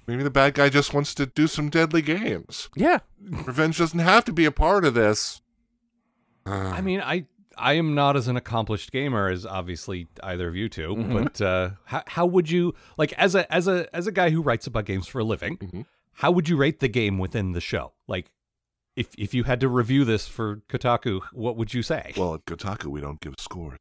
Maybe 0.07 0.21
the 0.23 0.29
bad 0.29 0.53
guy 0.53 0.69
just 0.69 0.93
wants 0.93 1.15
to 1.15 1.25
do 1.25 1.47
some 1.47 1.69
deadly 1.69 2.01
games. 2.01 2.69
Yeah. 2.75 2.99
Revenge 3.19 3.77
doesn't 3.79 3.99
have 3.99 4.23
to 4.25 4.31
be 4.33 4.45
a 4.45 4.51
part 4.51 4.85
of 4.85 4.93
this. 4.93 5.41
I 6.45 6.81
mean, 6.81 7.01
I 7.01 7.25
I 7.57 7.73
am 7.73 7.95
not 7.95 8.15
as 8.15 8.27
an 8.27 8.37
accomplished 8.37 8.91
gamer 8.91 9.29
as 9.29 9.45
obviously 9.45 10.07
either 10.21 10.47
of 10.47 10.55
you 10.55 10.69
2 10.69 10.95
but 11.11 11.41
uh, 11.41 11.71
how 11.85 12.03
how 12.05 12.25
would 12.27 12.51
you 12.51 12.75
like 12.97 13.13
as 13.13 13.33
a 13.33 13.51
as 13.51 13.67
a 13.67 13.93
as 13.95 14.05
a 14.05 14.11
guy 14.11 14.29
who 14.29 14.41
writes 14.43 14.67
about 14.67 14.85
games 14.85 15.07
for 15.07 15.19
a 15.19 15.23
living? 15.23 15.57
Mhm. 15.57 15.85
How 16.15 16.31
would 16.31 16.47
you 16.49 16.57
rate 16.57 16.79
the 16.79 16.87
game 16.87 17.17
within 17.17 17.51
the 17.51 17.61
show? 17.61 17.93
Like, 18.07 18.31
if 18.95 19.09
if 19.17 19.33
you 19.33 19.43
had 19.43 19.59
to 19.59 19.67
review 19.67 20.05
this 20.05 20.27
for 20.27 20.57
Kotaku, 20.69 21.21
what 21.33 21.57
would 21.57 21.73
you 21.73 21.83
say? 21.83 22.13
well, 22.17 22.33
at 22.35 22.45
Kotaku, 22.45 22.85
we 22.85 23.01
don't 23.01 23.19
give 23.19 23.33
scores. 23.37 23.77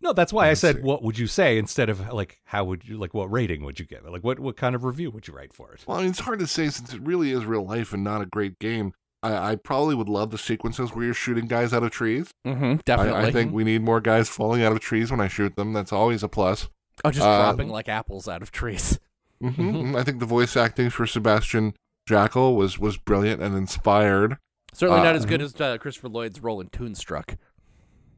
no, 0.00 0.12
that's 0.12 0.32
why 0.32 0.46
I 0.46 0.48
let's 0.48 0.60
said 0.60 0.76
see. 0.76 0.82
what 0.82 1.02
would 1.02 1.18
you 1.18 1.26
say 1.28 1.56
instead 1.58 1.88
of 1.88 2.12
like 2.12 2.40
how 2.46 2.64
would 2.64 2.86
you 2.88 2.98
like 2.98 3.14
what 3.14 3.30
rating 3.30 3.64
would 3.64 3.78
you 3.78 3.86
give 3.86 4.04
it? 4.04 4.10
Like 4.10 4.24
what 4.24 4.40
what 4.40 4.56
kind 4.56 4.74
of 4.74 4.82
review 4.84 5.10
would 5.12 5.28
you 5.28 5.34
write 5.34 5.52
for 5.52 5.72
it? 5.72 5.84
Well, 5.86 5.98
I 5.98 6.00
mean, 6.02 6.10
it's 6.10 6.20
hard 6.20 6.40
to 6.40 6.46
say 6.46 6.68
since 6.68 6.92
it 6.92 7.00
really 7.00 7.30
is 7.30 7.44
real 7.44 7.64
life 7.64 7.92
and 7.92 8.02
not 8.02 8.20
a 8.22 8.26
great 8.26 8.58
game. 8.58 8.92
I, 9.22 9.52
I 9.52 9.56
probably 9.56 9.94
would 9.94 10.08
love 10.08 10.30
the 10.30 10.38
sequences 10.38 10.92
where 10.94 11.04
you're 11.04 11.14
shooting 11.14 11.46
guys 11.46 11.72
out 11.72 11.82
of 11.82 11.90
trees. 11.90 12.30
Mm-hmm. 12.46 12.76
Definitely. 12.84 13.20
I, 13.20 13.26
I 13.26 13.30
think 13.32 13.52
we 13.52 13.64
need 13.64 13.82
more 13.82 14.00
guys 14.00 14.28
falling 14.28 14.62
out 14.62 14.72
of 14.72 14.80
trees 14.80 15.10
when 15.10 15.20
I 15.20 15.28
shoot 15.28 15.54
them. 15.56 15.72
That's 15.72 15.92
always 15.92 16.22
a 16.22 16.28
plus. 16.28 16.68
oh, 17.04 17.10
just 17.10 17.24
uh, 17.26 17.38
dropping 17.42 17.68
like 17.68 17.88
apples 17.88 18.28
out 18.28 18.42
of 18.42 18.50
trees. 18.50 18.98
hmm 19.40 19.94
I 19.96 20.02
think 20.02 20.18
the 20.20 20.26
voice 20.26 20.56
acting 20.56 20.90
for 20.90 21.06
Sebastian 21.06 21.74
Jackal 22.06 22.56
was 22.56 22.78
was 22.78 22.96
brilliant 22.96 23.42
and 23.42 23.54
inspired. 23.56 24.38
Certainly 24.72 25.00
Uh, 25.00 25.04
not 25.04 25.16
as 25.16 25.26
good 25.26 25.40
as 25.42 25.58
uh, 25.60 25.78
Christopher 25.78 26.08
Lloyd's 26.08 26.40
role 26.42 26.60
in 26.60 26.68
Toonstruck. 26.68 27.36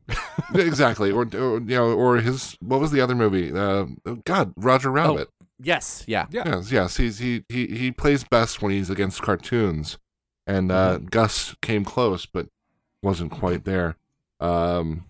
exactly, 0.55 1.11
or, 1.11 1.23
or 1.35 1.61
you 1.61 1.77
know, 1.77 1.93
or 1.93 2.17
his 2.19 2.57
what 2.61 2.81
was 2.81 2.91
the 2.91 3.01
other 3.01 3.15
movie? 3.15 3.53
Uh, 3.53 3.87
God, 4.25 4.53
Roger 4.57 4.91
Rabbit. 4.91 5.29
Yes. 5.61 6.05
Yeah. 6.07 6.27
Yeah. 6.31 6.45
Yes, 6.47 6.73
yes, 6.73 6.97
he's 6.97 7.19
he 7.19 7.45
he 7.49 7.67
he 7.67 7.91
plays 7.91 8.25
best 8.25 8.63
when 8.63 8.73
he's 8.73 8.91
against 8.91 9.23
cartoons, 9.23 9.99
and 10.47 10.71
uh, 10.73 10.99
Gus 10.99 11.55
came 11.61 11.85
close 11.85 12.27
but 12.27 12.49
wasn't 13.03 13.33
quite 13.33 13.65
there. 13.65 13.97
Um, 14.41 15.05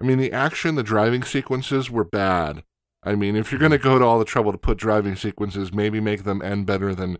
I 0.00 0.04
mean, 0.04 0.18
the 0.18 0.32
action, 0.32 0.74
the 0.74 0.82
driving 0.82 1.22
sequences 1.22 1.90
were 1.90 2.04
bad. 2.04 2.64
I 3.04 3.14
mean, 3.16 3.34
if 3.36 3.50
you're 3.50 3.60
gonna 3.60 3.78
go 3.78 3.98
to 3.98 4.04
all 4.04 4.18
the 4.18 4.24
trouble 4.24 4.52
to 4.52 4.58
put 4.58 4.78
driving 4.78 5.16
sequences, 5.16 5.72
maybe 5.72 6.00
make 6.00 6.24
them 6.24 6.40
end 6.42 6.66
better 6.66 6.94
than 6.94 7.18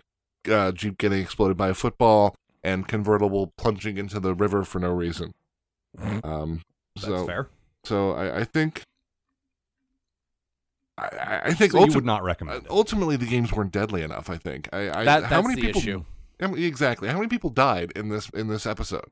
uh, 0.51 0.73
Jeep 0.73 0.99
getting 0.99 1.21
exploded 1.21 1.57
by 1.57 1.69
a 1.69 1.75
football 1.75 2.37
and 2.63 2.87
convertible 2.87 3.49
plunging 3.57 3.99
into 3.99 4.21
the 4.21 4.35
river 4.35 4.63
for 4.65 4.79
no 4.79 4.91
reason. 4.93 5.35
Um, 6.25 6.63
That's 6.95 7.07
so 7.09 7.27
fair. 7.27 7.49
so 7.85 8.13
I, 8.13 8.39
I 8.41 8.45
think. 8.45 8.83
I- 10.99 11.41
I, 11.47 11.53
think 11.55 11.73
So 11.73 11.85
you 11.85 11.93
would 11.95 12.05
not 12.05 12.21
uh, 12.21 12.25
recommend 12.25 12.65
it. 12.65 12.71
ultimately 12.71 13.17
the 13.17 13.27
games 13.27 13.51
weren't 13.53 13.73
deadly 13.73 14.03
enough. 14.03 14.31
I 14.31 14.37
think. 14.37 14.69
I, 14.73 15.01
I 15.01 15.05
That- 15.05 15.25
how 15.25 15.29
that's 15.43 15.49
many 15.49 15.61
the 15.61 15.67
people? 15.73 15.81
issue. 15.81 16.05
exactly. 16.41 17.09
How 17.09 17.17
many 17.17 17.29
people 17.29 17.51
died 17.51 17.93
in 17.97 18.09
this 18.09 18.29
in 18.31 18.47
this 18.49 18.67
episode? 18.67 19.07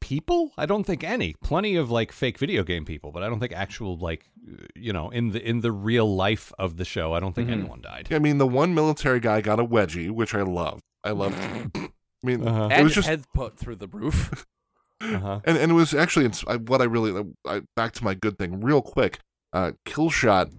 People 0.00 0.50
i 0.56 0.64
don't 0.66 0.84
think 0.84 1.04
any 1.04 1.34
plenty 1.42 1.76
of 1.76 1.90
like 1.90 2.10
fake 2.12 2.38
video 2.38 2.62
game 2.64 2.84
people 2.84 3.12
but 3.12 3.22
i 3.22 3.28
don't 3.28 3.38
think 3.38 3.52
actual 3.52 3.96
like 3.98 4.24
uh, 4.50 4.64
you 4.74 4.92
know 4.92 5.10
in 5.10 5.30
the 5.30 5.46
in 5.46 5.60
the 5.60 5.70
real 5.70 6.12
life 6.14 6.52
of 6.58 6.76
the 6.78 6.84
show 6.84 7.12
i 7.12 7.20
don't 7.20 7.34
think 7.34 7.48
Mhm. 7.48 7.52
anyone 7.52 7.80
died 7.80 8.08
I 8.10 8.18
mean, 8.18 8.38
the 8.38 8.46
one 8.46 8.74
military 8.74 9.20
guy 9.20 9.40
got 9.40 9.60
a 9.60 9.64
wedgie, 9.64 10.10
which 10.10 10.34
I 10.34 10.42
love. 10.42 10.80
I 11.04 11.10
love. 11.10 11.34
I 11.74 11.90
mean, 12.22 12.46
Uh-huh. 12.46 12.68
it 12.72 12.82
was 12.82 12.94
his 12.94 12.94
just 12.96 13.08
head 13.08 13.24
put 13.34 13.56
through 13.56 13.76
the 13.76 13.86
roof. 13.88 14.46
uh-huh. 15.00 15.40
and, 15.44 15.56
and 15.56 15.70
it 15.72 15.74
was 15.74 15.94
actually 15.94 16.26
it's, 16.26 16.44
I, 16.46 16.56
what 16.56 16.80
I 16.80 16.84
really 16.84 17.12
I, 17.46 17.62
back 17.76 17.92
to 17.92 18.04
my 18.04 18.14
good 18.14 18.38
thing 18.38 18.60
real 18.60 18.82
quick. 18.82 19.20
Uh, 19.52 19.72
kill 19.84 20.10
shot 20.10 20.50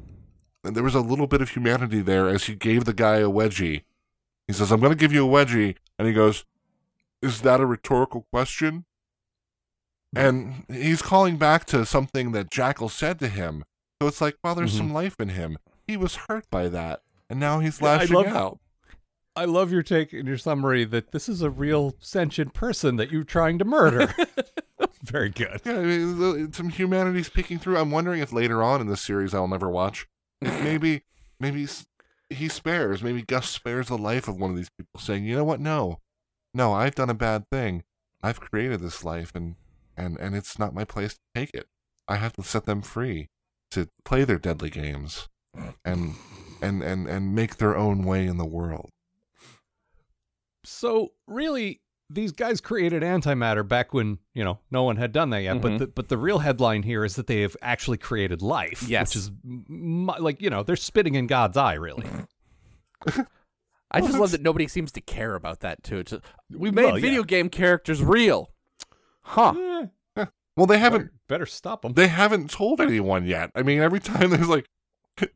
And 0.63 0.75
there 0.75 0.83
was 0.83 0.95
a 0.95 1.01
little 1.01 1.27
bit 1.27 1.41
of 1.41 1.49
humanity 1.49 2.01
there 2.01 2.27
as 2.29 2.45
he 2.45 2.55
gave 2.55 2.85
the 2.85 2.93
guy 2.93 3.17
a 3.17 3.29
wedgie. 3.29 3.83
He 4.47 4.53
says, 4.53 4.71
"I'm 4.71 4.79
going 4.79 4.91
to 4.91 4.97
give 4.97 5.13
you 5.13 5.25
a 5.25 5.29
wedgie," 5.29 5.75
and 5.97 6.07
he 6.07 6.13
goes, 6.13 6.45
"Is 7.21 7.41
that 7.41 7.59
a 7.59 7.65
rhetorical 7.65 8.27
question?" 8.31 8.85
And 10.16 10.66
he's 10.70 11.01
calling 11.01 11.38
back 11.38 11.66
to 11.66 11.86
something 11.86 12.32
that 12.34 12.51
Jackal 12.51 12.89
said 12.89 13.20
to 13.20 13.28
him. 13.30 13.64
So 14.01 14.07
it's 14.07 14.20
like, 14.22 14.36
well, 14.43 14.55
there's 14.55 14.74
Mhm. 14.74 14.78
some 14.78 14.93
life 14.93 15.20
in 15.20 15.30
him. 15.30 15.57
He 15.88 15.95
was 15.95 16.16
hurt 16.28 16.49
by 16.49 16.68
that, 16.70 17.01
and 17.30 17.39
now 17.39 17.59
he's 17.59 17.80
Yeah, 17.80 17.88
I 17.88 17.97
lashing 17.97 18.16
love- 18.16 18.28
out. 18.28 18.59
i 19.36 19.45
love 19.45 19.72
your 19.72 19.84
take 19.84 20.12
in 20.14 20.26
your 20.26 20.38
summary 20.38 20.84
that 20.84 21.12
this 21.12 21.30
is 21.30 21.41
a 21.41 21.49
real 21.49 21.95
sentient 22.01 22.53
person 22.53 22.97
that 22.97 23.09
you're 23.09 23.24
trying 23.24 23.57
to 23.57 23.64
murder 23.64 24.14
very 25.01 25.30
good 25.30 25.62
Yeah, 25.64 25.78
I 25.80 25.84
mean, 25.84 26.51
some 26.51 26.68
humanity's 26.70 27.30
peeking 27.30 27.57
through. 27.57 27.78
I'm 27.78 27.91
wondering 27.91 28.20
if 28.20 28.34
later 28.34 28.62
on 28.62 28.82
in 28.82 28.88
this 28.88 29.01
series 29.01 29.34
I'll 29.34 29.47
never 29.47 29.70
watch, 29.70 30.05
maybe 30.41 31.03
maybe 31.39 31.66
he 32.30 32.49
spares, 32.49 33.01
maybe 33.01 33.22
Gus 33.22 33.49
spares 33.49 33.88
the 33.88 33.97
life 33.97 34.28
of 34.28 34.36
one 34.38 34.51
of 34.51 34.57
these 34.57 34.70
people, 34.78 34.99
saying, 34.99 35.24
you 35.26 35.36
know 35.36 35.43
what, 35.45 35.59
no, 35.62 35.99
no, 36.53 36.74
I've 36.74 36.95
done 36.95 37.09
a 37.09 37.14
bad 37.16 37.45
thing. 37.49 37.84
I've 38.22 38.39
created 38.41 38.82
this 38.82 39.03
life, 39.03 39.32
and 39.36 39.55
and 40.02 40.18
and 40.20 40.36
it's 40.36 40.58
not 40.60 40.74
my 40.74 40.84
place 40.86 41.14
to 41.14 41.20
take 41.36 41.52
it. 41.54 41.68
I 42.08 42.16
have 42.18 42.34
to 42.34 42.43
set 42.43 42.66
them 42.66 42.82
free 42.82 43.28
to 43.72 43.88
play 44.04 44.24
their 44.26 44.39
deadly 44.39 44.70
games, 44.70 45.30
and 45.86 46.16
and 46.62 46.82
and 46.84 47.08
and 47.08 47.36
make 47.36 47.58
their 47.58 47.78
own 47.78 48.04
way 48.04 48.26
in 48.26 48.38
the 48.38 48.45
world. 48.45 48.89
so 50.64 51.10
really 51.28 51.82
these 52.10 52.32
guys 52.34 52.60
created 52.62 53.02
antimatter 53.04 53.68
back 53.68 53.93
when 53.93 54.20
you 54.34 54.43
know 54.43 54.60
no 54.70 54.84
one 54.84 54.97
had 54.97 55.12
done 55.12 55.30
that 55.32 55.41
yet 55.41 55.56
Mhm. 55.58 55.62
but 55.62 55.78
the, 55.80 55.88
but 55.88 56.10
the 56.10 56.18
real 56.18 56.39
headline 56.39 56.84
here 56.84 57.04
is 57.06 57.16
that 57.16 57.26
they 57.28 57.41
have 57.41 57.56
actually 57.62 57.97
created 57.97 58.41
life 58.41 58.84
Yes. 58.88 59.10
which 59.10 59.16
is 59.16 59.32
m- 59.43 59.66
m- 60.10 60.24
like 60.24 60.41
you 60.41 60.49
know 60.49 60.62
they're 60.64 60.76
spitting 60.76 61.16
in 61.16 61.26
god's 61.28 61.58
eye 61.58 61.74
really 61.76 62.06
I 63.93 63.99
just 64.02 64.18
love 64.18 64.32
that 64.32 64.41
nobody 64.41 64.68
seems 64.68 64.91
to 64.93 65.02
care 65.02 65.36
about 65.36 65.60
that 65.62 65.84
too. 65.84 65.97
It's 65.97 66.12
just, 66.12 66.24
we 66.49 66.72
made 66.72 66.86
Well, 66.86 66.97
yeah. 66.97 67.02
video 67.02 67.24
game 67.24 67.49
characters 67.49 68.02
real, 68.02 68.49
huh? 69.24 69.53
Eh, 70.17 70.26
Well, 70.57 70.65
they 70.67 70.78
haven't 70.80 71.03
better, 71.03 71.13
better 71.30 71.45
stop 71.45 71.82
them 71.82 71.93
they 71.93 72.07
haven't 72.07 72.49
told 72.51 72.82
anyone 72.82 73.26
yet. 73.26 73.51
I 73.55 73.63
mean, 73.63 73.80
every 73.80 73.99
time 73.99 74.30
there's 74.32 74.49
like 74.49 74.65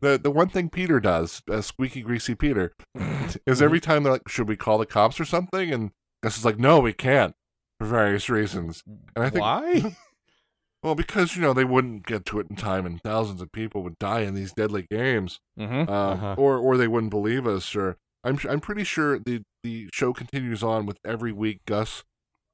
the 0.01 0.17
the 0.21 0.31
one 0.31 0.49
thing 0.49 0.69
Peter 0.69 0.99
does, 0.99 1.41
uh, 1.49 1.61
squeaky 1.61 2.01
greasy 2.01 2.35
Peter, 2.35 2.73
is 3.45 3.61
every 3.61 3.79
time 3.79 4.03
they're 4.03 4.13
like, 4.13 4.27
"Should 4.29 4.47
we 4.47 4.55
call 4.57 4.77
the 4.77 4.85
cops 4.85 5.19
or 5.19 5.25
something?" 5.25 5.71
And 5.71 5.91
Gus 6.23 6.37
is 6.37 6.45
like, 6.45 6.57
"No, 6.59 6.79
we 6.79 6.93
can't 6.93 7.33
for 7.79 7.85
various 7.87 8.29
reasons." 8.29 8.83
And 9.15 9.23
I 9.25 9.29
think, 9.29 9.41
why 9.41 9.95
well, 10.83 10.95
because 10.95 11.35
you 11.35 11.41
know 11.41 11.53
they 11.53 11.65
wouldn't 11.65 12.05
get 12.05 12.25
to 12.27 12.39
it 12.39 12.47
in 12.49 12.55
time, 12.55 12.85
and 12.85 13.01
thousands 13.01 13.41
of 13.41 13.51
people 13.51 13.83
would 13.83 13.99
die 13.99 14.21
in 14.21 14.33
these 14.35 14.53
deadly 14.53 14.85
games, 14.89 15.39
Mm-hmm. 15.59 15.89
uh, 15.91 16.13
Uh-huh. 16.13 16.35
or 16.37 16.57
or 16.57 16.77
they 16.77 16.87
wouldn't 16.87 17.11
believe 17.11 17.45
us. 17.47 17.75
Or 17.75 17.97
I'm 18.23 18.39
I'm 18.49 18.59
pretty 18.61 18.83
sure 18.83 19.19
the 19.19 19.43
the 19.63 19.89
show 19.93 20.13
continues 20.13 20.63
on 20.63 20.85
with 20.85 20.97
every 21.05 21.31
week. 21.31 21.61
Gus 21.65 22.03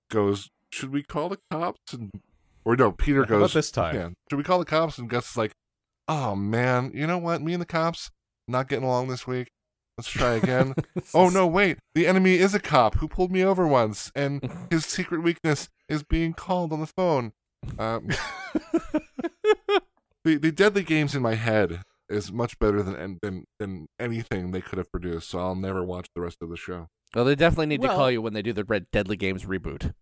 goes, 0.09 0.49
"Should 0.71 0.91
we 0.91 1.03
call 1.03 1.29
the 1.29 1.39
cops?" 1.49 1.93
And 1.93 2.11
or 2.65 2.75
no, 2.75 2.91
Peter 2.91 3.21
How 3.21 3.35
about 3.35 3.39
goes, 3.39 3.53
this 3.53 3.71
time? 3.71 3.95
yeah. 3.95 4.09
Should 4.29 4.37
we 4.37 4.43
call 4.43 4.59
the 4.59 4.65
cops? 4.65 4.97
And 4.97 5.09
Gus 5.09 5.31
is 5.31 5.37
like, 5.37 5.53
oh 6.07 6.35
man, 6.35 6.91
you 6.93 7.07
know 7.07 7.17
what? 7.17 7.41
Me 7.41 7.53
and 7.53 7.61
the 7.61 7.65
cops 7.65 8.11
not 8.47 8.67
getting 8.67 8.85
along 8.85 9.07
this 9.07 9.25
week. 9.25 9.49
Let's 9.97 10.09
try 10.09 10.33
again. 10.33 10.73
oh 11.13 11.29
no, 11.29 11.47
wait. 11.47 11.77
The 11.95 12.07
enemy 12.07 12.35
is 12.35 12.53
a 12.53 12.59
cop 12.59 12.95
who 12.95 13.07
pulled 13.07 13.31
me 13.31 13.43
over 13.43 13.67
once, 13.67 14.11
and 14.15 14.41
his 14.69 14.85
secret 14.85 15.23
weakness 15.23 15.69
is 15.89 16.03
being 16.03 16.33
called 16.33 16.73
on 16.73 16.79
the 16.79 16.87
phone. 16.87 17.33
Um, 17.77 18.07
the 20.23 20.37
the 20.37 20.51
deadly 20.51 20.83
games 20.83 21.15
in 21.15 21.21
my 21.21 21.35
head 21.35 21.81
is 22.09 22.31
much 22.31 22.57
better 22.59 22.81
than 22.81 23.19
than 23.21 23.45
than 23.59 23.87
anything 23.99 24.51
they 24.51 24.61
could 24.61 24.77
have 24.77 24.91
produced. 24.91 25.29
So 25.29 25.39
I'll 25.39 25.55
never 25.55 25.83
watch 25.83 26.07
the 26.15 26.21
rest 26.21 26.37
of 26.41 26.49
the 26.49 26.57
show. 26.57 26.87
Well, 27.13 27.25
they 27.25 27.35
definitely 27.35 27.65
need 27.67 27.81
to 27.81 27.89
call 27.89 28.09
you 28.09 28.21
when 28.21 28.33
they 28.33 28.41
do 28.41 28.53
the 28.53 28.63
Red 28.63 28.85
Deadly 28.91 29.17
Games 29.17 29.43
reboot. 29.43 29.93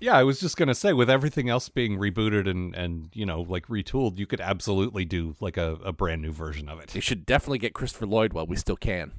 Yeah, 0.00 0.16
I 0.16 0.24
was 0.24 0.40
just 0.40 0.56
gonna 0.56 0.74
say, 0.74 0.92
with 0.92 1.08
everything 1.08 1.48
else 1.48 1.68
being 1.68 1.96
rebooted 1.98 2.48
and 2.48 2.74
and 2.74 3.08
you 3.14 3.24
know 3.26 3.42
like 3.42 3.66
retooled, 3.68 4.18
you 4.18 4.26
could 4.26 4.40
absolutely 4.40 5.04
do 5.04 5.36
like 5.40 5.56
a, 5.56 5.74
a 5.84 5.92
brand 5.92 6.22
new 6.22 6.32
version 6.32 6.68
of 6.68 6.80
it. 6.80 6.94
You 6.94 7.00
should 7.00 7.24
definitely 7.24 7.58
get 7.58 7.72
Christopher 7.74 8.06
Lloyd 8.06 8.32
while 8.32 8.46
we 8.46 8.56
still 8.56 8.76
can. 8.76 9.12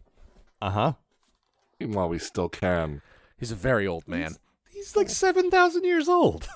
Uh 0.61 0.69
huh. 0.69 0.93
While 1.79 2.09
we 2.09 2.19
still 2.19 2.49
can, 2.49 3.01
He's 3.37 3.51
a 3.51 3.55
very 3.55 3.85
old 3.87 4.07
man. 4.07 4.35
He's 4.69 4.95
like 4.95 5.09
seven 5.09 5.49
thousand 5.51 5.83
years 5.83 6.07
old. 6.09 6.47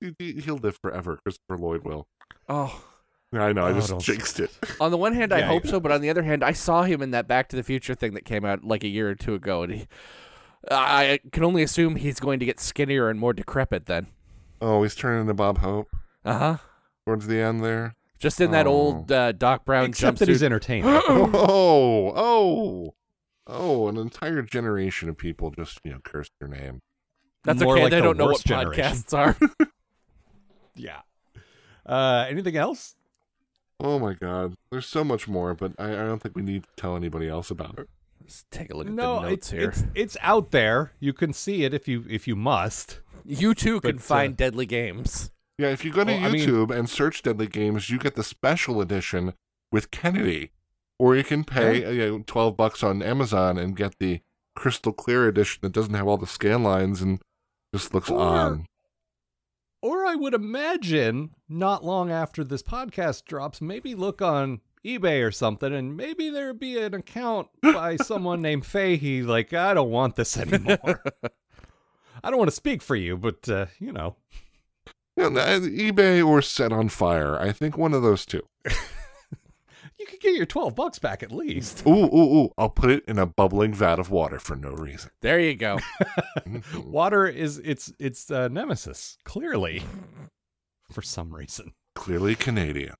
He- 0.00 0.14
he- 0.18 0.40
he'll 0.40 0.56
live 0.58 0.78
forever. 0.82 1.18
Christopher 1.22 1.56
Lloyd 1.58 1.84
will. 1.84 2.06
Oh. 2.48 2.84
I 3.32 3.52
know. 3.52 3.64
I 3.66 3.70
Oh, 3.70 3.74
just 3.74 3.90
don't- 3.90 4.02
jinxed 4.02 4.40
it. 4.40 4.50
On 4.80 4.90
the 4.90 4.96
one 4.96 5.12
hand, 5.14 5.32
I 5.32 5.38
Yeah, 5.38 5.46
hope 5.46 5.64
yeah. 5.64 5.70
so, 5.70 5.80
but 5.80 5.92
on 5.92 6.00
the 6.00 6.10
other 6.10 6.22
hand, 6.24 6.42
I 6.42 6.52
saw 6.52 6.82
him 6.82 7.00
in 7.00 7.12
that 7.12 7.28
Back 7.28 7.48
to 7.50 7.56
the 7.56 7.62
Future 7.62 7.94
thing 7.94 8.14
that 8.14 8.24
came 8.24 8.44
out 8.44 8.64
like 8.64 8.82
a 8.82 8.88
year 8.88 9.08
or 9.08 9.14
two 9.14 9.34
ago, 9.34 9.62
and 9.62 9.72
he, 9.72 9.86
I 10.70 11.20
can 11.32 11.44
only 11.44 11.62
assume 11.62 11.96
he's 11.96 12.20
going 12.20 12.38
to 12.40 12.46
get 12.46 12.60
skinnier 12.60 13.08
and 13.08 13.18
more 13.18 13.32
decrepit 13.32 13.86
then. 13.86 14.08
Oh, 14.60 14.82
he's 14.82 14.94
turning 14.94 15.22
into 15.22 15.34
Bob 15.34 15.58
Hope 15.58 15.88
Uh 16.24 16.38
huh. 16.38 16.56
towards 17.06 17.26
the 17.26 17.40
end 17.40 17.64
there. 17.64 17.94
Just 18.18 18.40
in 18.40 18.50
that 18.50 18.66
Oh. 18.66 18.70
old 18.72 19.10
uh, 19.12 19.32
Doc 19.32 19.64
Brown 19.64 19.86
Except 19.86 20.16
jumpsuit. 20.16 20.18
that 20.20 20.28
he's 20.28 20.42
entertaining. 20.42 20.84
Oh, 21.08 22.12
oh, 22.14 22.94
oh! 23.46 23.88
An 23.88 23.96
entire 23.96 24.42
generation 24.42 25.08
of 25.08 25.16
people 25.16 25.50
just 25.50 25.80
you 25.84 25.92
know 25.92 25.98
cursed 26.04 26.32
your 26.40 26.50
name. 26.50 26.82
That's 27.44 27.62
More 27.62 27.74
okay. 27.74 27.84
like 27.84 27.90
they 27.92 27.96
the 27.96 28.02
don't 28.02 28.18
know 28.18 28.26
what 28.26 28.44
generation. 28.44 28.84
podcasts 28.84 29.16
are. 29.16 29.36
yeah. 30.74 31.00
Uh, 31.86 32.26
anything 32.28 32.56
else? 32.56 32.96
Oh 33.80 33.98
my 33.98 34.12
God! 34.12 34.54
There's 34.70 34.86
so 34.86 35.02
much 35.02 35.26
more, 35.26 35.54
but 35.54 35.72
I, 35.78 35.86
I 35.92 36.04
don't 36.04 36.18
think 36.20 36.36
we 36.36 36.42
need 36.42 36.64
to 36.64 36.68
tell 36.76 36.96
anybody 36.96 37.28
else 37.28 37.50
about 37.50 37.78
it. 37.78 37.88
Let's 38.30 38.44
take 38.52 38.72
a 38.72 38.76
look 38.76 38.86
at 38.86 38.92
no, 38.92 39.16
the 39.16 39.30
notes 39.30 39.32
it's, 39.32 39.50
here. 39.50 39.68
it's 39.70 39.84
it's 39.96 40.16
out 40.20 40.52
there. 40.52 40.92
You 41.00 41.12
can 41.12 41.32
see 41.32 41.64
it 41.64 41.74
if 41.74 41.88
you 41.88 42.04
if 42.08 42.28
you 42.28 42.36
must. 42.36 43.00
You 43.24 43.54
too 43.54 43.80
can 43.80 43.96
But, 43.96 44.02
uh, 44.02 44.04
find 44.04 44.36
Deadly 44.36 44.66
Games. 44.66 45.32
Yeah, 45.58 45.70
if 45.70 45.84
you 45.84 45.90
go 45.92 46.04
to 46.04 46.12
Well, 46.12 46.24
I 46.24 46.30
mean- 46.30 46.48
YouTube 46.48 46.70
and 46.70 46.88
search 46.88 47.24
Deadly 47.24 47.48
Games, 47.48 47.90
you 47.90 47.98
get 47.98 48.14
the 48.14 48.22
special 48.22 48.80
edition 48.80 49.34
with 49.72 49.90
Kennedy, 49.90 50.52
or 50.96 51.16
you 51.16 51.24
can 51.24 51.42
pay 51.42 51.84
uh, 51.84 51.90
you 51.90 52.06
know, 52.06 52.24
twelve 52.24 52.56
bucks 52.56 52.84
on 52.84 53.02
Amazon 53.02 53.58
and 53.58 53.76
get 53.76 53.98
the 53.98 54.20
crystal 54.54 54.92
clear 54.92 55.26
edition 55.26 55.58
that 55.62 55.72
doesn't 55.72 55.94
have 55.94 56.06
all 56.06 56.16
the 56.16 56.26
scan 56.28 56.62
lines 56.62 57.02
and 57.02 57.20
just 57.74 57.92
looks 57.92 58.10
Or- 58.10 58.20
on. 58.20 58.66
Or 59.82 60.06
I 60.06 60.14
would 60.14 60.34
imagine 60.34 61.30
not 61.48 61.84
long 61.84 62.12
after 62.12 62.44
this 62.44 62.62
podcast 62.62 63.24
drops, 63.24 63.60
maybe 63.60 63.96
look 63.96 64.22
on 64.22 64.60
eBay 64.84 65.26
or 65.26 65.30
something, 65.30 65.74
and 65.74 65.96
maybe 65.96 66.30
there'd 66.30 66.58
be 66.58 66.78
an 66.78 66.94
account 66.94 67.48
by 67.62 67.96
someone 67.96 68.40
named 68.40 68.64
Fahey. 68.64 69.22
Like, 69.22 69.52
I 69.52 69.74
don't 69.74 69.90
want 69.90 70.16
this 70.16 70.36
anymore. 70.38 71.02
I 72.24 72.30
don't 72.30 72.38
want 72.38 72.48
to 72.50 72.56
speak 72.56 72.82
for 72.82 72.96
you, 72.96 73.16
but 73.16 73.48
uh, 73.48 73.66
you 73.78 73.92
know, 73.92 74.16
Yeah, 75.16 75.26
uh, 75.26 75.60
eBay 75.60 76.26
or 76.26 76.42
Set 76.42 76.72
on 76.72 76.88
Fire. 76.88 77.38
I 77.38 77.52
think 77.52 77.76
one 77.78 77.94
of 77.94 78.02
those 78.02 78.24
two. 78.26 78.42
you 79.98 80.06
could 80.06 80.20
get 80.20 80.34
your 80.34 80.46
twelve 80.46 80.74
bucks 80.74 80.98
back 80.98 81.22
at 81.22 81.32
least. 81.32 81.82
Ooh, 81.86 81.90
ooh, 82.14 82.38
ooh! 82.44 82.50
I'll 82.58 82.68
put 82.70 82.90
it 82.90 83.04
in 83.06 83.18
a 83.18 83.26
bubbling 83.26 83.72
vat 83.74 83.98
of 83.98 84.10
water 84.10 84.38
for 84.38 84.54
no 84.56 84.70
reason. 84.70 85.10
There 85.22 85.40
you 85.40 85.54
go. 85.54 85.78
Mhm. 86.40 86.84
Water 86.86 87.26
is 87.26 87.58
its 87.58 87.92
its 87.98 88.30
uh, 88.30 88.48
nemesis, 88.48 89.16
clearly, 89.24 89.82
for 90.90 91.02
some 91.02 91.34
reason. 91.34 91.72
Clearly 91.94 92.34
Canadian. 92.34 92.94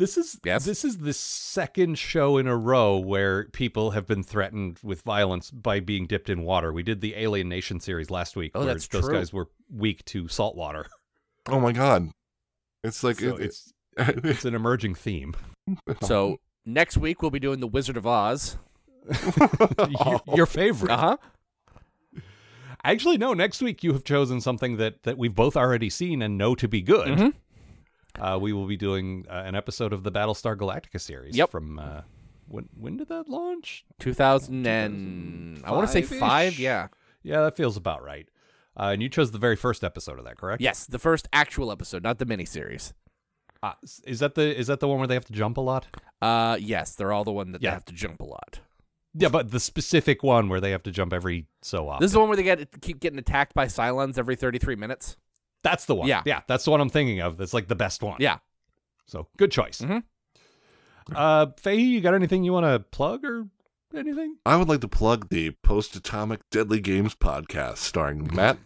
This 0.00 0.16
is 0.16 0.40
Yes? 0.46 0.64
this 0.64 0.82
is 0.82 0.96
the 0.96 1.12
second 1.12 1.98
show 1.98 2.38
in 2.38 2.46
a 2.46 2.56
row 2.56 2.96
where 2.96 3.44
people 3.50 3.90
have 3.90 4.06
been 4.06 4.22
threatened 4.22 4.78
with 4.82 5.02
violence 5.02 5.50
by 5.50 5.78
being 5.80 6.06
dipped 6.06 6.30
in 6.30 6.42
water. 6.42 6.72
We 6.72 6.82
did 6.82 7.02
the 7.02 7.14
Alien 7.16 7.50
Nation 7.50 7.80
series 7.80 8.10
last 8.10 8.34
week. 8.34 8.52
Oh, 8.54 8.60
where 8.64 8.68
that's 8.72 8.88
those 8.88 9.04
true. 9.04 9.12
guys 9.12 9.30
were 9.30 9.48
weak 9.70 10.02
to 10.06 10.26
salt 10.26 10.56
water. 10.56 10.86
Oh 11.50 11.60
my 11.60 11.72
God! 11.72 12.12
It's 12.82 13.04
like 13.04 13.20
So 13.20 13.36
it, 13.36 13.42
it's 13.42 13.72
it's 13.98 14.24
it's 14.24 14.44
an 14.46 14.54
emerging 14.54 14.94
theme. 14.94 15.34
So 16.02 16.38
next 16.64 16.96
week 16.96 17.20
we'll 17.20 17.30
be 17.30 17.38
doing 17.38 17.60
the 17.60 17.66
Wizard 17.66 17.98
of 17.98 18.06
Oz. 18.06 18.56
your, 19.88 20.20
your 20.34 20.46
favorite. 20.46 20.90
Uh 20.90 20.96
huh. 20.96 21.16
Actually, 22.82 23.18
no. 23.18 23.34
Next 23.34 23.60
week 23.60 23.84
you 23.84 23.92
have 23.92 24.04
chosen 24.04 24.40
something 24.40 24.78
that 24.78 25.02
that 25.02 25.18
we've 25.18 25.34
both 25.34 25.56
already 25.56 25.90
seen 25.90 26.22
and 26.22 26.38
know 26.38 26.54
to 26.54 26.66
be 26.66 26.80
good. 26.80 27.08
Mhm. 27.18 27.34
Uh, 28.18 28.38
we 28.40 28.52
will 28.52 28.66
be 28.66 28.76
doing 28.76 29.26
uh, 29.30 29.42
an 29.46 29.54
episode 29.54 29.92
of 29.92 30.02
the 30.02 30.10
Battlestar 30.12 30.56
Galactica 30.56 31.00
series. 31.00 31.36
Yep. 31.36 31.50
From 31.50 31.78
uh, 31.78 32.00
when 32.48 32.68
when 32.78 32.96
did 32.96 33.08
that 33.08 33.28
launch? 33.28 33.84
2000 34.00 34.66
and 34.66 35.62
I 35.64 35.72
want 35.72 35.86
to 35.88 35.92
say 35.92 36.02
Five-ish? 36.02 36.58
Yeah. 36.58 36.88
Yeah, 37.22 37.42
that 37.42 37.56
feels 37.56 37.76
about 37.76 38.02
right. 38.02 38.28
Uh, 38.78 38.90
and 38.92 39.02
you 39.02 39.08
chose 39.08 39.30
the 39.30 39.38
very 39.38 39.56
first 39.56 39.84
episode 39.84 40.18
of 40.18 40.24
that, 40.24 40.38
correct? 40.38 40.62
Yes, 40.62 40.86
the 40.86 40.98
first 40.98 41.28
actual 41.32 41.70
episode, 41.70 42.02
not 42.02 42.18
the 42.18 42.24
miniseries. 42.26 42.92
Uh, 43.62 43.72
is 44.06 44.20
that 44.20 44.34
the 44.36 44.58
is 44.58 44.68
that 44.68 44.80
the 44.80 44.88
one 44.88 44.98
where 44.98 45.06
they 45.06 45.14
have 45.14 45.26
to 45.26 45.32
jump 45.34 45.58
a 45.58 45.60
lot? 45.60 45.86
Uh, 46.22 46.56
yes, 46.58 46.94
they're 46.94 47.12
all 47.12 47.24
the 47.24 47.32
one 47.32 47.52
that 47.52 47.62
Yeah. 47.62 47.70
they 47.70 47.74
have 47.74 47.84
to 47.86 47.92
jump 47.94 48.20
a 48.20 48.24
lot. 48.24 48.60
Yeah, 49.12 49.28
but 49.28 49.50
the 49.50 49.60
specific 49.60 50.22
one 50.22 50.48
where 50.48 50.60
they 50.60 50.70
have 50.70 50.82
to 50.84 50.90
jump 50.90 51.12
every 51.12 51.46
so 51.62 51.88
often. 51.88 52.00
This 52.02 52.08
is 52.10 52.12
the 52.14 52.20
one 52.20 52.28
where 52.28 52.36
they 52.36 52.42
get 52.42 52.80
keep 52.80 53.00
getting 53.00 53.18
attacked 53.18 53.54
by 53.54 53.66
Cylons 53.66 54.16
every 54.18 54.36
33 54.36 54.76
minutes. 54.76 55.16
That's 55.62 55.84
the 55.86 55.94
one. 55.94 56.08
Yeah. 56.08 56.22
yeah, 56.26 56.40
that's 56.48 56.64
the 56.64 56.70
one 56.70 56.80
I'm 56.80 56.88
thinking 56.90 57.20
of. 57.20 57.36
That's 57.36 57.52
like 57.54 57.68
the 57.68 57.74
best 57.74 58.02
one. 58.02 58.16
Yeah. 58.20 58.38
So 59.06 59.26
good 59.36 59.50
choice. 59.50 59.80
Mm-hmm. 59.80 59.98
Uh, 61.14 61.46
Fahey, 61.58 61.82
you 61.82 62.00
got 62.00 62.14
anything 62.14 62.44
you 62.44 62.52
want 62.52 62.66
to 62.66 62.78
plug 62.90 63.24
or 63.24 63.46
anything? 63.96 64.36
I 64.46 64.56
would 64.56 64.68
like 64.68 64.80
to 64.82 64.88
plug 64.88 65.28
the 65.28 65.50
Post 65.62 65.96
Atomic 65.96 66.40
Deadly 66.50 66.80
Games 66.80 67.14
podcast 67.14 67.78
starring 67.78 68.30
Matt 68.32 68.58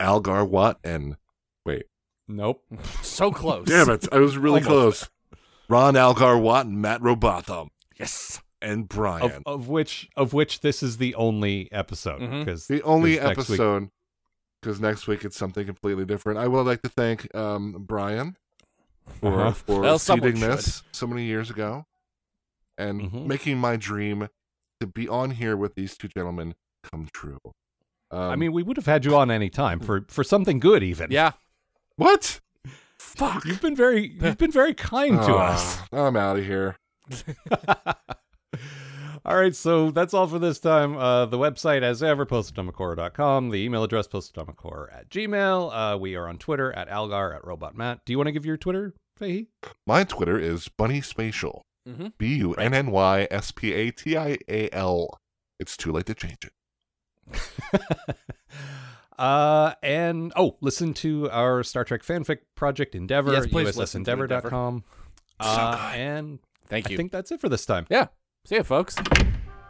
Algar 0.00 0.44
Watt 0.44 0.78
and 0.82 1.16
wait, 1.64 1.84
Nope. 2.26 2.64
So 3.02 3.30
close. 3.30 3.66
damn 3.66 3.90
it, 3.90 4.08
I 4.12 4.18
was 4.18 4.36
really 4.36 4.62
Almost. 4.64 4.68
close. 4.68 5.10
Ron 5.68 5.96
Algar 5.96 6.36
Watt 6.36 6.66
and 6.66 6.82
Matt 6.82 7.00
Robotham 7.02 7.68
Yes. 7.98 8.42
and 8.60 8.88
Brian. 8.88 9.22
Of, 9.22 9.42
of 9.46 9.68
which 9.68 10.08
of 10.16 10.32
which 10.32 10.60
this 10.60 10.82
is 10.82 10.96
the 10.98 11.14
only 11.14 11.70
episode 11.72 12.18
because 12.40 12.66
the 12.66 12.82
only 12.82 13.16
next 13.16 13.48
week- 13.48 13.60
episode 13.60 13.88
because 14.62 14.80
next 14.80 15.06
week 15.08 15.24
it's 15.24 15.36
something 15.36 15.66
completely 15.66 16.04
different. 16.04 16.38
I 16.38 16.46
would 16.48 16.64
like 16.66 16.82
to 16.82 16.88
thank 16.88 17.34
um, 17.34 17.76
Brian 17.80 18.36
for 19.20 19.40
Uh-huh. 19.40 19.50
for 19.52 19.80
Well, 19.80 19.98
seeding 19.98 20.38
this 20.40 20.82
so 20.92 21.06
many 21.06 21.24
years 21.24 21.50
ago 21.50 21.84
and 22.78 23.00
Mhm. 23.02 23.26
making 23.26 23.58
my 23.58 23.76
dream 23.76 24.28
to 24.80 24.86
be 24.86 25.08
on 25.08 25.32
here 25.32 25.56
with 25.56 25.74
these 25.74 25.96
two 25.96 26.08
gentlemen 26.08 26.54
come 26.90 27.08
true. 27.12 27.38
Um, 28.10 28.20
I 28.30 28.36
mean, 28.36 28.52
we 28.52 28.62
would 28.62 28.76
have 28.76 28.86
had 28.86 29.04
you 29.04 29.16
on 29.16 29.30
any 29.30 29.50
time 29.50 29.80
for 29.80 30.04
for 30.08 30.22
something 30.24 30.60
good, 30.60 30.82
even. 30.82 31.10
Yeah. 31.10 31.32
what? 31.96 32.40
Fuck. 32.98 33.44
You've 33.44 33.60
been 33.60 33.76
very 33.76 34.06
you've 34.20 34.38
been 34.44 34.52
very 34.52 34.74
kind 34.74 35.16
to 35.22 35.34
us. 35.34 35.78
Ah, 35.92 36.06
I'm 36.06 36.16
out 36.16 36.38
of 36.38 36.44
here. 36.44 36.76
all 39.24 39.36
right, 39.36 39.54
so 39.54 39.90
that's 39.90 40.14
all 40.14 40.26
for 40.26 40.38
this 40.38 40.58
time. 40.58 40.96
Uh, 40.96 41.26
the 41.26 41.38
website, 41.38 41.82
as 41.82 42.02
ever, 42.02 42.26
postatomichorror.com. 42.26 43.50
The 43.50 43.58
email 43.64 43.84
address, 43.84 44.08
postatomichorror 44.08 44.92
at 44.92 45.08
gmail. 45.10 45.70
Uh, 45.94 45.98
we 45.98 46.14
are 46.16 46.28
on 46.28 46.38
Twitter 46.38 46.72
at 46.72 46.88
Algar, 46.88 47.34
at 47.34 47.46
Robot 47.46 47.76
Matt. 47.76 48.04
Do 48.04 48.12
you 48.12 48.18
want 48.18 48.26
to 48.28 48.32
give 48.32 48.44
your 48.44 48.56
Twitter, 48.56 48.94
Fahey? 49.16 49.48
My 49.86 50.04
Twitter 50.04 50.38
is 50.38 50.68
Bunny 50.68 51.00
Spatial. 51.00 51.62
Mm-hmm. 51.88 52.08
B 52.18 52.36
U 52.36 52.54
N 52.54 52.74
N 52.74 52.90
Y 52.90 53.26
S 53.30 53.50
P 53.50 53.72
A 53.72 53.90
T 53.90 54.16
I 54.16 54.38
A 54.48 54.68
L. 54.72 55.18
It's 55.58 55.76
too 55.76 55.92
late 55.92 56.06
to 56.06 56.14
change 56.14 56.38
it. 56.44 56.52
uh, 59.18 59.74
and, 59.82 60.32
oh, 60.36 60.56
listen 60.60 60.94
to 60.94 61.30
our 61.30 61.62
Star 61.62 61.84
Trek 61.84 62.02
fanfic 62.02 62.38
project, 62.56 62.94
Endeavor, 62.94 63.32
Yes, 63.32 63.46
please 63.46 63.76
listen 63.76 64.04
to 64.04 64.10
USSendeavor.com. 64.16 64.84
Uh, 65.38 65.92
and 65.94 66.38
Thank 66.68 66.88
you. 66.88 66.94
I 66.94 66.96
think 66.96 67.12
that's 67.12 67.30
it 67.32 67.40
for 67.40 67.48
this 67.48 67.66
time. 67.66 67.86
yeah. 67.90 68.06
See 68.44 68.56
ya, 68.56 68.64
folks. 68.64 68.96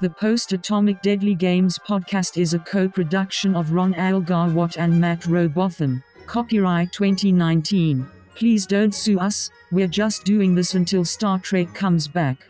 The 0.01 0.09
Post 0.09 0.55
Atomic 0.55 1.03
Deadly 1.03 1.35
Games 1.35 1.79
podcast 1.87 2.41
is 2.41 2.55
a 2.55 2.59
co 2.59 2.89
production 2.89 3.55
of 3.55 3.73
Ron 3.73 3.93
Algar 3.97 4.49
Watt 4.49 4.79
and 4.79 4.99
Matt 4.99 5.27
Robotham. 5.27 6.03
Copyright 6.25 6.91
2019. 6.91 8.07
Please 8.35 8.64
don't 8.64 8.95
sue 8.95 9.18
us, 9.18 9.51
we're 9.73 9.87
just 9.87 10.25
doing 10.25 10.55
this 10.55 10.75
until 10.75 11.05
Star 11.05 11.39
Trek 11.39 11.75
comes 11.75 12.09
back. 12.09 12.49